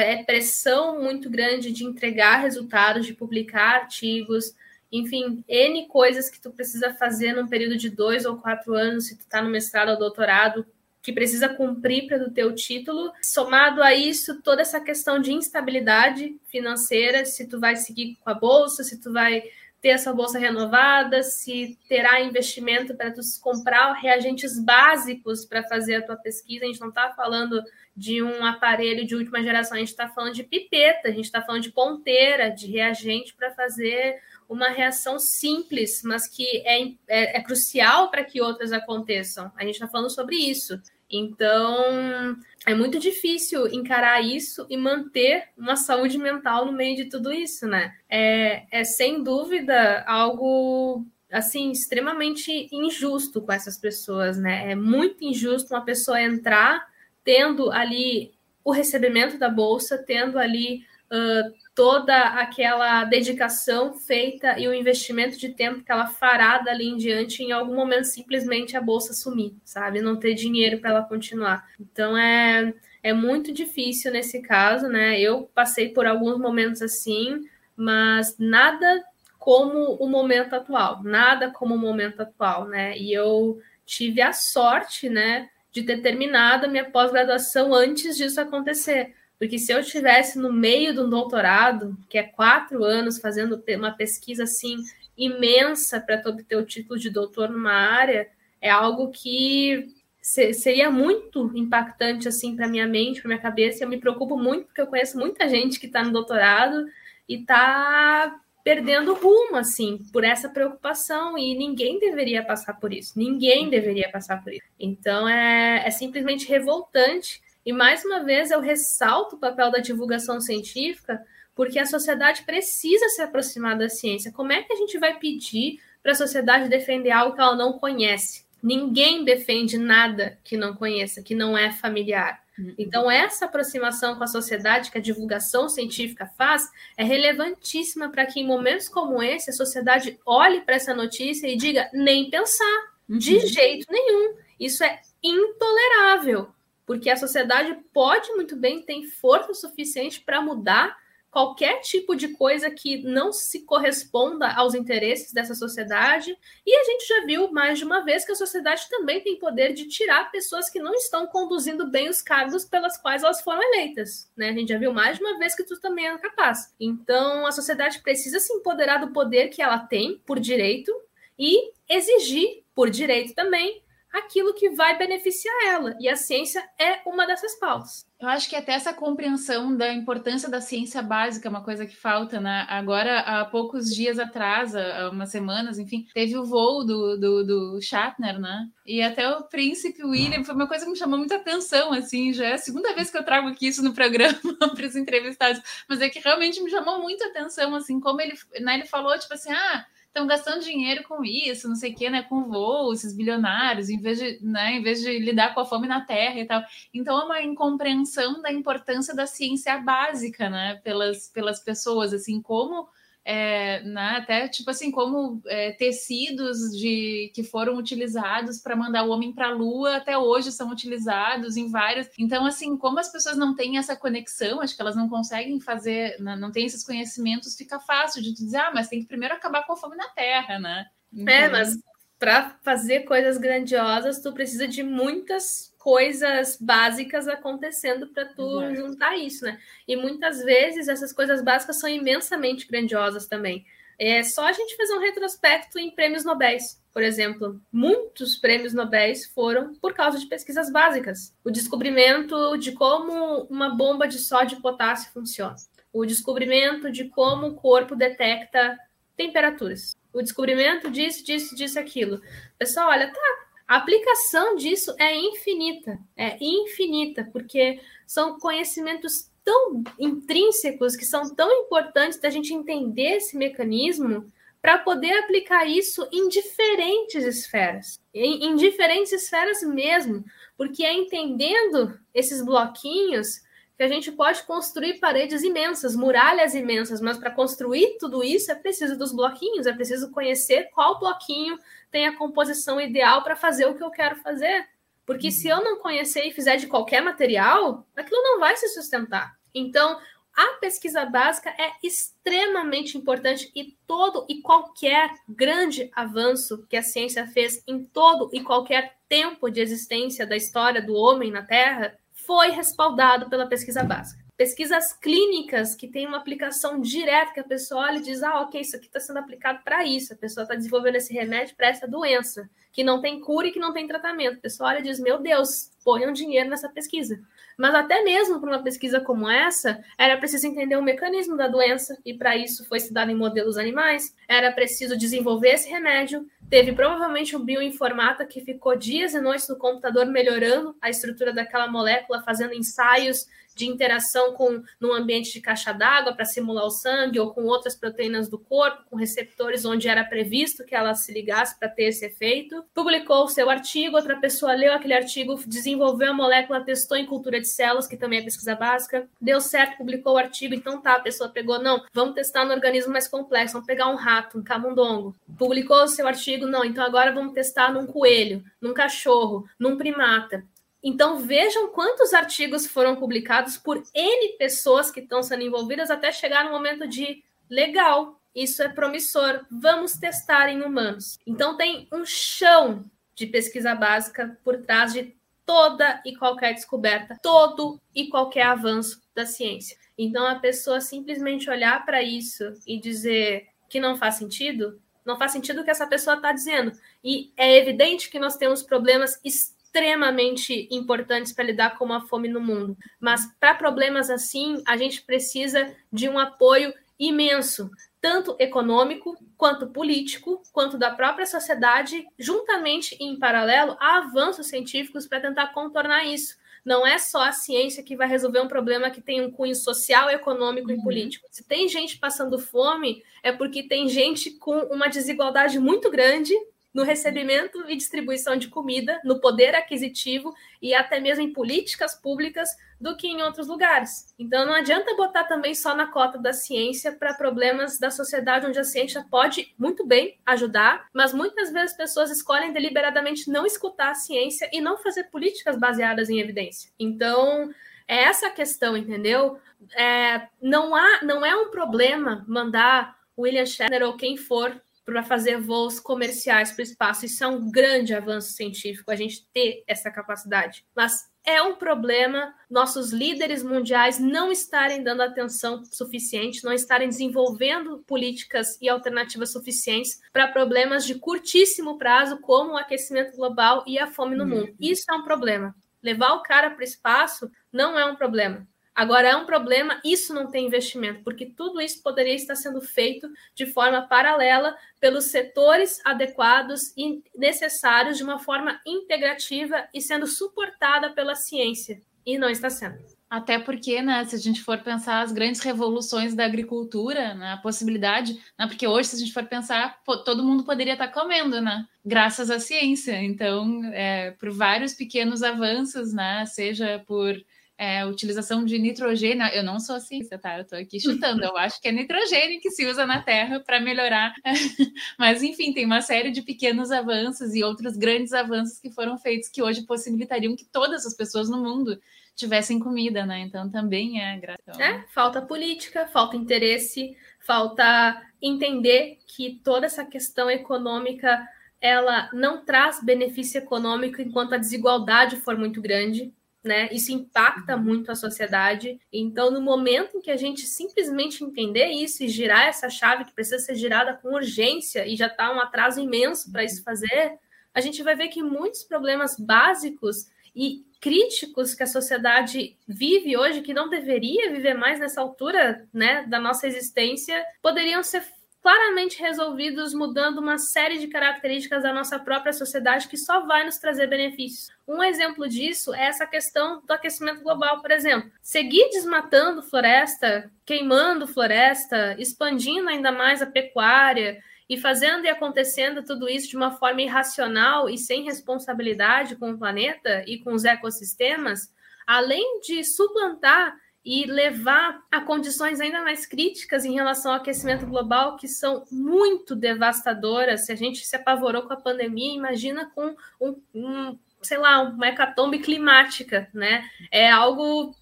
é 0.00 0.24
pressão 0.24 1.00
muito 1.00 1.30
grande 1.30 1.70
de 1.70 1.84
entregar 1.84 2.40
resultados, 2.40 3.06
de 3.06 3.14
publicar 3.14 3.82
artigos, 3.82 4.54
enfim, 4.90 5.44
N 5.46 5.86
coisas 5.86 6.28
que 6.28 6.40
tu 6.40 6.50
precisa 6.50 6.92
fazer 6.94 7.32
num 7.32 7.46
período 7.46 7.76
de 7.76 7.88
dois 7.88 8.24
ou 8.24 8.36
quatro 8.36 8.74
anos, 8.74 9.06
se 9.06 9.16
tu 9.16 9.20
está 9.20 9.40
no 9.40 9.50
mestrado 9.50 9.90
ou 9.90 9.98
doutorado, 9.98 10.66
que 11.02 11.12
precisa 11.12 11.48
cumprir 11.48 12.06
para 12.06 12.24
o 12.24 12.30
teu 12.30 12.54
título. 12.54 13.12
Somado 13.22 13.82
a 13.82 13.94
isso, 13.94 14.42
toda 14.42 14.62
essa 14.62 14.80
questão 14.80 15.20
de 15.20 15.32
instabilidade 15.32 16.36
financeira, 16.46 17.24
se 17.24 17.48
tu 17.48 17.58
vai 17.58 17.76
seguir 17.76 18.16
com 18.20 18.30
a 18.30 18.34
bolsa, 18.34 18.84
se 18.84 19.00
tu 19.00 19.12
vai 19.12 19.42
ter 19.80 19.88
essa 19.88 20.12
bolsa 20.12 20.38
renovada, 20.38 21.22
se 21.22 21.78
terá 21.88 22.20
investimento 22.20 22.94
para 22.94 23.10
tu 23.10 23.22
comprar 23.40 23.94
reagentes 23.94 24.58
básicos 24.62 25.46
para 25.46 25.62
fazer 25.62 25.96
a 25.96 26.02
tua 26.02 26.16
pesquisa. 26.16 26.64
A 26.64 26.68
gente 26.68 26.80
não 26.80 26.90
está 26.90 27.10
falando 27.14 27.62
de 27.96 28.22
um 28.22 28.44
aparelho 28.44 29.06
de 29.06 29.14
última 29.14 29.42
geração, 29.42 29.76
a 29.76 29.80
gente 29.80 29.88
está 29.88 30.08
falando 30.08 30.34
de 30.34 30.44
pipeta, 30.44 31.08
a 31.08 31.12
gente 31.12 31.24
está 31.24 31.40
falando 31.40 31.62
de 31.62 31.72
ponteira, 31.72 32.50
de 32.50 32.66
reagente 32.66 33.34
para 33.34 33.50
fazer 33.52 34.20
uma 34.50 34.68
reação 34.68 35.16
simples, 35.20 36.02
mas 36.02 36.26
que 36.26 36.44
é, 36.66 36.82
é, 37.06 37.38
é 37.38 37.40
crucial 37.40 38.10
para 38.10 38.24
que 38.24 38.42
outras 38.42 38.72
aconteçam. 38.72 39.52
A 39.56 39.64
gente 39.64 39.74
está 39.74 39.86
falando 39.86 40.10
sobre 40.10 40.34
isso. 40.34 40.76
Então, 41.08 42.36
é 42.66 42.74
muito 42.74 42.98
difícil 42.98 43.68
encarar 43.68 44.20
isso 44.20 44.66
e 44.68 44.76
manter 44.76 45.44
uma 45.56 45.76
saúde 45.76 46.18
mental 46.18 46.66
no 46.66 46.72
meio 46.72 46.96
de 46.96 47.04
tudo 47.04 47.32
isso, 47.32 47.66
né? 47.66 47.94
É, 48.08 48.64
é 48.72 48.84
sem 48.84 49.22
dúvida 49.22 50.04
algo 50.04 51.06
assim 51.30 51.70
extremamente 51.70 52.68
injusto 52.72 53.40
com 53.40 53.52
essas 53.52 53.78
pessoas, 53.78 54.36
né? 54.36 54.72
É 54.72 54.74
muito 54.74 55.24
injusto 55.24 55.72
uma 55.74 55.84
pessoa 55.84 56.20
entrar 56.20 56.88
tendo 57.22 57.70
ali 57.70 58.32
o 58.64 58.72
recebimento 58.72 59.38
da 59.38 59.48
bolsa, 59.48 59.96
tendo 59.96 60.38
ali 60.38 60.84
uh, 61.10 61.52
toda 61.74 62.16
aquela 62.16 63.04
dedicação 63.04 63.94
feita 63.94 64.58
e 64.58 64.68
o 64.68 64.74
investimento 64.74 65.38
de 65.38 65.50
tempo 65.50 65.82
que 65.82 65.90
ela 65.90 66.06
fará 66.06 66.58
dali 66.58 66.86
em 66.86 66.96
diante, 66.96 67.42
em 67.42 67.52
algum 67.52 67.74
momento 67.74 68.04
simplesmente 68.04 68.76
a 68.76 68.80
bolsa 68.80 69.12
sumir, 69.12 69.54
sabe? 69.64 70.00
Não 70.00 70.16
ter 70.16 70.34
dinheiro 70.34 70.78
para 70.78 70.90
ela 70.90 71.02
continuar. 71.02 71.66
Então 71.80 72.16
é, 72.16 72.74
é 73.02 73.12
muito 73.12 73.52
difícil 73.52 74.12
nesse 74.12 74.40
caso, 74.42 74.88
né? 74.88 75.20
Eu 75.20 75.50
passei 75.54 75.88
por 75.88 76.06
alguns 76.06 76.38
momentos 76.38 76.82
assim, 76.82 77.40
mas 77.76 78.36
nada 78.38 79.02
como 79.38 79.94
o 79.94 80.06
momento 80.06 80.54
atual, 80.54 81.02
nada 81.02 81.50
como 81.50 81.74
o 81.74 81.78
momento 81.78 82.20
atual, 82.20 82.68
né? 82.68 82.96
E 82.98 83.12
eu 83.12 83.58
tive 83.86 84.20
a 84.20 84.32
sorte, 84.32 85.08
né, 85.08 85.48
de 85.72 85.82
ter 85.82 86.00
terminado 86.00 86.66
a 86.66 86.68
minha 86.68 86.84
pós-graduação 86.84 87.74
antes 87.74 88.16
disso 88.16 88.40
acontecer. 88.40 89.14
Porque 89.40 89.58
se 89.58 89.72
eu 89.72 89.80
estivesse 89.80 90.38
no 90.38 90.52
meio 90.52 90.92
de 90.92 91.00
um 91.00 91.08
doutorado, 91.08 91.96
que 92.10 92.18
é 92.18 92.22
quatro 92.22 92.84
anos 92.84 93.18
fazendo 93.18 93.60
uma 93.76 93.90
pesquisa 93.90 94.44
assim 94.44 94.76
imensa 95.16 95.98
para 95.98 96.20
obter 96.28 96.56
o 96.56 96.66
título 96.66 97.00
de 97.00 97.08
doutor 97.08 97.48
numa 97.48 97.72
área, 97.72 98.28
é 98.60 98.68
algo 98.68 99.10
que 99.10 99.88
seria 100.20 100.90
muito 100.90 101.50
impactante 101.54 102.28
assim 102.28 102.54
para 102.54 102.68
minha 102.68 102.86
mente, 102.86 103.22
para 103.22 103.28
minha 103.28 103.40
cabeça. 103.40 103.82
Eu 103.82 103.88
me 103.88 103.96
preocupo 103.96 104.36
muito 104.36 104.66
porque 104.66 104.82
eu 104.82 104.86
conheço 104.86 105.18
muita 105.18 105.48
gente 105.48 105.80
que 105.80 105.86
está 105.86 106.04
no 106.04 106.12
doutorado 106.12 106.84
e 107.26 107.36
está 107.36 108.38
perdendo 108.62 109.14
rumo 109.14 109.56
assim 109.56 110.00
por 110.12 110.22
essa 110.22 110.50
preocupação 110.50 111.38
e 111.38 111.56
ninguém 111.56 111.98
deveria 111.98 112.44
passar 112.44 112.74
por 112.74 112.92
isso. 112.92 113.18
Ninguém 113.18 113.70
deveria 113.70 114.10
passar 114.10 114.44
por 114.44 114.52
isso. 114.52 114.66
Então 114.78 115.26
é, 115.26 115.82
é 115.86 115.90
simplesmente 115.90 116.46
revoltante. 116.46 117.40
E 117.64 117.72
mais 117.72 118.04
uma 118.04 118.24
vez 118.24 118.50
eu 118.50 118.60
ressalto 118.60 119.36
o 119.36 119.38
papel 119.38 119.70
da 119.70 119.78
divulgação 119.78 120.40
científica 120.40 121.24
porque 121.54 121.78
a 121.78 121.84
sociedade 121.84 122.42
precisa 122.44 123.08
se 123.10 123.20
aproximar 123.20 123.76
da 123.76 123.88
ciência. 123.88 124.32
Como 124.32 124.50
é 124.50 124.62
que 124.62 124.72
a 124.72 124.76
gente 124.76 124.98
vai 124.98 125.18
pedir 125.18 125.78
para 126.02 126.12
a 126.12 126.14
sociedade 126.14 126.70
defender 126.70 127.10
algo 127.10 127.34
que 127.34 127.40
ela 127.42 127.54
não 127.54 127.74
conhece? 127.74 128.46
Ninguém 128.62 129.24
defende 129.24 129.76
nada 129.76 130.38
que 130.42 130.56
não 130.56 130.74
conheça, 130.74 131.22
que 131.22 131.34
não 131.34 131.56
é 131.56 131.70
familiar. 131.70 132.42
Uhum. 132.58 132.74
Então, 132.78 133.10
essa 133.10 133.46
aproximação 133.46 134.16
com 134.16 134.24
a 134.24 134.26
sociedade 134.26 134.90
que 134.90 134.98
a 134.98 135.02
divulgação 135.02 135.68
científica 135.68 136.26
faz 136.26 136.66
é 136.96 137.04
relevantíssima 137.04 138.10
para 138.10 138.26
que, 138.26 138.40
em 138.40 138.46
momentos 138.46 138.88
como 138.88 139.22
esse, 139.22 139.50
a 139.50 139.54
sociedade 139.54 140.18
olhe 140.24 140.60
para 140.60 140.76
essa 140.76 140.94
notícia 140.94 141.46
e 141.46 141.56
diga: 141.56 141.88
nem 141.92 142.30
pensar, 142.30 142.92
uhum. 143.08 143.18
de 143.18 143.38
jeito 143.46 143.86
nenhum. 143.90 144.34
Isso 144.58 144.84
é 144.84 145.00
intolerável, 145.22 146.48
porque 146.90 147.08
a 147.08 147.16
sociedade 147.16 147.78
pode 147.94 148.32
muito 148.32 148.56
bem 148.56 148.82
ter 148.82 149.04
força 149.04 149.54
suficiente 149.54 150.20
para 150.20 150.42
mudar 150.42 150.98
qualquer 151.30 151.78
tipo 151.82 152.16
de 152.16 152.30
coisa 152.30 152.68
que 152.68 153.00
não 153.04 153.32
se 153.32 153.60
corresponda 153.60 154.50
aos 154.54 154.74
interesses 154.74 155.32
dessa 155.32 155.54
sociedade. 155.54 156.36
E 156.66 156.74
a 156.74 156.82
gente 156.82 157.06
já 157.06 157.24
viu 157.24 157.52
mais 157.52 157.78
de 157.78 157.84
uma 157.84 158.04
vez 158.04 158.24
que 158.24 158.32
a 158.32 158.34
sociedade 158.34 158.88
também 158.90 159.20
tem 159.20 159.38
poder 159.38 159.72
de 159.72 159.86
tirar 159.86 160.32
pessoas 160.32 160.68
que 160.68 160.80
não 160.80 160.92
estão 160.94 161.28
conduzindo 161.28 161.88
bem 161.88 162.08
os 162.08 162.20
cargos 162.20 162.64
pelas 162.64 162.98
quais 162.98 163.22
elas 163.22 163.40
foram 163.40 163.62
eleitas. 163.62 164.28
Né? 164.36 164.48
A 164.48 164.52
gente 164.52 164.70
já 164.70 164.76
viu 164.76 164.92
mais 164.92 165.16
de 165.16 165.22
uma 165.22 165.38
vez 165.38 165.54
que 165.54 165.62
tu 165.62 165.80
também 165.80 166.08
é 166.08 166.18
capaz. 166.18 166.74
Então, 166.80 167.46
a 167.46 167.52
sociedade 167.52 168.00
precisa 168.00 168.40
se 168.40 168.52
empoderar 168.52 168.98
do 168.98 169.12
poder 169.12 169.46
que 169.46 169.62
ela 169.62 169.78
tem 169.78 170.20
por 170.26 170.40
direito 170.40 170.92
e 171.38 171.70
exigir 171.88 172.64
por 172.74 172.90
direito 172.90 173.32
também 173.32 173.80
aquilo 174.12 174.54
que 174.54 174.70
vai 174.70 174.96
beneficiar 174.98 175.54
ela. 175.66 175.96
E 176.00 176.08
a 176.08 176.16
ciência 176.16 176.62
é 176.78 177.00
uma 177.06 177.26
dessas 177.26 177.58
pautas. 177.58 178.08
Eu 178.20 178.28
acho 178.28 178.50
que 178.50 178.56
até 178.56 178.72
essa 178.72 178.92
compreensão 178.92 179.74
da 179.74 179.90
importância 179.94 180.46
da 180.46 180.60
ciência 180.60 181.00
básica 181.00 181.48
é 181.48 181.50
uma 181.50 181.64
coisa 181.64 181.86
que 181.86 181.96
falta, 181.96 182.38
né? 182.38 182.66
Agora, 182.68 183.20
há 183.20 183.46
poucos 183.46 183.94
dias 183.94 184.18
atrás, 184.18 184.76
há 184.76 185.08
umas 185.10 185.30
semanas, 185.30 185.78
enfim, 185.78 186.06
teve 186.12 186.36
o 186.36 186.44
voo 186.44 186.84
do, 186.84 187.16
do, 187.16 187.44
do 187.46 187.80
Shatner, 187.80 188.38
né? 188.38 188.68
E 188.84 189.00
até 189.00 189.26
o 189.26 189.44
príncipe 189.44 190.04
William 190.04 190.44
foi 190.44 190.54
uma 190.54 190.66
coisa 190.66 190.84
que 190.84 190.90
me 190.90 190.98
chamou 190.98 191.18
muita 191.18 191.36
atenção, 191.36 191.94
assim, 191.94 192.30
já 192.34 192.48
é 192.48 192.52
a 192.54 192.58
segunda 192.58 192.94
vez 192.94 193.10
que 193.10 193.16
eu 193.16 193.24
trago 193.24 193.48
aqui 193.48 193.68
isso 193.68 193.82
no 193.82 193.94
programa 193.94 194.38
para 194.74 194.86
os 194.86 194.96
entrevistados, 194.96 195.62
mas 195.88 196.02
é 196.02 196.10
que 196.10 196.18
realmente 196.18 196.62
me 196.62 196.70
chamou 196.70 197.00
muita 197.00 197.24
atenção, 197.26 197.74
assim, 197.74 197.98
como 197.98 198.20
ele, 198.20 198.34
né, 198.60 198.74
ele 198.74 198.86
falou, 198.86 199.18
tipo 199.18 199.32
assim, 199.32 199.50
ah, 199.50 199.86
estão 200.10 200.26
gastando 200.26 200.62
dinheiro 200.62 201.04
com 201.04 201.24
isso, 201.24 201.68
não 201.68 201.76
sei 201.76 201.92
o 201.92 201.96
quê, 201.96 202.10
né? 202.10 202.22
Com 202.22 202.44
voo, 202.48 202.92
esses 202.92 203.16
bilionários, 203.16 203.88
em 203.88 204.00
vez 204.00 204.18
de, 204.18 204.40
né, 204.42 204.72
em 204.72 204.82
vez 204.82 205.00
de 205.00 205.18
lidar 205.18 205.54
com 205.54 205.60
a 205.60 205.64
fome 205.64 205.86
na 205.86 206.04
terra 206.04 206.38
e 206.40 206.46
tal. 206.46 206.62
Então 206.92 207.20
é 207.20 207.24
uma 207.24 207.42
incompreensão 207.42 208.42
da 208.42 208.52
importância 208.52 209.14
da 209.14 209.26
ciência 209.26 209.78
básica, 209.78 210.50
né? 210.50 210.80
Pelas, 210.84 211.28
pelas 211.28 211.60
pessoas, 211.60 212.12
assim, 212.12 212.42
como 212.42 212.88
é, 213.32 213.80
né, 213.84 214.16
até 214.16 214.48
tipo 214.48 214.68
assim, 214.70 214.90
como 214.90 215.40
é, 215.46 215.70
tecidos 215.70 216.76
de 216.76 217.30
que 217.32 217.44
foram 217.44 217.76
utilizados 217.76 218.58
para 218.58 218.74
mandar 218.74 219.04
o 219.04 219.10
homem 219.10 219.32
para 219.32 219.46
a 219.46 219.54
Lua 219.54 219.98
até 219.98 220.18
hoje 220.18 220.50
são 220.50 220.68
utilizados 220.68 221.56
em 221.56 221.70
vários. 221.70 222.08
Então, 222.18 222.44
assim, 222.44 222.76
como 222.76 222.98
as 222.98 223.12
pessoas 223.12 223.36
não 223.36 223.54
têm 223.54 223.78
essa 223.78 223.94
conexão, 223.94 224.60
acho 224.60 224.74
que 224.74 224.82
elas 224.82 224.96
não 224.96 225.08
conseguem 225.08 225.60
fazer, 225.60 226.16
não, 226.18 226.36
não 226.36 226.50
têm 226.50 226.66
esses 226.66 226.82
conhecimentos, 226.82 227.54
fica 227.54 227.78
fácil 227.78 228.20
de 228.20 228.34
dizer, 228.34 228.56
ah, 228.56 228.72
mas 228.74 228.88
tem 228.88 228.98
que 228.98 229.06
primeiro 229.06 229.36
acabar 229.36 229.64
com 229.64 229.74
a 229.74 229.76
fome 229.76 229.94
na 229.94 230.08
Terra, 230.08 230.58
né? 230.58 230.86
É, 231.16 231.22
então... 231.22 231.34
É, 231.34 231.48
mas 231.48 231.78
para 232.20 232.58
fazer 232.62 233.00
coisas 233.00 233.38
grandiosas, 233.38 234.20
tu 234.20 234.30
precisa 234.34 234.68
de 234.68 234.82
muitas 234.82 235.74
coisas 235.78 236.58
básicas 236.60 237.26
acontecendo 237.26 238.08
para 238.08 238.26
tu 238.26 238.60
Exato. 238.60 238.76
juntar 238.76 239.16
isso, 239.16 239.46
né? 239.46 239.58
E 239.88 239.96
muitas 239.96 240.44
vezes 240.44 240.86
essas 240.86 241.14
coisas 241.14 241.42
básicas 241.42 241.80
são 241.80 241.88
imensamente 241.88 242.68
grandiosas 242.68 243.26
também. 243.26 243.64
É 243.98 244.22
só 244.22 244.44
a 244.44 244.52
gente 244.52 244.76
fazer 244.76 244.94
um 244.94 245.00
retrospecto 245.00 245.78
em 245.78 245.90
prêmios 245.90 246.22
Nobéis, 246.22 246.82
por 246.92 247.02
exemplo. 247.02 247.58
Muitos 247.72 248.36
prêmios 248.36 248.74
Nobéis 248.74 249.26
foram 249.26 249.74
por 249.76 249.94
causa 249.94 250.18
de 250.18 250.26
pesquisas 250.26 250.70
básicas. 250.70 251.34
O 251.42 251.50
descobrimento 251.50 252.58
de 252.58 252.72
como 252.72 253.44
uma 253.44 253.74
bomba 253.74 254.06
de 254.06 254.18
sódio 254.18 254.58
e 254.58 254.62
potássio 254.62 255.10
funciona. 255.12 255.56
O 255.90 256.04
descobrimento 256.04 256.92
de 256.92 257.08
como 257.08 257.48
o 257.48 257.54
corpo 257.54 257.96
detecta 257.96 258.78
temperaturas. 259.16 259.94
O 260.12 260.22
descobrimento 260.22 260.90
disso, 260.90 261.24
disso, 261.24 261.54
disso, 261.54 261.78
aquilo. 261.78 262.20
Pessoal, 262.58 262.88
olha, 262.88 263.12
tá, 263.12 263.46
a 263.66 263.76
aplicação 263.76 264.56
disso 264.56 264.94
é 264.98 265.14
infinita, 265.14 265.98
é 266.16 266.36
infinita, 266.40 267.28
porque 267.32 267.80
são 268.06 268.38
conhecimentos 268.38 269.30
tão 269.44 269.82
intrínsecos 269.98 270.96
que 270.96 271.04
são 271.04 271.34
tão 271.34 271.50
importantes 271.62 272.18
da 272.18 272.30
gente 272.30 272.52
entender 272.52 273.16
esse 273.16 273.36
mecanismo 273.36 274.30
para 274.60 274.78
poder 274.78 275.12
aplicar 275.18 275.66
isso 275.66 276.06
em 276.12 276.28
diferentes 276.28 277.24
esferas, 277.24 278.00
em, 278.12 278.44
em, 278.46 278.56
diferentes 278.56 279.12
esferas 279.12 279.62
mesmo, 279.62 280.24
porque 280.56 280.84
é 280.84 280.92
entendendo 280.92 281.98
esses 282.12 282.44
bloquinhos 282.44 283.40
que 283.80 283.84
a 283.84 283.88
gente 283.88 284.12
pode 284.12 284.42
construir 284.42 284.98
paredes 284.98 285.42
imensas, 285.42 285.96
muralhas 285.96 286.54
imensas, 286.54 287.00
mas 287.00 287.16
para 287.16 287.30
construir 287.30 287.96
tudo 287.98 288.22
isso 288.22 288.52
é 288.52 288.54
preciso 288.54 288.94
dos 288.94 289.10
bloquinhos, 289.10 289.66
é 289.66 289.72
preciso 289.72 290.10
conhecer 290.10 290.68
qual 290.74 290.98
bloquinho 290.98 291.58
tem 291.90 292.06
a 292.06 292.14
composição 292.14 292.78
ideal 292.78 293.22
para 293.22 293.34
fazer 293.34 293.64
o 293.64 293.74
que 293.74 293.82
eu 293.82 293.90
quero 293.90 294.16
fazer. 294.16 294.68
Porque 295.06 295.30
se 295.30 295.48
eu 295.48 295.64
não 295.64 295.78
conhecer 295.78 296.26
e 296.26 296.30
fizer 296.30 296.58
de 296.58 296.66
qualquer 296.66 297.00
material, 297.00 297.86
aquilo 297.96 298.22
não 298.22 298.38
vai 298.38 298.54
se 298.54 298.68
sustentar. 298.68 299.34
Então, 299.54 299.98
a 300.36 300.58
pesquisa 300.60 301.06
básica 301.06 301.48
é 301.48 301.72
extremamente 301.82 302.98
importante 302.98 303.50
e 303.56 303.78
todo 303.86 304.26
e 304.28 304.42
qualquer 304.42 305.10
grande 305.26 305.90
avanço 305.94 306.66
que 306.68 306.76
a 306.76 306.82
ciência 306.82 307.26
fez 307.28 307.64
em 307.66 307.82
todo 307.82 308.28
e 308.30 308.42
qualquer 308.42 308.98
tempo 309.08 309.48
de 309.48 309.58
existência 309.58 310.26
da 310.26 310.36
história 310.36 310.82
do 310.82 310.92
homem 310.92 311.30
na 311.30 311.42
Terra 311.42 311.98
foi 312.30 312.52
respaldado 312.52 313.28
pela 313.28 313.44
pesquisa 313.44 313.82
básica 313.82 314.22
pesquisas 314.40 314.94
clínicas 314.94 315.74
que 315.74 315.86
têm 315.86 316.06
uma 316.06 316.16
aplicação 316.16 316.80
direta, 316.80 317.34
que 317.34 317.40
a 317.40 317.44
pessoa 317.44 317.82
olha 317.82 317.98
e 317.98 318.02
diz: 318.02 318.22
ah, 318.22 318.40
ok, 318.40 318.58
isso 318.58 318.74
aqui 318.74 318.86
está 318.86 318.98
sendo 318.98 319.18
aplicado 319.18 319.62
para 319.62 319.84
isso, 319.84 320.14
a 320.14 320.16
pessoa 320.16 320.44
está 320.44 320.54
desenvolvendo 320.54 320.96
esse 320.96 321.12
remédio 321.12 321.54
para 321.54 321.68
essa 321.68 321.86
doença, 321.86 322.48
que 322.72 322.82
não 322.82 323.02
tem 323.02 323.20
cura 323.20 323.48
e 323.48 323.50
que 323.50 323.58
não 323.58 323.74
tem 323.74 323.86
tratamento. 323.86 324.38
A 324.38 324.40
pessoa 324.40 324.70
olha 324.70 324.78
e 324.78 324.82
diz: 324.82 324.98
meu 324.98 325.18
Deus, 325.18 325.70
ponham 325.84 326.10
dinheiro 326.10 326.48
nessa 326.48 326.70
pesquisa. 326.70 327.20
Mas 327.58 327.74
até 327.74 328.02
mesmo 328.02 328.40
para 328.40 328.48
uma 328.48 328.62
pesquisa 328.62 328.98
como 328.98 329.28
essa, 329.28 329.84
era 329.98 330.16
preciso 330.16 330.46
entender 330.46 330.76
o 330.76 330.82
mecanismo 330.82 331.36
da 331.36 331.46
doença, 331.46 331.98
e 332.02 332.14
para 332.14 332.34
isso 332.34 332.66
foi 332.66 332.78
estudado 332.78 333.10
em 333.10 333.14
modelos 333.14 333.58
animais, 333.58 334.16
era 334.26 334.50
preciso 334.50 334.96
desenvolver 334.96 335.50
esse 335.50 335.68
remédio. 335.68 336.26
Teve 336.50 336.72
provavelmente 336.72 337.36
um 337.36 337.44
bioinformata 337.44 338.26
que 338.26 338.40
ficou 338.40 338.76
dias 338.76 339.14
e 339.14 339.20
noites 339.20 339.48
no 339.48 339.56
computador 339.56 340.06
melhorando 340.06 340.74
a 340.82 340.90
estrutura 340.90 341.32
daquela 341.32 341.68
molécula, 341.68 342.22
fazendo 342.22 342.52
ensaios 342.52 343.28
de 343.54 343.66
interação 343.66 344.32
com 344.32 344.62
num 344.80 344.92
ambiente 344.92 345.32
de 345.32 345.40
caixa 345.40 345.72
d'água 345.72 346.14
para 346.14 346.24
simular 346.24 346.64
o 346.64 346.70
sangue 346.70 347.20
ou 347.20 347.32
com 347.32 347.44
outras 347.44 347.74
proteínas 347.74 348.28
do 348.28 348.38
corpo, 348.38 348.84
com 348.88 348.96
receptores 348.96 349.64
onde 349.64 349.88
era 349.88 350.04
previsto 350.04 350.64
que 350.64 350.74
ela 350.74 350.94
se 350.94 351.12
ligasse 351.12 351.58
para 351.58 351.68
ter 351.68 351.84
esse 351.84 352.06
efeito. 352.06 352.64
Publicou 352.74 353.24
o 353.24 353.28
seu 353.28 353.50
artigo, 353.50 353.96
outra 353.96 354.18
pessoa 354.18 354.54
leu 354.54 354.72
aquele 354.72 354.94
artigo, 354.94 355.38
desenvolveu 355.46 356.10
a 356.10 356.14
molécula, 356.14 356.64
testou 356.64 356.96
em 356.96 357.06
cultura 357.06 357.40
de 357.40 357.48
células, 357.48 357.86
que 357.86 357.96
também 357.96 358.20
é 358.20 358.22
pesquisa 358.22 358.54
básica, 358.54 359.08
deu 359.20 359.40
certo, 359.40 359.78
publicou 359.78 360.14
o 360.14 360.18
artigo, 360.18 360.54
então 360.54 360.80
tá, 360.80 360.94
a 360.94 361.00
pessoa 361.00 361.28
pegou, 361.28 361.62
não, 361.62 361.84
vamos 361.92 362.14
testar 362.14 362.44
no 362.44 362.52
organismo 362.52 362.92
mais 362.92 363.08
complexo, 363.08 363.54
vamos 363.54 363.66
pegar 363.66 363.88
um 363.88 363.96
rato, 363.96 364.38
um 364.38 364.42
camundongo. 364.42 365.14
Publicou 365.38 365.82
o 365.82 365.88
seu 365.88 366.06
artigo, 366.06 366.39
não, 366.46 366.64
então 366.64 366.84
agora 366.84 367.12
vamos 367.12 367.32
testar 367.32 367.72
num 367.72 367.86
coelho, 367.86 368.44
num 368.60 368.74
cachorro, 368.74 369.48
num 369.58 369.76
primata. 369.76 370.44
Então 370.82 371.18
vejam 371.18 371.68
quantos 371.68 372.14
artigos 372.14 372.66
foram 372.66 372.96
publicados 372.96 373.56
por 373.56 373.82
N 373.94 374.36
pessoas 374.38 374.90
que 374.90 375.00
estão 375.00 375.22
sendo 375.22 375.42
envolvidas 375.42 375.90
até 375.90 376.10
chegar 376.10 376.44
no 376.44 376.50
momento 376.50 376.86
de 376.86 377.22
legal. 377.50 378.16
isso 378.32 378.62
é 378.62 378.68
promissor, 378.68 379.44
vamos 379.50 379.94
testar 379.94 380.48
em 380.48 380.62
humanos. 380.62 381.18
Então, 381.26 381.56
tem 381.56 381.88
um 381.92 382.04
chão 382.04 382.84
de 383.12 383.26
pesquisa 383.26 383.74
básica 383.74 384.38
por 384.44 384.58
trás 384.58 384.92
de 384.92 385.16
toda 385.44 386.00
e 386.06 386.14
qualquer 386.14 386.54
descoberta, 386.54 387.18
todo 387.20 387.80
e 387.92 388.08
qualquer 388.08 388.42
avanço 388.42 389.02
da 389.12 389.26
ciência. 389.26 389.76
Então, 389.98 390.24
a 390.24 390.36
pessoa 390.36 390.80
simplesmente 390.80 391.50
olhar 391.50 391.84
para 391.84 392.00
isso 392.02 392.54
e 392.64 392.78
dizer 392.78 393.48
que 393.68 393.80
não 393.80 393.96
faz 393.96 394.14
sentido, 394.14 394.80
não 395.04 395.16
faz 395.16 395.32
sentido 395.32 395.60
o 395.60 395.64
que 395.64 395.70
essa 395.70 395.86
pessoa 395.86 396.16
está 396.16 396.32
dizendo. 396.32 396.72
E 397.02 397.32
é 397.36 397.56
evidente 397.56 398.10
que 398.10 398.18
nós 398.18 398.36
temos 398.36 398.62
problemas 398.62 399.20
extremamente 399.24 400.68
importantes 400.70 401.32
para 401.32 401.44
lidar 401.44 401.78
com 401.78 401.92
a 401.92 402.00
fome 402.00 402.28
no 402.28 402.40
mundo. 402.40 402.76
Mas 402.98 403.26
para 403.38 403.54
problemas 403.54 404.10
assim, 404.10 404.62
a 404.66 404.76
gente 404.76 405.02
precisa 405.02 405.74
de 405.92 406.08
um 406.08 406.18
apoio 406.18 406.74
imenso, 406.98 407.70
tanto 408.00 408.36
econômico, 408.38 409.16
quanto 409.36 409.68
político, 409.68 410.42
quanto 410.52 410.76
da 410.76 410.90
própria 410.90 411.24
sociedade, 411.24 412.04
juntamente 412.18 412.96
e 413.00 413.04
em 413.04 413.18
paralelo 413.18 413.76
a 413.80 413.98
avanços 413.98 414.48
científicos 414.48 415.06
para 415.06 415.20
tentar 415.20 415.48
contornar 415.54 416.04
isso. 416.04 416.39
Não 416.64 416.86
é 416.86 416.98
só 416.98 417.22
a 417.22 417.32
ciência 417.32 417.82
que 417.82 417.96
vai 417.96 418.08
resolver 418.08 418.40
um 418.40 418.48
problema 418.48 418.90
que 418.90 419.00
tem 419.00 419.20
um 419.20 419.30
cunho 419.30 419.54
social, 419.54 420.10
econômico 420.10 420.70
uhum. 420.70 420.76
e 420.76 420.82
político. 420.82 421.26
Se 421.30 421.44
tem 421.44 421.68
gente 421.68 421.98
passando 421.98 422.38
fome, 422.38 423.02
é 423.22 423.32
porque 423.32 423.62
tem 423.62 423.88
gente 423.88 424.32
com 424.32 424.58
uma 424.66 424.88
desigualdade 424.88 425.58
muito 425.58 425.90
grande 425.90 426.34
no 426.72 426.84
recebimento 426.84 427.68
e 427.68 427.76
distribuição 427.76 428.36
de 428.36 428.48
comida, 428.48 429.00
no 429.04 429.20
poder 429.20 429.54
aquisitivo 429.54 430.32
e 430.62 430.72
até 430.72 431.00
mesmo 431.00 431.24
em 431.24 431.32
políticas 431.32 431.94
públicas 431.94 432.48
do 432.80 432.96
que 432.96 433.08
em 433.08 433.22
outros 433.22 433.48
lugares. 433.48 434.14
Então 434.18 434.46
não 434.46 434.54
adianta 434.54 434.96
botar 434.96 435.24
também 435.24 435.54
só 435.54 435.74
na 435.74 435.88
cota 435.88 436.16
da 436.16 436.32
ciência 436.32 436.92
para 436.92 437.14
problemas 437.14 437.78
da 437.78 437.90
sociedade 437.90 438.46
onde 438.46 438.58
a 438.58 438.64
ciência 438.64 439.04
pode 439.10 439.52
muito 439.58 439.86
bem 439.86 440.18
ajudar, 440.24 440.86
mas 440.94 441.12
muitas 441.12 441.52
vezes 441.52 441.72
as 441.72 441.76
pessoas 441.76 442.10
escolhem 442.10 442.52
deliberadamente 442.52 443.28
não 443.28 443.44
escutar 443.44 443.90
a 443.90 443.94
ciência 443.94 444.48
e 444.52 444.60
não 444.60 444.78
fazer 444.78 445.04
políticas 445.04 445.58
baseadas 445.58 446.08
em 446.08 446.20
evidência. 446.20 446.70
Então 446.78 447.50
é 447.86 448.04
essa 448.04 448.28
a 448.28 448.30
questão, 448.30 448.76
entendeu? 448.76 449.38
É, 449.74 450.28
não 450.40 450.74
há, 450.74 451.02
não 451.02 451.26
é 451.26 451.34
um 451.36 451.50
problema 451.50 452.24
mandar 452.26 452.96
William 453.18 453.44
Shatner 453.44 453.82
ou 453.82 453.96
quem 453.96 454.16
for 454.16 454.58
para 454.90 455.04
fazer 455.04 455.40
voos 455.40 455.78
comerciais 455.78 456.50
para 456.50 456.62
o 456.62 456.64
espaço. 456.64 457.06
Isso 457.06 457.22
é 457.22 457.28
um 457.28 457.48
grande 457.48 457.94
avanço 457.94 458.32
científico, 458.32 458.90
a 458.90 458.96
gente 458.96 459.24
ter 459.32 459.62
essa 459.68 459.88
capacidade. 459.88 460.66
Mas 460.74 461.08
é 461.24 461.40
um 461.40 461.54
problema 461.54 462.34
nossos 462.50 462.90
líderes 462.90 463.44
mundiais 463.44 464.00
não 464.00 464.32
estarem 464.32 464.82
dando 464.82 465.02
atenção 465.02 465.62
suficiente, 465.64 466.42
não 466.42 466.52
estarem 466.52 466.88
desenvolvendo 466.88 467.84
políticas 467.86 468.60
e 468.60 468.68
alternativas 468.68 469.30
suficientes 469.30 470.00
para 470.12 470.26
problemas 470.26 470.84
de 470.84 470.96
curtíssimo 470.96 471.78
prazo, 471.78 472.20
como 472.20 472.54
o 472.54 472.56
aquecimento 472.56 473.16
global 473.16 473.62
e 473.68 473.78
a 473.78 473.86
fome 473.86 474.16
no 474.16 474.24
uhum. 474.24 474.30
mundo. 474.30 474.54
Isso 474.58 474.84
é 474.90 474.94
um 474.94 475.04
problema. 475.04 475.54
Levar 475.80 476.14
o 476.14 476.22
cara 476.22 476.50
para 476.50 476.60
o 476.60 476.64
espaço 476.64 477.30
não 477.52 477.78
é 477.78 477.84
um 477.84 477.94
problema. 477.94 478.44
Agora 478.80 479.08
é 479.08 479.14
um 479.14 479.26
problema, 479.26 479.78
isso 479.84 480.14
não 480.14 480.30
tem 480.30 480.46
investimento, 480.46 481.04
porque 481.04 481.26
tudo 481.26 481.60
isso 481.60 481.82
poderia 481.82 482.14
estar 482.14 482.34
sendo 482.34 482.62
feito 482.62 483.06
de 483.34 483.44
forma 483.44 483.82
paralela 483.82 484.56
pelos 484.80 485.04
setores 485.04 485.82
adequados 485.84 486.72
e 486.78 487.02
necessários 487.14 487.98
de 487.98 488.02
uma 488.02 488.18
forma 488.18 488.58
integrativa 488.66 489.68
e 489.74 489.82
sendo 489.82 490.06
suportada 490.06 490.88
pela 490.94 491.14
ciência. 491.14 491.78
E 492.06 492.16
não 492.16 492.30
está 492.30 492.48
sendo. 492.48 492.78
Até 493.10 493.38
porque, 493.38 493.82
né, 493.82 494.02
se 494.06 494.16
a 494.16 494.18
gente 494.18 494.42
for 494.42 494.56
pensar 494.62 495.02
as 495.02 495.12
grandes 495.12 495.42
revoluções 495.42 496.14
da 496.14 496.24
agricultura, 496.24 497.12
né, 497.12 497.32
a 497.32 497.36
possibilidade, 497.36 498.18
né, 498.38 498.46
porque 498.46 498.66
hoje, 498.66 498.88
se 498.88 498.96
a 498.96 498.98
gente 498.98 499.12
for 499.12 499.26
pensar, 499.26 499.78
pô, 499.84 499.98
todo 499.98 500.24
mundo 500.24 500.42
poderia 500.42 500.72
estar 500.72 500.88
comendo, 500.88 501.38
né, 501.38 501.66
graças 501.84 502.30
à 502.30 502.40
ciência. 502.40 502.98
Então, 503.02 503.62
é, 503.74 504.12
por 504.12 504.30
vários 504.30 504.72
pequenos 504.72 505.22
avanços, 505.22 505.92
né, 505.92 506.24
seja 506.24 506.82
por 506.86 507.14
é, 507.60 507.84
utilização 507.84 508.42
de 508.42 508.58
nitrogênio. 508.58 509.26
Eu 509.26 509.44
não 509.44 509.60
sou 509.60 509.78
cientista, 509.78 510.16
tá? 510.16 510.38
Eu 510.38 510.46
tô 510.46 510.56
aqui 510.56 510.80
chutando. 510.80 511.22
Eu 511.22 511.36
acho 511.36 511.60
que 511.60 511.68
é 511.68 511.72
nitrogênio 511.72 512.40
que 512.40 512.50
se 512.50 512.64
usa 512.64 512.86
na 512.86 513.02
Terra 513.02 513.38
para 513.38 513.60
melhorar. 513.60 514.14
Mas, 514.98 515.22
enfim, 515.22 515.52
tem 515.52 515.66
uma 515.66 515.82
série 515.82 516.10
de 516.10 516.22
pequenos 516.22 516.70
avanços 516.70 517.34
e 517.34 517.44
outros 517.44 517.76
grandes 517.76 518.14
avanços 518.14 518.58
que 518.58 518.70
foram 518.70 518.96
feitos 518.96 519.28
que 519.28 519.42
hoje 519.42 519.66
possibilitariam 519.66 520.34
que 520.34 520.46
todas 520.46 520.86
as 520.86 520.94
pessoas 520.94 521.28
no 521.28 521.36
mundo 521.36 521.78
tivessem 522.16 522.58
comida, 522.58 523.04
né? 523.04 523.20
Então 523.20 523.50
também 523.50 524.02
é 524.02 524.16
gratidão. 524.16 524.58
É, 524.58 524.82
falta 524.88 525.20
política, 525.20 525.86
falta 525.86 526.16
interesse, 526.16 526.96
falta 527.18 528.02
entender 528.22 529.00
que 529.06 529.38
toda 529.44 529.66
essa 529.66 529.84
questão 529.84 530.30
econômica 530.30 531.28
ela 531.60 532.08
não 532.14 532.42
traz 532.42 532.82
benefício 532.82 533.36
econômico 533.36 534.00
enquanto 534.00 534.32
a 534.32 534.38
desigualdade 534.38 535.16
for 535.16 535.36
muito 535.36 535.60
grande 535.60 536.10
né? 536.42 536.68
Isso 536.72 536.92
impacta 536.92 537.56
uhum. 537.56 537.62
muito 537.62 537.92
a 537.92 537.94
sociedade. 537.94 538.80
Então, 538.92 539.30
no 539.30 539.40
momento 539.40 539.98
em 539.98 540.00
que 540.00 540.10
a 540.10 540.16
gente 540.16 540.46
simplesmente 540.46 541.22
entender 541.22 541.68
isso 541.68 542.02
e 542.02 542.08
girar 542.08 542.48
essa 542.48 542.68
chave 542.68 543.04
que 543.04 543.12
precisa 543.12 543.38
ser 543.38 543.54
girada 543.54 543.94
com 543.94 544.14
urgência 544.14 544.86
e 544.86 544.96
já 544.96 545.06
está 545.06 545.32
um 545.32 545.40
atraso 545.40 545.80
imenso 545.80 546.30
para 546.32 546.44
isso 546.44 546.58
uhum. 546.58 546.64
fazer, 546.64 547.18
a 547.52 547.60
gente 547.60 547.82
vai 547.82 547.94
ver 547.94 548.08
que 548.08 548.22
muitos 548.22 548.62
problemas 548.62 549.16
básicos 549.18 550.08
e 550.34 550.64
críticos 550.80 551.54
que 551.54 551.62
a 551.62 551.66
sociedade 551.66 552.56
vive 552.66 553.16
hoje, 553.16 553.42
que 553.42 553.52
não 553.52 553.68
deveria 553.68 554.32
viver 554.32 554.54
mais 554.54 554.80
nessa 554.80 555.00
altura, 555.00 555.68
né, 555.72 556.06
da 556.06 556.18
nossa 556.18 556.46
existência, 556.46 557.22
poderiam 557.42 557.82
ser 557.82 558.02
claramente 558.42 558.98
resolvidos 559.00 559.74
mudando 559.74 560.18
uma 560.18 560.38
série 560.38 560.78
de 560.78 560.88
características 560.88 561.62
da 561.62 561.72
nossa 561.72 561.98
própria 561.98 562.32
sociedade 562.32 562.88
que 562.88 562.96
só 562.96 563.26
vai 563.26 563.44
nos 563.44 563.58
trazer 563.58 563.86
benefícios. 563.86 564.48
Um 564.66 564.82
exemplo 564.82 565.28
disso 565.28 565.74
é 565.74 565.84
essa 565.86 566.06
questão 566.06 566.62
do 566.66 566.72
aquecimento 566.72 567.22
global, 567.22 567.60
por 567.60 567.70
exemplo. 567.70 568.10
Seguir 568.22 568.70
desmatando 568.70 569.42
floresta, 569.42 570.30
queimando 570.46 571.06
floresta, 571.06 571.94
expandindo 571.98 572.68
ainda 572.68 572.90
mais 572.90 573.20
a 573.20 573.26
pecuária 573.26 574.22
e 574.48 574.58
fazendo 574.58 575.04
e 575.04 575.08
acontecendo 575.08 575.84
tudo 575.84 576.08
isso 576.08 576.28
de 576.28 576.36
uma 576.36 576.52
forma 576.52 576.82
irracional 576.82 577.68
e 577.68 577.76
sem 577.76 578.04
responsabilidade 578.04 579.16
com 579.16 579.30
o 579.32 579.38
planeta 579.38 580.02
e 580.06 580.18
com 580.18 580.32
os 580.32 580.44
ecossistemas, 580.44 581.52
além 581.86 582.40
de 582.40 582.64
suplantar 582.64 583.54
e 583.84 584.04
levar 584.04 584.82
a 584.90 585.00
condições 585.00 585.60
ainda 585.60 585.82
mais 585.82 586.04
críticas 586.04 586.64
em 586.64 586.74
relação 586.74 587.12
ao 587.12 587.18
aquecimento 587.18 587.66
global, 587.66 588.16
que 588.16 588.28
são 588.28 588.64
muito 588.70 589.34
devastadoras. 589.34 590.46
Se 590.46 590.52
a 590.52 590.56
gente 590.56 590.84
se 590.84 590.96
apavorou 590.96 591.42
com 591.42 591.52
a 591.52 591.60
pandemia, 591.60 592.14
imagina 592.14 592.70
com 592.74 592.94
um, 593.20 593.40
um 593.54 593.98
sei 594.22 594.36
lá, 594.36 594.60
uma 594.62 594.88
hecatombe 594.88 595.38
climática, 595.38 596.28
né? 596.34 596.68
É 596.90 597.10
algo, 597.10 597.74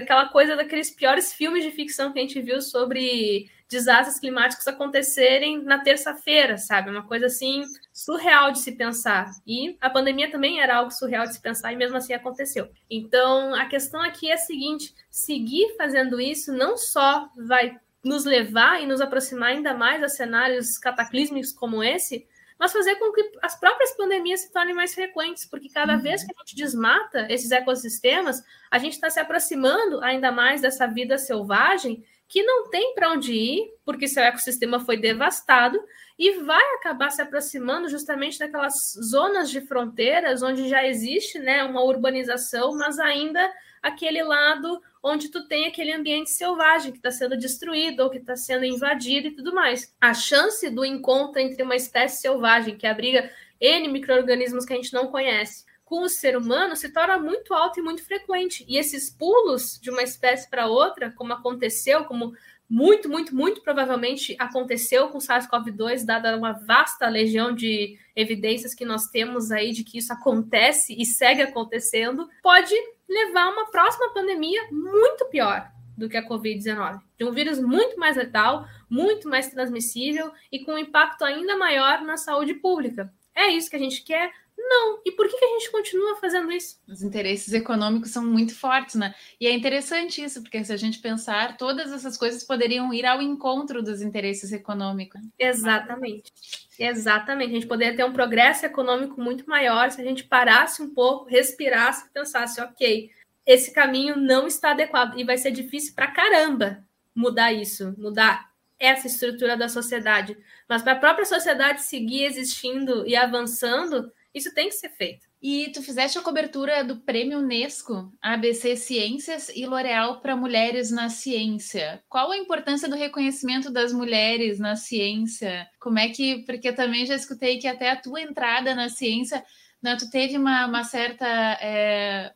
aquela 0.00 0.26
coisa 0.28 0.56
daqueles 0.56 0.90
piores 0.90 1.32
filmes 1.32 1.62
de 1.62 1.70
ficção 1.70 2.12
que 2.12 2.18
a 2.18 2.22
gente 2.22 2.40
viu 2.40 2.62
sobre 2.62 3.50
desastres 3.72 4.20
climáticos 4.20 4.68
acontecerem 4.68 5.62
na 5.62 5.80
terça-feira, 5.80 6.58
sabe? 6.58 6.90
Uma 6.90 7.06
coisa 7.06 7.26
assim 7.26 7.64
surreal 7.92 8.52
de 8.52 8.60
se 8.60 8.72
pensar. 8.72 9.30
E 9.46 9.76
a 9.80 9.90
pandemia 9.90 10.30
também 10.30 10.60
era 10.60 10.76
algo 10.76 10.90
surreal 10.90 11.26
de 11.26 11.34
se 11.34 11.42
pensar 11.42 11.72
e 11.72 11.76
mesmo 11.76 11.96
assim 11.96 12.12
aconteceu. 12.12 12.68
Então, 12.88 13.54
a 13.54 13.66
questão 13.66 14.00
aqui 14.00 14.30
é 14.30 14.34
a 14.34 14.38
seguinte: 14.38 14.94
seguir 15.10 15.74
fazendo 15.76 16.20
isso 16.20 16.52
não 16.52 16.76
só 16.76 17.28
vai 17.36 17.80
nos 18.04 18.24
levar 18.24 18.82
e 18.82 18.86
nos 18.86 19.00
aproximar 19.00 19.50
ainda 19.50 19.74
mais 19.74 20.02
a 20.02 20.08
cenários 20.08 20.76
cataclísmicos 20.76 21.52
como 21.52 21.82
esse, 21.82 22.26
mas 22.58 22.72
fazer 22.72 22.96
com 22.96 23.12
que 23.12 23.32
as 23.42 23.58
próprias 23.58 23.96
pandemias 23.96 24.42
se 24.42 24.52
tornem 24.52 24.74
mais 24.74 24.94
frequentes, 24.94 25.46
porque 25.46 25.68
cada 25.68 25.94
uhum. 25.94 26.00
vez 26.00 26.22
que 26.22 26.32
a 26.32 26.38
gente 26.40 26.54
desmata 26.54 27.26
esses 27.28 27.50
ecossistemas, 27.50 28.42
a 28.70 28.78
gente 28.78 28.92
está 28.92 29.10
se 29.10 29.18
aproximando 29.18 30.00
ainda 30.00 30.30
mais 30.30 30.60
dessa 30.60 30.86
vida 30.86 31.18
selvagem 31.18 32.04
que 32.32 32.42
não 32.42 32.70
tem 32.70 32.94
para 32.94 33.10
onde 33.10 33.30
ir, 33.34 33.74
porque 33.84 34.08
seu 34.08 34.22
ecossistema 34.22 34.80
foi 34.80 34.96
devastado, 34.96 35.78
e 36.18 36.40
vai 36.40 36.64
acabar 36.76 37.10
se 37.10 37.20
aproximando 37.20 37.90
justamente 37.90 38.38
daquelas 38.38 38.72
zonas 39.04 39.50
de 39.50 39.60
fronteiras 39.60 40.42
onde 40.42 40.66
já 40.66 40.86
existe 40.86 41.38
né, 41.38 41.62
uma 41.62 41.82
urbanização, 41.82 42.74
mas 42.74 42.98
ainda 42.98 43.52
aquele 43.82 44.22
lado 44.22 44.80
onde 45.02 45.28
tu 45.28 45.46
tem 45.46 45.66
aquele 45.66 45.92
ambiente 45.92 46.30
selvagem 46.30 46.90
que 46.90 46.98
está 46.98 47.10
sendo 47.10 47.36
destruído 47.36 48.00
ou 48.00 48.08
que 48.08 48.16
está 48.16 48.34
sendo 48.34 48.64
invadido 48.64 49.28
e 49.28 49.32
tudo 49.32 49.54
mais. 49.54 49.94
A 50.00 50.14
chance 50.14 50.70
do 50.70 50.86
encontro 50.86 51.38
entre 51.38 51.62
uma 51.62 51.76
espécie 51.76 52.22
selvagem 52.22 52.78
que 52.78 52.86
abriga 52.86 53.30
N 53.60 53.88
micro-organismos 53.88 54.64
que 54.64 54.72
a 54.72 54.76
gente 54.76 54.94
não 54.94 55.08
conhece 55.08 55.66
com 55.92 56.04
o 56.04 56.08
ser 56.08 56.38
humano 56.38 56.74
se 56.74 56.88
torna 56.88 57.18
muito 57.18 57.52
alta 57.52 57.78
e 57.78 57.82
muito 57.82 58.02
frequente. 58.02 58.64
E 58.66 58.78
esses 58.78 59.10
pulos 59.10 59.78
de 59.78 59.90
uma 59.90 60.02
espécie 60.02 60.48
para 60.48 60.66
outra, 60.66 61.12
como 61.12 61.34
aconteceu, 61.34 62.06
como 62.06 62.32
muito, 62.66 63.10
muito, 63.10 63.36
muito 63.36 63.60
provavelmente 63.60 64.34
aconteceu 64.38 65.10
com 65.10 65.18
SARS-CoV-2, 65.18 66.06
dada 66.06 66.34
uma 66.34 66.54
vasta 66.54 67.06
legião 67.10 67.54
de 67.54 67.98
evidências 68.16 68.74
que 68.74 68.86
nós 68.86 69.08
temos 69.08 69.52
aí 69.52 69.70
de 69.70 69.84
que 69.84 69.98
isso 69.98 70.10
acontece 70.10 70.96
e 70.98 71.04
segue 71.04 71.42
acontecendo, 71.42 72.26
pode 72.42 72.72
levar 73.06 73.48
a 73.48 73.50
uma 73.50 73.70
próxima 73.70 74.14
pandemia 74.14 74.62
muito 74.70 75.26
pior. 75.26 75.70
do 75.94 76.08
que 76.08 76.16
a 76.16 76.26
Covid-19, 76.26 77.02
de 77.18 77.24
um 77.26 77.32
vírus 77.32 77.60
muito 77.60 77.98
mais 77.98 78.16
letal, 78.16 78.66
muito 78.88 79.28
mais 79.28 79.50
transmissível 79.50 80.32
e 80.50 80.64
com 80.64 80.72
um 80.72 80.78
impacto 80.78 81.22
ainda 81.22 81.54
maior 81.54 82.00
na 82.00 82.16
saúde 82.16 82.54
pública. 82.54 83.12
É 83.34 83.48
isso 83.48 83.68
que 83.68 83.76
a 83.76 83.78
gente 83.78 84.02
quer? 84.02 84.30
Não. 84.68 85.00
E 85.04 85.12
por 85.12 85.28
que, 85.28 85.36
que 85.36 85.44
a 85.44 85.48
gente 85.48 85.70
continua 85.70 86.16
fazendo 86.16 86.50
isso? 86.52 86.80
Os 86.88 87.02
interesses 87.02 87.52
econômicos 87.52 88.10
são 88.10 88.24
muito 88.24 88.54
fortes, 88.54 88.94
né? 88.94 89.14
E 89.40 89.46
é 89.46 89.52
interessante 89.52 90.22
isso, 90.22 90.40
porque 90.42 90.64
se 90.64 90.72
a 90.72 90.76
gente 90.76 91.00
pensar, 91.00 91.56
todas 91.56 91.92
essas 91.92 92.16
coisas 92.16 92.44
poderiam 92.44 92.92
ir 92.94 93.04
ao 93.04 93.20
encontro 93.20 93.82
dos 93.82 94.00
interesses 94.00 94.52
econômicos. 94.52 95.20
Exatamente. 95.38 96.32
Exatamente. 96.78 97.50
A 97.50 97.54
gente 97.54 97.66
poderia 97.66 97.96
ter 97.96 98.04
um 98.04 98.12
progresso 98.12 98.64
econômico 98.64 99.20
muito 99.20 99.48
maior 99.48 99.90
se 99.90 100.00
a 100.00 100.04
gente 100.04 100.24
parasse 100.24 100.80
um 100.80 100.94
pouco, 100.94 101.28
respirasse 101.28 102.06
e 102.06 102.10
pensasse, 102.10 102.60
ok, 102.60 103.10
esse 103.44 103.72
caminho 103.72 104.16
não 104.16 104.46
está 104.46 104.70
adequado 104.70 105.18
e 105.18 105.24
vai 105.24 105.36
ser 105.36 105.50
difícil 105.50 105.94
para 105.94 106.10
caramba 106.10 106.84
mudar 107.14 107.52
isso, 107.52 107.94
mudar 107.98 108.50
essa 108.78 109.06
estrutura 109.06 109.56
da 109.56 109.68
sociedade. 109.68 110.36
Mas 110.68 110.82
para 110.82 110.92
a 110.92 110.98
própria 110.98 111.24
sociedade 111.24 111.82
seguir 111.82 112.24
existindo 112.24 113.06
e 113.06 113.14
avançando, 113.14 114.10
isso 114.34 114.52
tem 114.54 114.68
que 114.68 114.74
ser 114.74 114.88
feito. 114.90 115.26
E 115.42 115.70
tu 115.72 115.82
fizeste 115.82 116.18
a 116.18 116.22
cobertura 116.22 116.84
do 116.84 117.00
Prêmio 117.00 117.38
Unesco, 117.38 118.12
ABC 118.22 118.76
Ciências 118.76 119.48
e 119.48 119.66
L'Oréal 119.66 120.20
para 120.20 120.36
Mulheres 120.36 120.90
na 120.90 121.08
Ciência. 121.08 122.02
Qual 122.08 122.30
a 122.30 122.36
importância 122.36 122.88
do 122.88 122.96
reconhecimento 122.96 123.70
das 123.70 123.92
mulheres 123.92 124.58
na 124.58 124.76
ciência? 124.76 125.68
Como 125.80 125.98
é 125.98 126.08
que, 126.08 126.44
porque 126.44 126.72
também 126.72 127.04
já 127.04 127.16
escutei 127.16 127.58
que 127.58 127.66
até 127.66 127.90
a 127.90 128.00
tua 128.00 128.20
entrada 128.20 128.74
na 128.74 128.88
ciência, 128.88 129.44
né, 129.82 129.96
tu 129.96 130.08
teve 130.08 130.38
uma, 130.38 130.66
uma 130.66 130.84
certa 130.84 131.26
é 131.60 132.32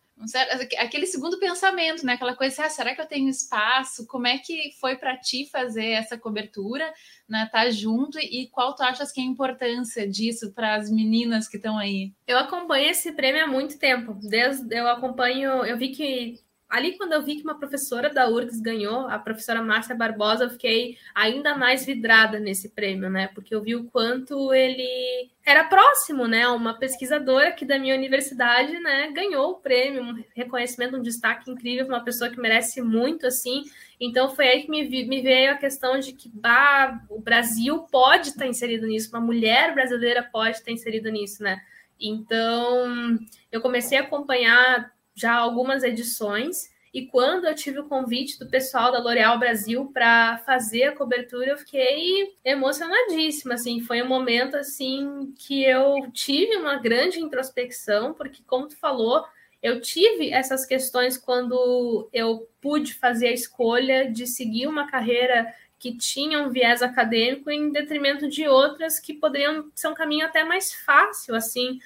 aquele 0.79 1.07
segundo 1.07 1.39
pensamento, 1.39 2.05
né? 2.05 2.15
Aquela 2.15 2.35
coisa, 2.35 2.55
assim, 2.55 2.63
ah, 2.63 2.71
será 2.71 2.95
que 2.95 3.01
eu 3.01 3.07
tenho 3.07 3.29
espaço? 3.29 4.07
Como 4.07 4.27
é 4.27 4.39
que 4.39 4.73
foi 4.81 4.97
para 4.97 5.17
ti 5.17 5.49
fazer 5.51 5.91
essa 5.91 6.17
cobertura, 6.19 6.93
né? 7.29 7.49
Tá 7.53 7.69
junto 7.71 8.19
e 8.19 8.49
qual 8.51 8.75
tu 8.75 8.83
achas 8.83 9.13
que 9.13 9.21
é 9.21 9.25
a 9.25 9.27
importância 9.27 10.09
disso 10.09 10.53
para 10.53 10.75
as 10.77 10.91
meninas 10.91 11.49
que 11.49 11.57
estão 11.57 11.77
aí? 11.77 12.13
Eu 12.27 12.39
acompanho 12.39 12.91
esse 12.91 13.13
prêmio 13.13 13.45
há 13.45 13.47
muito 13.47 13.79
tempo. 13.79 14.15
Desde 14.15 14.75
eu 14.75 14.89
acompanho, 14.89 15.65
eu 15.65 15.77
vi 15.77 15.91
que 15.91 16.46
ali 16.69 16.97
quando 16.97 17.13
eu 17.13 17.23
vi 17.23 17.37
que 17.37 17.43
uma 17.43 17.59
professora 17.59 18.13
da 18.13 18.29
URGS 18.29 18.61
ganhou, 18.61 19.09
a 19.09 19.19
professora 19.19 19.63
Márcia 19.63 19.95
Barbosa, 19.95 20.45
eu 20.45 20.51
fiquei 20.51 20.99
ainda 21.15 21.57
mais 21.57 21.85
vidrada 21.85 22.41
nesse 22.41 22.71
prêmio, 22.71 23.09
né? 23.09 23.29
Porque 23.35 23.55
eu 23.55 23.63
vi 23.63 23.75
o 23.77 23.85
quanto 23.85 24.53
ele 24.53 25.31
era 25.45 25.65
próximo, 25.65 26.27
né? 26.27 26.49
Uma 26.49 26.75
pesquisadora 26.75 27.53
que 27.53 27.65
da 27.65 27.79
minha 27.79 27.95
universidade, 27.95 28.79
né, 28.81 29.13
ganhou 29.13 29.53
o 29.53 29.61
prêmio, 29.61 30.03
um 30.03 30.25
reconhecimento, 30.35 30.97
um 30.97 31.03
destaque 31.03 31.51
incrível, 31.51 31.87
uma 31.87 32.05
pessoa 32.05 32.29
que 32.29 32.41
merece 32.41 32.83
muito, 32.83 33.27
assim. 33.27 33.63
Então 34.01 34.35
foi 34.35 34.49
aí 34.49 34.63
que 34.63 34.71
me, 34.71 34.85
me 35.07 35.23
veio 35.23 35.53
a 35.53 35.57
questão 35.57 35.99
de 36.01 36.13
que 36.13 36.29
bah, 36.29 37.01
o 37.09 37.21
Brasil 37.21 37.79
pode 37.91 38.31
estar 38.31 38.47
inserido 38.47 38.87
nisso, 38.87 39.11
uma 39.11 39.21
mulher 39.21 39.73
brasileira 39.73 40.23
pode 40.23 40.57
estar 40.57 40.73
inserida 40.73 41.11
nisso, 41.11 41.43
né? 41.43 41.61
Então 41.99 43.19
eu 43.51 43.61
comecei 43.61 43.97
a 43.99 44.03
acompanhar 44.03 44.96
já 45.17 45.35
algumas 45.35 45.83
edições. 45.83 46.71
E 46.93 47.07
quando 47.07 47.47
eu 47.47 47.55
tive 47.55 47.81
o 47.81 47.89
convite 47.89 48.39
do 48.39 48.49
pessoal 48.49 48.93
da 48.93 49.01
L'Oréal 49.01 49.39
Brasil 49.39 49.91
para 49.93 50.39
fazer 50.47 50.85
a 50.85 50.97
cobertura, 50.97 51.51
eu 51.51 51.59
fiquei 51.59 52.35
emocionadíssima, 52.45 53.55
assim, 53.55 53.81
foi 53.81 54.01
um 54.03 54.09
momento 54.09 54.57
assim 54.57 55.35
que 55.37 55.65
eu 55.65 56.09
tive 56.13 56.57
uma 56.57 56.77
grande 56.77 57.21
introspecção, 57.21 58.15
porque 58.15 58.43
como 58.47 58.69
tu 58.69 58.77
falou, 58.79 59.25
eu 59.63 59.81
tive 59.81 60.31
essas 60.31 60.65
questões 60.65 61.19
quando 61.19 62.09
eu 62.13 62.49
pude 62.61 62.95
fazer 62.95 63.29
a 63.29 63.33
escolha 63.33 64.11
de 64.11 64.27
seguir 64.27 64.67
uma 64.67 64.87
carreira 64.87 65.53
que 65.79 65.97
tinha 65.97 66.41
um 66.41 66.51
viés 66.51 66.83
acadêmico 66.83 67.51
em 67.51 67.71
detrimento 67.71 68.29
de 68.29 68.49
outras 68.49 68.99
que 68.99 69.13
poderiam 69.13 69.71
ser 69.75 69.89
um 69.89 69.95
caminho 69.95 70.25
até 70.25 70.45
mais 70.45 70.73
fácil, 70.73 71.35
assim, 71.35 71.79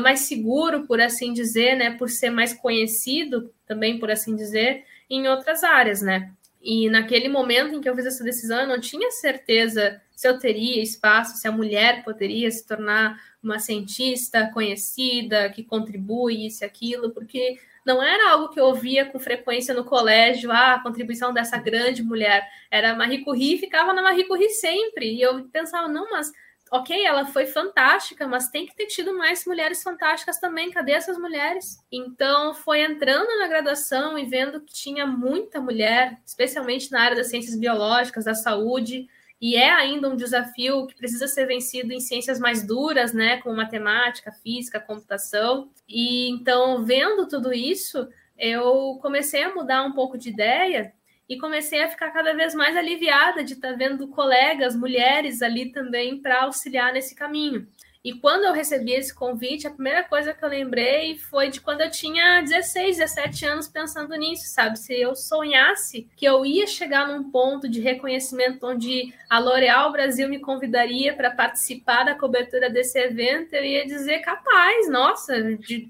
mais 0.00 0.20
seguro, 0.20 0.86
por 0.86 1.00
assim 1.00 1.32
dizer, 1.32 1.76
né, 1.76 1.92
por 1.92 2.10
ser 2.10 2.30
mais 2.30 2.52
conhecido, 2.52 3.52
também 3.66 3.98
por 3.98 4.10
assim 4.10 4.36
dizer, 4.36 4.84
em 5.08 5.26
outras 5.28 5.64
áreas, 5.64 6.02
né? 6.02 6.30
E 6.60 6.90
naquele 6.90 7.28
momento 7.28 7.74
em 7.74 7.80
que 7.80 7.88
eu 7.88 7.94
fiz 7.94 8.06
essa 8.06 8.24
decisão, 8.24 8.60
eu 8.60 8.66
não 8.66 8.80
tinha 8.80 9.10
certeza 9.12 10.00
se 10.10 10.28
eu 10.28 10.38
teria 10.38 10.82
espaço, 10.82 11.38
se 11.38 11.46
a 11.46 11.52
mulher 11.52 12.02
poderia 12.02 12.50
se 12.50 12.66
tornar 12.66 13.16
uma 13.42 13.58
cientista 13.58 14.50
conhecida, 14.52 15.48
que 15.50 15.62
contribui 15.62 16.46
isso 16.46 16.64
e 16.64 16.66
aquilo, 16.66 17.10
porque 17.12 17.56
não 17.86 18.02
era 18.02 18.32
algo 18.32 18.48
que 18.50 18.60
eu 18.60 18.66
ouvia 18.66 19.06
com 19.06 19.18
frequência 19.18 19.72
no 19.72 19.84
colégio, 19.84 20.50
ah, 20.50 20.74
a 20.74 20.82
contribuição 20.82 21.32
dessa 21.32 21.56
grande 21.56 22.02
mulher. 22.02 22.46
Era 22.70 22.94
Marie 22.94 23.24
Curie, 23.24 23.58
ficava 23.58 23.94
na 23.94 24.02
Marie 24.02 24.26
Curie 24.26 24.50
sempre. 24.50 25.14
E 25.14 25.22
eu 25.22 25.44
pensava, 25.44 25.88
não, 25.88 26.10
mas 26.10 26.30
ok, 26.70 27.04
ela 27.04 27.26
foi 27.26 27.46
fantástica, 27.46 28.26
mas 28.26 28.48
tem 28.48 28.66
que 28.66 28.74
ter 28.74 28.86
tido 28.86 29.16
mais 29.16 29.44
mulheres 29.46 29.82
fantásticas 29.82 30.38
também. 30.38 30.70
Cadê 30.70 30.92
essas 30.92 31.18
mulheres? 31.18 31.84
Então, 31.90 32.54
foi 32.54 32.82
entrando 32.82 33.38
na 33.38 33.48
graduação 33.48 34.18
e 34.18 34.24
vendo 34.24 34.60
que 34.60 34.72
tinha 34.72 35.06
muita 35.06 35.60
mulher, 35.60 36.18
especialmente 36.24 36.90
na 36.90 37.02
área 37.02 37.16
das 37.16 37.28
ciências 37.28 37.56
biológicas, 37.56 38.24
da 38.24 38.34
saúde, 38.34 39.08
e 39.40 39.54
é 39.54 39.70
ainda 39.70 40.08
um 40.08 40.16
desafio 40.16 40.86
que 40.86 40.96
precisa 40.96 41.28
ser 41.28 41.46
vencido 41.46 41.92
em 41.92 42.00
ciências 42.00 42.40
mais 42.40 42.66
duras, 42.66 43.12
né, 43.12 43.40
como 43.40 43.56
matemática, 43.56 44.32
física, 44.32 44.80
computação. 44.80 45.70
E 45.88 46.28
então, 46.30 46.84
vendo 46.84 47.28
tudo 47.28 47.52
isso, 47.52 48.08
eu 48.36 48.98
comecei 49.00 49.44
a 49.44 49.54
mudar 49.54 49.84
um 49.84 49.92
pouco 49.92 50.18
de 50.18 50.30
ideia 50.30 50.92
e 51.28 51.38
comecei 51.38 51.82
a 51.82 51.88
ficar 51.88 52.10
cada 52.10 52.32
vez 52.34 52.54
mais 52.54 52.76
aliviada 52.76 53.44
de 53.44 53.52
estar 53.54 53.72
vendo 53.76 54.08
colegas, 54.08 54.74
mulheres 54.74 55.42
ali 55.42 55.70
também 55.70 56.20
para 56.20 56.44
auxiliar 56.44 56.92
nesse 56.92 57.14
caminho. 57.14 57.68
E 58.04 58.14
quando 58.14 58.44
eu 58.44 58.52
recebi 58.52 58.92
esse 58.92 59.12
convite, 59.12 59.66
a 59.66 59.70
primeira 59.70 60.04
coisa 60.04 60.32
que 60.32 60.44
eu 60.44 60.48
lembrei 60.48 61.18
foi 61.18 61.50
de 61.50 61.60
quando 61.60 61.80
eu 61.80 61.90
tinha 61.90 62.40
16, 62.42 62.96
17 62.98 63.46
anos 63.46 63.68
pensando 63.68 64.14
nisso, 64.14 64.44
sabe? 64.46 64.78
Se 64.78 64.94
eu 64.94 65.16
sonhasse 65.16 66.08
que 66.16 66.24
eu 66.24 66.46
ia 66.46 66.66
chegar 66.66 67.08
num 67.08 67.28
ponto 67.30 67.68
de 67.68 67.80
reconhecimento 67.80 68.64
onde 68.64 69.12
a 69.28 69.40
L'Oréal 69.40 69.90
Brasil 69.90 70.28
me 70.28 70.38
convidaria 70.38 71.12
para 71.14 71.32
participar 71.32 72.04
da 72.04 72.14
cobertura 72.14 72.70
desse 72.70 72.98
evento, 73.00 73.54
eu 73.54 73.64
ia 73.64 73.84
dizer 73.84 74.20
capaz, 74.20 74.88
nossa, 74.88 75.56
de, 75.56 75.88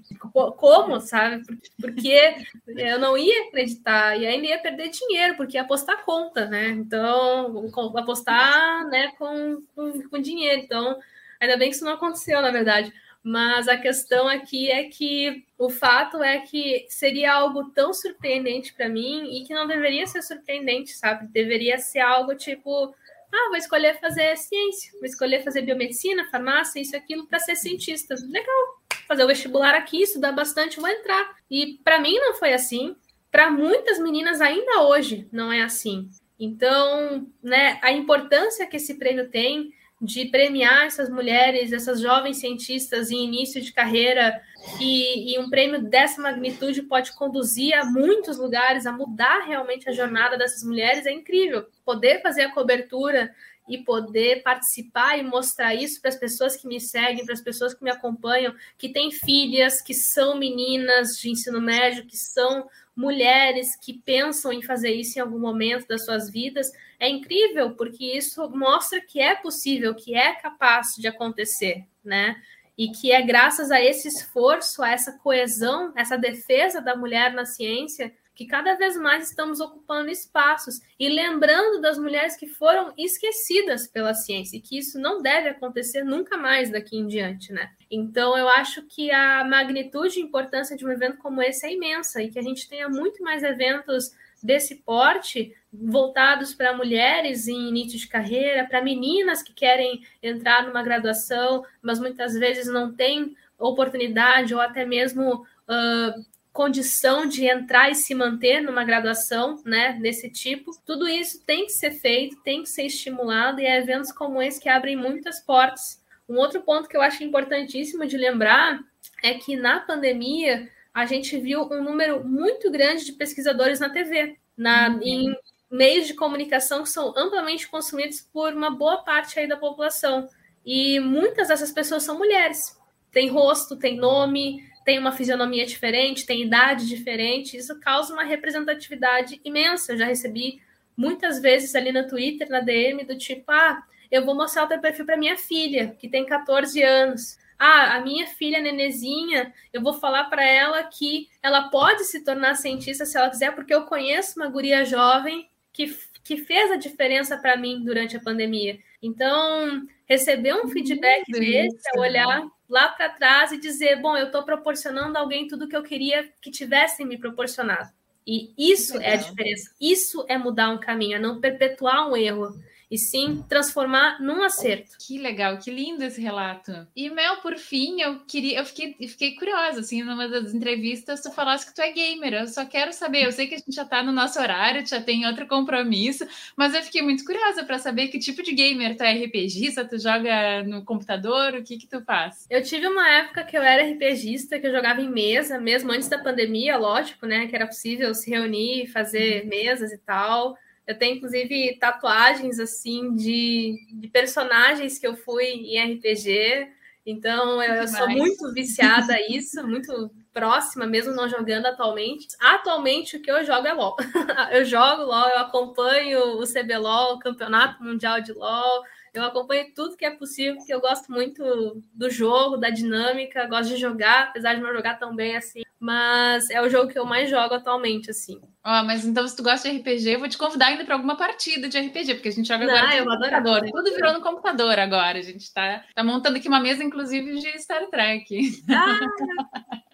como, 0.57 0.99
sabe? 0.99 1.43
Porque 1.79 2.35
eu 2.67 2.97
não 2.97 3.15
ia 3.15 3.47
acreditar 3.47 4.19
e 4.19 4.25
ainda 4.25 4.47
ia 4.47 4.59
perder 4.59 4.89
dinheiro, 4.89 5.37
porque 5.37 5.57
ia 5.57 5.61
apostar 5.61 6.03
conta, 6.03 6.47
né? 6.47 6.69
Então, 6.69 7.69
apostar 7.95 8.87
né, 8.87 9.11
com, 9.17 9.61
com, 9.75 10.09
com 10.09 10.19
dinheiro. 10.19 10.61
Então, 10.61 10.97
Ainda 11.39 11.57
bem 11.57 11.69
que 11.69 11.75
isso 11.75 11.85
não 11.85 11.93
aconteceu, 11.93 12.41
na 12.41 12.51
verdade. 12.51 12.93
Mas 13.23 13.67
a 13.67 13.77
questão 13.77 14.27
aqui 14.27 14.71
é 14.71 14.85
que 14.85 15.45
o 15.57 15.69
fato 15.69 16.23
é 16.23 16.39
que 16.39 16.85
seria 16.89 17.33
algo 17.33 17.69
tão 17.71 17.93
surpreendente 17.93 18.73
para 18.73 18.87
mim 18.87 19.29
e 19.31 19.45
que 19.45 19.53
não 19.53 19.67
deveria 19.67 20.07
ser 20.07 20.21
surpreendente, 20.21 20.93
sabe? 20.93 21.27
Deveria 21.27 21.77
ser 21.77 21.99
algo 21.99 22.33
tipo, 22.35 22.93
ah, 23.31 23.47
vou 23.49 23.57
escolher 23.57 23.99
fazer 23.99 24.37
ciência, 24.37 24.91
vou 24.93 25.05
escolher 25.05 25.43
fazer 25.43 25.61
biomedicina, 25.61 26.29
farmácia, 26.31 26.79
isso 26.79 26.95
aquilo 26.95 27.27
para 27.27 27.39
ser 27.39 27.55
cientista. 27.55 28.15
Legal. 28.27 28.79
Fazer 29.07 29.23
o 29.23 29.27
vestibular 29.27 29.75
aqui, 29.75 30.03
estudar 30.03 30.31
bastante, 30.31 30.79
vou 30.79 30.89
entrar. 30.89 31.35
E 31.51 31.79
para 31.83 31.99
mim 31.99 32.15
não 32.19 32.35
foi 32.35 32.53
assim. 32.53 32.95
Para 33.31 33.51
muitas 33.51 33.99
meninas 33.99 34.39
ainda 34.39 34.83
hoje 34.83 35.27
não 35.31 35.51
é 35.51 35.61
assim. 35.61 36.09
Então, 36.39 37.27
né, 37.43 37.79
a 37.81 37.91
importância 37.91 38.65
que 38.65 38.77
esse 38.77 38.95
prêmio 38.95 39.29
tem 39.29 39.73
de 40.01 40.25
premiar 40.25 40.85
essas 40.85 41.09
mulheres, 41.09 41.73
essas 41.73 41.99
jovens 41.99 42.37
cientistas 42.37 43.11
em 43.11 43.25
início 43.25 43.61
de 43.61 43.73
carreira, 43.73 44.41
e, 44.79 45.33
e, 45.33 45.39
um 45.39 45.49
prêmio 45.49 45.81
dessa 45.81 46.21
magnitude 46.21 46.83
pode 46.83 47.13
conduzir 47.13 47.73
a 47.73 47.85
muitos 47.85 48.37
lugares, 48.37 48.85
a 48.85 48.91
mudar 48.91 49.45
realmente 49.45 49.89
a 49.89 49.93
jornada 49.93 50.37
dessas 50.37 50.63
mulheres, 50.63 51.05
é 51.05 51.11
incrível. 51.11 51.65
Poder 51.85 52.21
fazer 52.21 52.43
a 52.43 52.51
cobertura 52.51 53.33
e 53.69 53.77
poder 53.77 54.41
participar 54.41 55.17
e 55.17 55.23
mostrar 55.23 55.75
isso 55.75 56.01
para 56.01 56.09
as 56.09 56.17
pessoas 56.17 56.57
que 56.57 56.67
me 56.67 56.81
seguem, 56.81 57.23
para 57.23 57.33
as 57.33 57.41
pessoas 57.41 57.73
que 57.73 57.83
me 57.83 57.91
acompanham, 57.91 58.53
que 58.77 58.89
têm 58.89 59.11
filhas, 59.11 59.81
que 59.81 59.93
são 59.93 60.37
meninas 60.37 61.17
de 61.19 61.29
ensino 61.29 61.61
médio, 61.61 62.05
que 62.05 62.17
são 62.17 62.67
mulheres 62.95 63.77
que 63.77 63.93
pensam 63.93 64.51
em 64.51 64.61
fazer 64.61 64.91
isso 64.91 65.17
em 65.17 65.21
algum 65.21 65.39
momento 65.39 65.87
das 65.87 66.03
suas 66.03 66.29
vidas. 66.29 66.69
É 66.99 67.07
incrível, 67.07 67.75
porque 67.75 68.03
isso 68.05 68.49
mostra 68.49 68.99
que 68.99 69.21
é 69.21 69.35
possível, 69.35 69.95
que 69.95 70.15
é 70.15 70.33
capaz 70.33 70.95
de 70.97 71.07
acontecer, 71.07 71.85
né? 72.03 72.35
E 72.77 72.89
que 72.89 73.11
é 73.11 73.21
graças 73.21 73.71
a 73.71 73.81
esse 73.81 74.07
esforço, 74.07 74.81
a 74.81 74.89
essa 74.89 75.17
coesão, 75.19 75.93
essa 75.95 76.17
defesa 76.17 76.81
da 76.81 76.95
mulher 76.95 77.33
na 77.33 77.45
ciência, 77.45 78.11
que 78.39 78.45
cada 78.45 78.73
vez 78.75 78.95
mais 78.95 79.27
estamos 79.27 79.59
ocupando 79.59 80.09
espaços 80.09 80.79
e 80.97 81.09
lembrando 81.09 81.81
das 81.81 81.97
mulheres 81.97 82.37
que 82.37 82.47
foram 82.47 82.93
esquecidas 82.97 83.85
pela 83.85 84.13
ciência 84.13 84.55
e 84.55 84.61
que 84.61 84.77
isso 84.77 84.97
não 84.97 85.21
deve 85.21 85.49
acontecer 85.49 86.05
nunca 86.05 86.37
mais 86.37 86.71
daqui 86.71 86.95
em 86.95 87.05
diante, 87.05 87.51
né? 87.51 87.69
Então 87.91 88.37
eu 88.37 88.47
acho 88.47 88.83
que 88.83 89.11
a 89.11 89.43
magnitude 89.43 90.17
e 90.17 90.23
importância 90.23 90.77
de 90.77 90.85
um 90.85 90.89
evento 90.89 91.17
como 91.17 91.41
esse 91.41 91.67
é 91.67 91.73
imensa 91.73 92.23
e 92.23 92.31
que 92.31 92.39
a 92.39 92.41
gente 92.41 92.69
tenha 92.69 92.87
muito 92.87 93.21
mais 93.21 93.43
eventos 93.43 94.15
desse 94.41 94.75
porte, 94.75 95.53
voltados 95.73 96.53
para 96.53 96.71
mulheres 96.71 97.45
em 97.45 97.67
início 97.67 97.99
de 97.99 98.07
carreira, 98.07 98.65
para 98.65 98.81
meninas 98.81 99.43
que 99.43 99.51
querem 99.51 100.01
entrar 100.23 100.65
numa 100.65 100.81
graduação, 100.81 101.65
mas 101.81 101.99
muitas 101.99 102.35
vezes 102.35 102.67
não 102.67 102.95
têm 102.95 103.35
oportunidade 103.57 104.55
ou 104.55 104.61
até 104.61 104.85
mesmo 104.85 105.45
uh, 105.67 106.25
condição 106.51 107.25
de 107.25 107.45
entrar 107.45 107.89
e 107.89 107.95
se 107.95 108.13
manter 108.15 108.61
numa 108.61 108.83
graduação, 108.83 109.61
né, 109.63 109.97
desse 110.01 110.29
tipo. 110.29 110.71
Tudo 110.85 111.07
isso 111.07 111.43
tem 111.45 111.65
que 111.65 111.71
ser 111.71 111.91
feito, 111.91 112.41
tem 112.41 112.63
que 112.63 112.69
ser 112.69 112.83
estimulado 112.83 113.61
e 113.61 113.65
é 113.65 113.77
eventos 113.77 114.11
como 114.11 114.41
esse 114.41 114.59
que 114.59 114.69
abrem 114.69 114.95
muitas 114.95 115.39
portas. 115.39 116.03
Um 116.27 116.37
outro 116.37 116.61
ponto 116.61 116.87
que 116.87 116.97
eu 116.97 117.01
acho 117.01 117.23
importantíssimo 117.23 118.05
de 118.05 118.17
lembrar 118.17 118.79
é 119.23 119.33
que 119.33 119.55
na 119.55 119.79
pandemia 119.79 120.69
a 120.93 121.05
gente 121.05 121.39
viu 121.39 121.63
um 121.71 121.83
número 121.83 122.23
muito 122.27 122.69
grande 122.71 123.05
de 123.05 123.13
pesquisadores 123.13 123.79
na 123.79 123.89
TV, 123.89 124.37
na, 124.57 124.89
uhum. 124.89 124.99
em 125.01 125.35
meios 125.71 126.07
de 126.07 126.13
comunicação 126.13 126.83
que 126.83 126.89
são 126.89 127.13
amplamente 127.15 127.67
consumidos 127.67 128.21
por 128.21 128.53
uma 128.53 128.71
boa 128.71 129.03
parte 129.03 129.39
aí 129.39 129.47
da 129.47 129.57
população. 129.57 130.27
E 130.65 130.99
muitas 130.99 131.47
dessas 131.47 131.71
pessoas 131.71 132.03
são 132.03 132.17
mulheres. 132.17 132.77
Tem 133.11 133.29
rosto, 133.29 133.75
tem 133.75 133.97
nome, 133.97 134.63
tem 134.89 134.97
uma 134.97 135.11
fisionomia 135.11 135.67
diferente, 135.67 136.25
tem 136.25 136.41
idade 136.41 136.87
diferente. 136.87 137.55
Isso 137.55 137.79
causa 137.79 138.11
uma 138.11 138.23
representatividade 138.23 139.39
imensa. 139.45 139.91
Eu 139.91 139.99
já 139.99 140.05
recebi 140.05 140.63
muitas 140.97 141.39
vezes 141.39 141.75
ali 141.75 141.91
no 141.91 142.07
Twitter, 142.07 142.49
na 142.49 142.59
DM, 142.59 143.05
do 143.05 143.15
tipo: 143.15 143.51
ah, 143.51 143.83
eu 144.09 144.25
vou 144.25 144.33
mostrar 144.33 144.63
o 144.63 144.67
teu 144.67 144.81
perfil 144.81 145.05
para 145.05 145.15
minha 145.15 145.37
filha, 145.37 145.95
que 145.99 146.09
tem 146.09 146.25
14 146.25 146.81
anos. 146.81 147.37
Ah, 147.59 147.97
a 147.97 148.01
minha 148.01 148.25
filha 148.25 148.59
nenezinha, 148.59 149.53
eu 149.71 149.79
vou 149.79 149.93
falar 149.93 150.23
para 150.23 150.43
ela 150.43 150.81
que 150.81 151.29
ela 151.43 151.69
pode 151.69 152.05
se 152.05 152.23
tornar 152.23 152.55
cientista 152.55 153.05
se 153.05 153.15
ela 153.15 153.29
quiser, 153.29 153.53
porque 153.53 153.71
eu 153.71 153.83
conheço 153.83 154.39
uma 154.39 154.49
guria 154.49 154.83
jovem 154.83 155.47
que, 155.71 155.95
que 156.23 156.37
fez 156.37 156.71
a 156.71 156.75
diferença 156.75 157.37
para 157.37 157.57
mim 157.57 157.83
durante 157.83 158.15
a 158.15 158.19
pandemia. 158.19 158.79
Então, 159.01 159.87
receber 160.05 160.53
um 160.53 160.67
feedback 160.67 161.23
Meu 161.29 161.39
desse, 161.39 161.77
é 161.95 161.99
olhar 161.99 162.43
lá 162.69 162.89
para 162.89 163.09
trás 163.09 163.51
e 163.51 163.59
dizer, 163.59 164.01
bom, 164.01 164.15
eu 164.15 164.27
estou 164.27 164.43
proporcionando 164.43 165.17
a 165.17 165.21
alguém 165.21 165.47
tudo 165.47 165.67
que 165.67 165.75
eu 165.75 165.83
queria 165.83 166.29
que 166.41 166.51
tivessem 166.51 167.05
me 167.05 167.17
proporcionado. 167.17 167.89
E 168.27 168.53
isso 168.57 168.99
é 168.99 169.13
a 169.13 169.15
diferença. 169.15 169.71
Isso 169.81 170.23
é 170.27 170.37
mudar 170.37 170.69
um 170.69 170.79
caminho, 170.79 171.15
é 171.15 171.19
não 171.19 171.39
perpetuar 171.39 172.07
um 172.07 172.15
erro 172.15 172.55
e 172.89 172.97
sim 172.97 173.43
transformar 173.47 174.21
num 174.21 174.43
acerto. 174.43 174.97
Que 174.99 175.19
legal, 175.19 175.57
que 175.57 175.69
lindo 175.69 176.03
esse 176.03 176.19
relato. 176.19 176.87
E 176.95 177.09
Mel, 177.09 177.37
por 177.37 177.55
fim, 177.57 178.01
eu 178.01 178.19
queria, 178.21 178.59
eu 178.59 178.65
fiquei, 178.65 178.95
fiquei 179.07 179.35
curiosa, 179.35 179.81
assim, 179.81 180.01
numa 180.01 180.27
das 180.27 180.53
entrevistas, 180.53 181.21
tu 181.21 181.31
falaste 181.31 181.67
que 181.67 181.75
tu 181.75 181.81
é 181.81 181.91
gamer. 181.91 182.33
Eu 182.33 182.47
só 182.47 182.65
quero 182.65 182.91
saber, 182.91 183.25
eu 183.25 183.31
sei 183.31 183.47
que 183.47 183.55
a 183.55 183.57
gente 183.57 183.71
já 183.71 183.85
tá 183.85 184.01
no 184.01 184.11
nosso 184.11 184.39
horário, 184.39 184.85
já 184.85 185.01
tem 185.01 185.25
outro 185.27 185.47
compromisso, 185.47 186.25
mas 186.55 186.73
eu 186.73 186.81
fiquei 186.81 187.01
muito 187.01 187.23
curiosa 187.23 187.63
para 187.63 187.77
saber 187.77 188.07
que 188.07 188.17
tipo 188.17 188.41
de 188.41 188.53
gamer 188.53 188.97
tu 188.97 189.03
é 189.03 189.13
RPGista, 189.13 189.85
tu 189.85 189.99
joga 189.99 190.63
no 190.63 190.83
computador, 190.83 191.53
o 191.53 191.63
que 191.63 191.77
que 191.77 191.87
tu 191.87 192.01
faz? 192.01 192.47
Eu 192.49 192.63
tive 192.63 192.87
uma 192.87 193.07
época 193.07 193.43
que 193.43 193.57
eu 193.57 193.61
era 193.61 193.83
RPGista, 193.83 194.59
que 194.59 194.65
eu 194.65 194.71
jogava 194.71 195.01
em 195.01 195.09
mesa, 195.09 195.59
mesmo 195.59 195.91
antes 195.91 196.07
da 196.07 196.17
pandemia, 196.17 196.77
lógico, 196.77 197.25
né, 197.25 197.47
que 197.47 197.55
era 197.55 197.67
possível 197.67 198.13
se 198.15 198.29
reunir, 198.29 198.87
fazer 198.87 199.43
uhum. 199.43 199.49
mesas 199.49 199.91
e 199.91 199.97
tal. 199.97 200.57
Eu 200.89 200.97
tenho, 200.97 201.17
inclusive, 201.17 201.77
tatuagens, 201.79 202.59
assim, 202.59 203.13
de, 203.13 203.77
de 203.93 204.07
personagens 204.07 204.97
que 204.97 205.05
eu 205.05 205.15
fui 205.15 205.45
em 205.45 205.93
RPG. 205.93 206.67
Então, 207.05 207.61
eu, 207.61 207.75
eu 207.75 207.87
sou 207.87 208.09
muito 208.09 208.51
viciada 208.51 209.13
a 209.13 209.21
isso, 209.29 209.63
muito 209.67 210.09
próxima, 210.33 210.87
mesmo 210.87 211.13
não 211.13 211.29
jogando 211.29 211.67
atualmente. 211.67 212.29
Atualmente, 212.39 213.17
o 213.17 213.21
que 213.21 213.29
eu 213.29 213.45
jogo 213.45 213.67
é 213.67 213.73
LOL. 213.73 213.97
eu 214.51 214.65
jogo 214.65 215.03
LOL, 215.03 215.29
eu 215.29 215.37
acompanho 215.37 216.41
o 216.41 216.43
CBLOL, 216.43 217.13
o 217.13 217.19
Campeonato 217.19 217.83
Mundial 217.83 218.19
de 218.19 218.33
LOL, 218.33 218.83
eu 219.13 219.23
acompanho 219.23 219.71
tudo 219.75 219.95
que 219.95 220.05
é 220.05 220.09
possível, 220.09 220.55
porque 220.55 220.73
eu 220.73 220.81
gosto 220.81 221.11
muito 221.11 221.83
do 221.93 222.09
jogo, 222.09 222.57
da 222.57 222.71
dinâmica, 222.71 223.45
gosto 223.45 223.69
de 223.69 223.77
jogar, 223.77 224.29
apesar 224.29 224.55
de 224.55 224.61
não 224.61 224.73
jogar 224.73 224.97
tão 224.97 225.15
bem 225.15 225.37
assim. 225.37 225.61
Mas 225.79 226.49
é 226.49 226.61
o 226.61 226.69
jogo 226.69 226.91
que 226.91 226.99
eu 226.99 227.05
mais 227.05 227.29
jogo 227.29 227.53
atualmente, 227.53 228.11
assim. 228.11 228.41
Oh, 228.65 228.83
mas 228.83 229.05
então, 229.05 229.25
se 229.25 229.35
tu 229.35 229.41
gosta 229.41 229.71
de 229.71 229.77
RPG, 229.77 230.15
eu 230.15 230.19
vou 230.19 230.27
te 230.27 230.37
convidar 230.37 230.67
ainda 230.67 230.83
para 230.83 230.95
alguma 230.95 231.15
partida 231.15 231.69
de 231.69 231.79
RPG, 231.79 232.15
porque 232.15 232.27
a 232.27 232.31
gente 232.31 232.47
joga 232.47 232.65
não, 232.65 232.75
agora 232.75 233.03
no 233.03 233.05
computador. 233.05 233.61
Tudo 233.71 233.95
virou 233.95 234.13
no 234.13 234.21
computador 234.21 234.77
agora. 234.77 235.17
A 235.17 235.21
gente 235.21 235.51
tá, 235.53 235.85
tá 235.95 236.03
montando 236.03 236.37
aqui 236.37 236.49
uma 236.49 236.59
mesa, 236.59 236.83
inclusive, 236.83 237.39
de 237.39 237.61
Star 237.61 237.87
Trek. 237.89 238.61
Ah, 238.69 238.99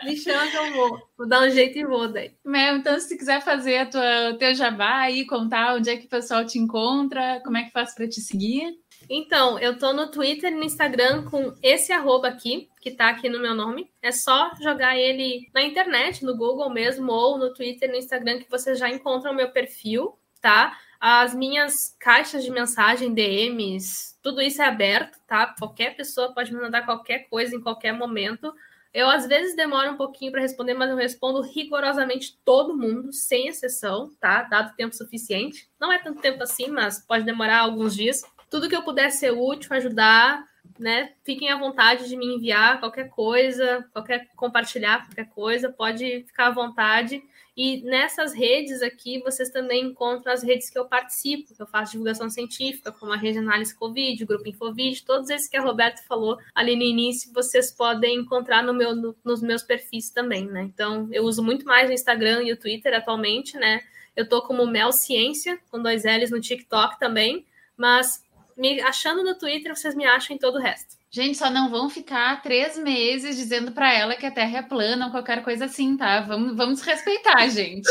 me 0.03 0.17
chama 0.17 0.47
que 0.47 0.57
eu 0.57 0.73
vou. 0.73 0.99
Vou 1.17 1.27
dar 1.27 1.43
um 1.43 1.49
jeito 1.49 1.77
e 1.77 1.85
vou 1.85 2.07
daí. 2.07 2.31
Mel, 2.43 2.77
então, 2.77 2.99
se 2.99 3.07
tu 3.07 3.17
quiser 3.17 3.41
fazer 3.41 3.77
a 3.77 3.85
tua, 3.85 4.31
o 4.31 4.37
teu 4.37 4.53
jabá 4.55 5.01
aí, 5.01 5.25
contar 5.25 5.75
onde 5.75 5.89
é 5.89 5.97
que 5.97 6.07
o 6.07 6.09
pessoal 6.09 6.43
te 6.45 6.57
encontra, 6.57 7.39
como 7.43 7.57
é 7.57 7.63
que 7.63 7.71
faz 7.71 7.93
para 7.93 8.07
te 8.07 8.19
seguir? 8.19 8.73
Então, 9.09 9.59
eu 9.59 9.77
tô 9.77 9.93
no 9.93 10.09
Twitter 10.09 10.51
e 10.51 10.55
no 10.55 10.63
Instagram 10.63 11.29
com 11.29 11.53
esse 11.61 11.91
arroba 11.91 12.27
aqui, 12.27 12.69
que 12.81 12.91
tá 12.91 13.09
aqui 13.09 13.29
no 13.29 13.39
meu 13.39 13.53
nome. 13.53 13.89
É 14.01 14.11
só 14.11 14.51
jogar 14.61 14.97
ele 14.97 15.49
na 15.53 15.61
internet, 15.61 16.23
no 16.23 16.35
Google 16.35 16.69
mesmo, 16.69 17.11
ou 17.11 17.37
no 17.37 17.53
Twitter 17.53 17.89
e 17.89 17.91
no 17.91 17.97
Instagram, 17.97 18.39
que 18.39 18.49
vocês 18.49 18.79
já 18.79 18.89
encontram 18.89 19.31
o 19.31 19.35
meu 19.35 19.51
perfil, 19.51 20.17
tá? 20.41 20.77
As 20.99 21.35
minhas 21.35 21.95
caixas 21.99 22.43
de 22.43 22.49
mensagem, 22.49 23.13
DMs, 23.13 24.17
tudo 24.23 24.41
isso 24.41 24.61
é 24.61 24.65
aberto, 24.65 25.19
tá? 25.27 25.53
Qualquer 25.57 25.95
pessoa 25.95 26.33
pode 26.33 26.53
me 26.53 26.59
mandar 26.59 26.83
qualquer 26.83 27.29
coisa 27.29 27.55
em 27.55 27.61
qualquer 27.61 27.93
momento. 27.93 28.53
Eu, 28.93 29.09
às 29.09 29.27
vezes, 29.27 29.55
demoro 29.55 29.91
um 29.91 29.97
pouquinho 29.97 30.31
para 30.31 30.41
responder, 30.41 30.73
mas 30.73 30.89
eu 30.89 30.95
respondo 30.95 31.41
rigorosamente 31.41 32.39
todo 32.45 32.77
mundo, 32.77 33.11
sem 33.11 33.49
exceção, 33.49 34.09
tá? 34.21 34.43
Dado 34.43 34.73
tempo 34.75 34.95
suficiente. 34.95 35.69
Não 35.79 35.91
é 35.91 35.99
tanto 35.99 36.21
tempo 36.21 36.41
assim, 36.41 36.69
mas 36.69 37.05
pode 37.05 37.25
demorar 37.25 37.59
alguns 37.59 37.93
dias 37.93 38.23
tudo 38.55 38.69
que 38.69 38.75
eu 38.75 38.83
puder 38.83 39.11
ser 39.11 39.31
útil, 39.31 39.75
ajudar, 39.75 40.47
né? 40.79 41.11
Fiquem 41.25 41.49
à 41.49 41.57
vontade 41.57 42.07
de 42.07 42.15
me 42.15 42.25
enviar 42.25 42.79
qualquer 42.79 43.09
coisa, 43.09 43.85
qualquer 43.91 44.29
compartilhar 44.33 45.05
qualquer 45.05 45.27
coisa, 45.27 45.69
pode 45.69 46.23
ficar 46.25 46.47
à 46.47 46.51
vontade. 46.51 47.21
E 47.57 47.81
nessas 47.81 48.33
redes 48.33 48.81
aqui, 48.81 49.19
vocês 49.19 49.49
também 49.49 49.87
encontram 49.87 50.31
as 50.31 50.41
redes 50.41 50.69
que 50.69 50.79
eu 50.79 50.85
participo, 50.85 51.53
que 51.53 51.61
eu 51.61 51.67
faço 51.67 51.91
divulgação 51.91 52.29
científica, 52.29 52.93
como 52.93 53.11
a 53.11 53.17
Rede 53.17 53.39
Análise 53.39 53.75
Covid, 53.75 54.23
o 54.23 54.27
Grupo 54.27 54.47
Infovid, 54.47 55.03
todos 55.03 55.29
esses 55.29 55.49
que 55.49 55.57
a 55.57 55.61
Roberta 55.61 56.01
falou 56.07 56.37
ali 56.53 56.77
no 56.77 56.83
início, 56.83 57.33
vocês 57.33 57.73
podem 57.73 58.19
encontrar 58.19 58.63
no 58.63 58.73
meu, 58.73 58.95
no, 58.95 59.13
nos 59.21 59.41
meus 59.41 59.63
perfis 59.63 60.11
também, 60.11 60.45
né? 60.45 60.61
Então, 60.61 61.09
eu 61.11 61.25
uso 61.25 61.43
muito 61.43 61.65
mais 61.65 61.89
o 61.89 61.93
Instagram 61.93 62.41
e 62.43 62.53
o 62.53 62.57
Twitter 62.57 62.93
atualmente, 62.93 63.57
né? 63.57 63.81
Eu 64.15 64.29
tô 64.29 64.41
como 64.43 64.65
Mel 64.65 64.93
Ciência, 64.93 65.59
com 65.69 65.83
dois 65.83 66.05
L's 66.05 66.31
no 66.31 66.39
TikTok 66.39 66.97
também, 66.97 67.45
mas 67.77 68.24
me 68.55 68.79
achando 68.81 69.23
no 69.23 69.37
Twitter, 69.37 69.75
vocês 69.75 69.95
me 69.95 70.05
acham 70.05 70.35
em 70.35 70.39
todo 70.39 70.55
o 70.55 70.61
resto. 70.61 70.95
Gente, 71.09 71.37
só 71.37 71.49
não 71.49 71.69
vão 71.69 71.89
ficar 71.89 72.41
três 72.41 72.77
meses 72.77 73.37
dizendo 73.37 73.71
para 73.71 73.93
ela 73.93 74.15
que 74.15 74.25
a 74.25 74.31
Terra 74.31 74.59
é 74.59 74.61
plana 74.61 75.05
ou 75.05 75.11
qualquer 75.11 75.43
coisa 75.43 75.65
assim, 75.65 75.95
tá? 75.95 76.21
Vamos, 76.21 76.55
vamos 76.55 76.81
respeitar, 76.81 77.47
gente. 77.49 77.89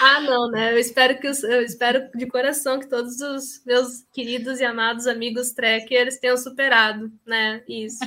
ah, 0.00 0.20
não, 0.20 0.50
né? 0.50 0.72
Eu 0.72 0.78
espero 0.78 1.18
que 1.18 1.28
os, 1.28 1.42
eu 1.44 1.62
espero 1.62 2.10
de 2.14 2.26
coração 2.26 2.80
que 2.80 2.88
todos 2.88 3.20
os 3.20 3.64
meus 3.64 4.02
queridos 4.12 4.60
e 4.60 4.64
amados 4.64 5.06
amigos 5.06 5.52
trekkers 5.52 6.18
tenham 6.18 6.36
superado, 6.36 7.12
né? 7.26 7.62
Isso. 7.68 8.00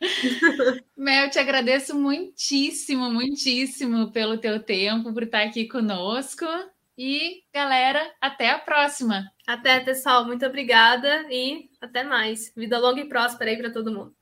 Mel, 0.96 1.24
eu 1.24 1.30
te 1.30 1.38
agradeço 1.38 1.98
muitíssimo, 1.98 3.10
muitíssimo 3.10 4.10
pelo 4.10 4.38
teu 4.38 4.62
tempo, 4.62 5.12
por 5.12 5.22
estar 5.22 5.42
aqui 5.42 5.66
conosco. 5.66 6.46
E, 6.98 7.44
galera, 7.54 8.14
até 8.20 8.50
a 8.50 8.58
próxima. 8.58 9.24
Até, 9.46 9.80
pessoal. 9.80 10.26
Muito 10.26 10.44
obrigada 10.44 11.26
e 11.32 11.70
até 11.80 12.02
mais. 12.04 12.52
Vida 12.56 12.78
longa 12.78 13.00
e 13.00 13.08
próspera 13.08 13.50
aí 13.50 13.56
para 13.56 13.72
todo 13.72 13.92
mundo. 13.92 14.17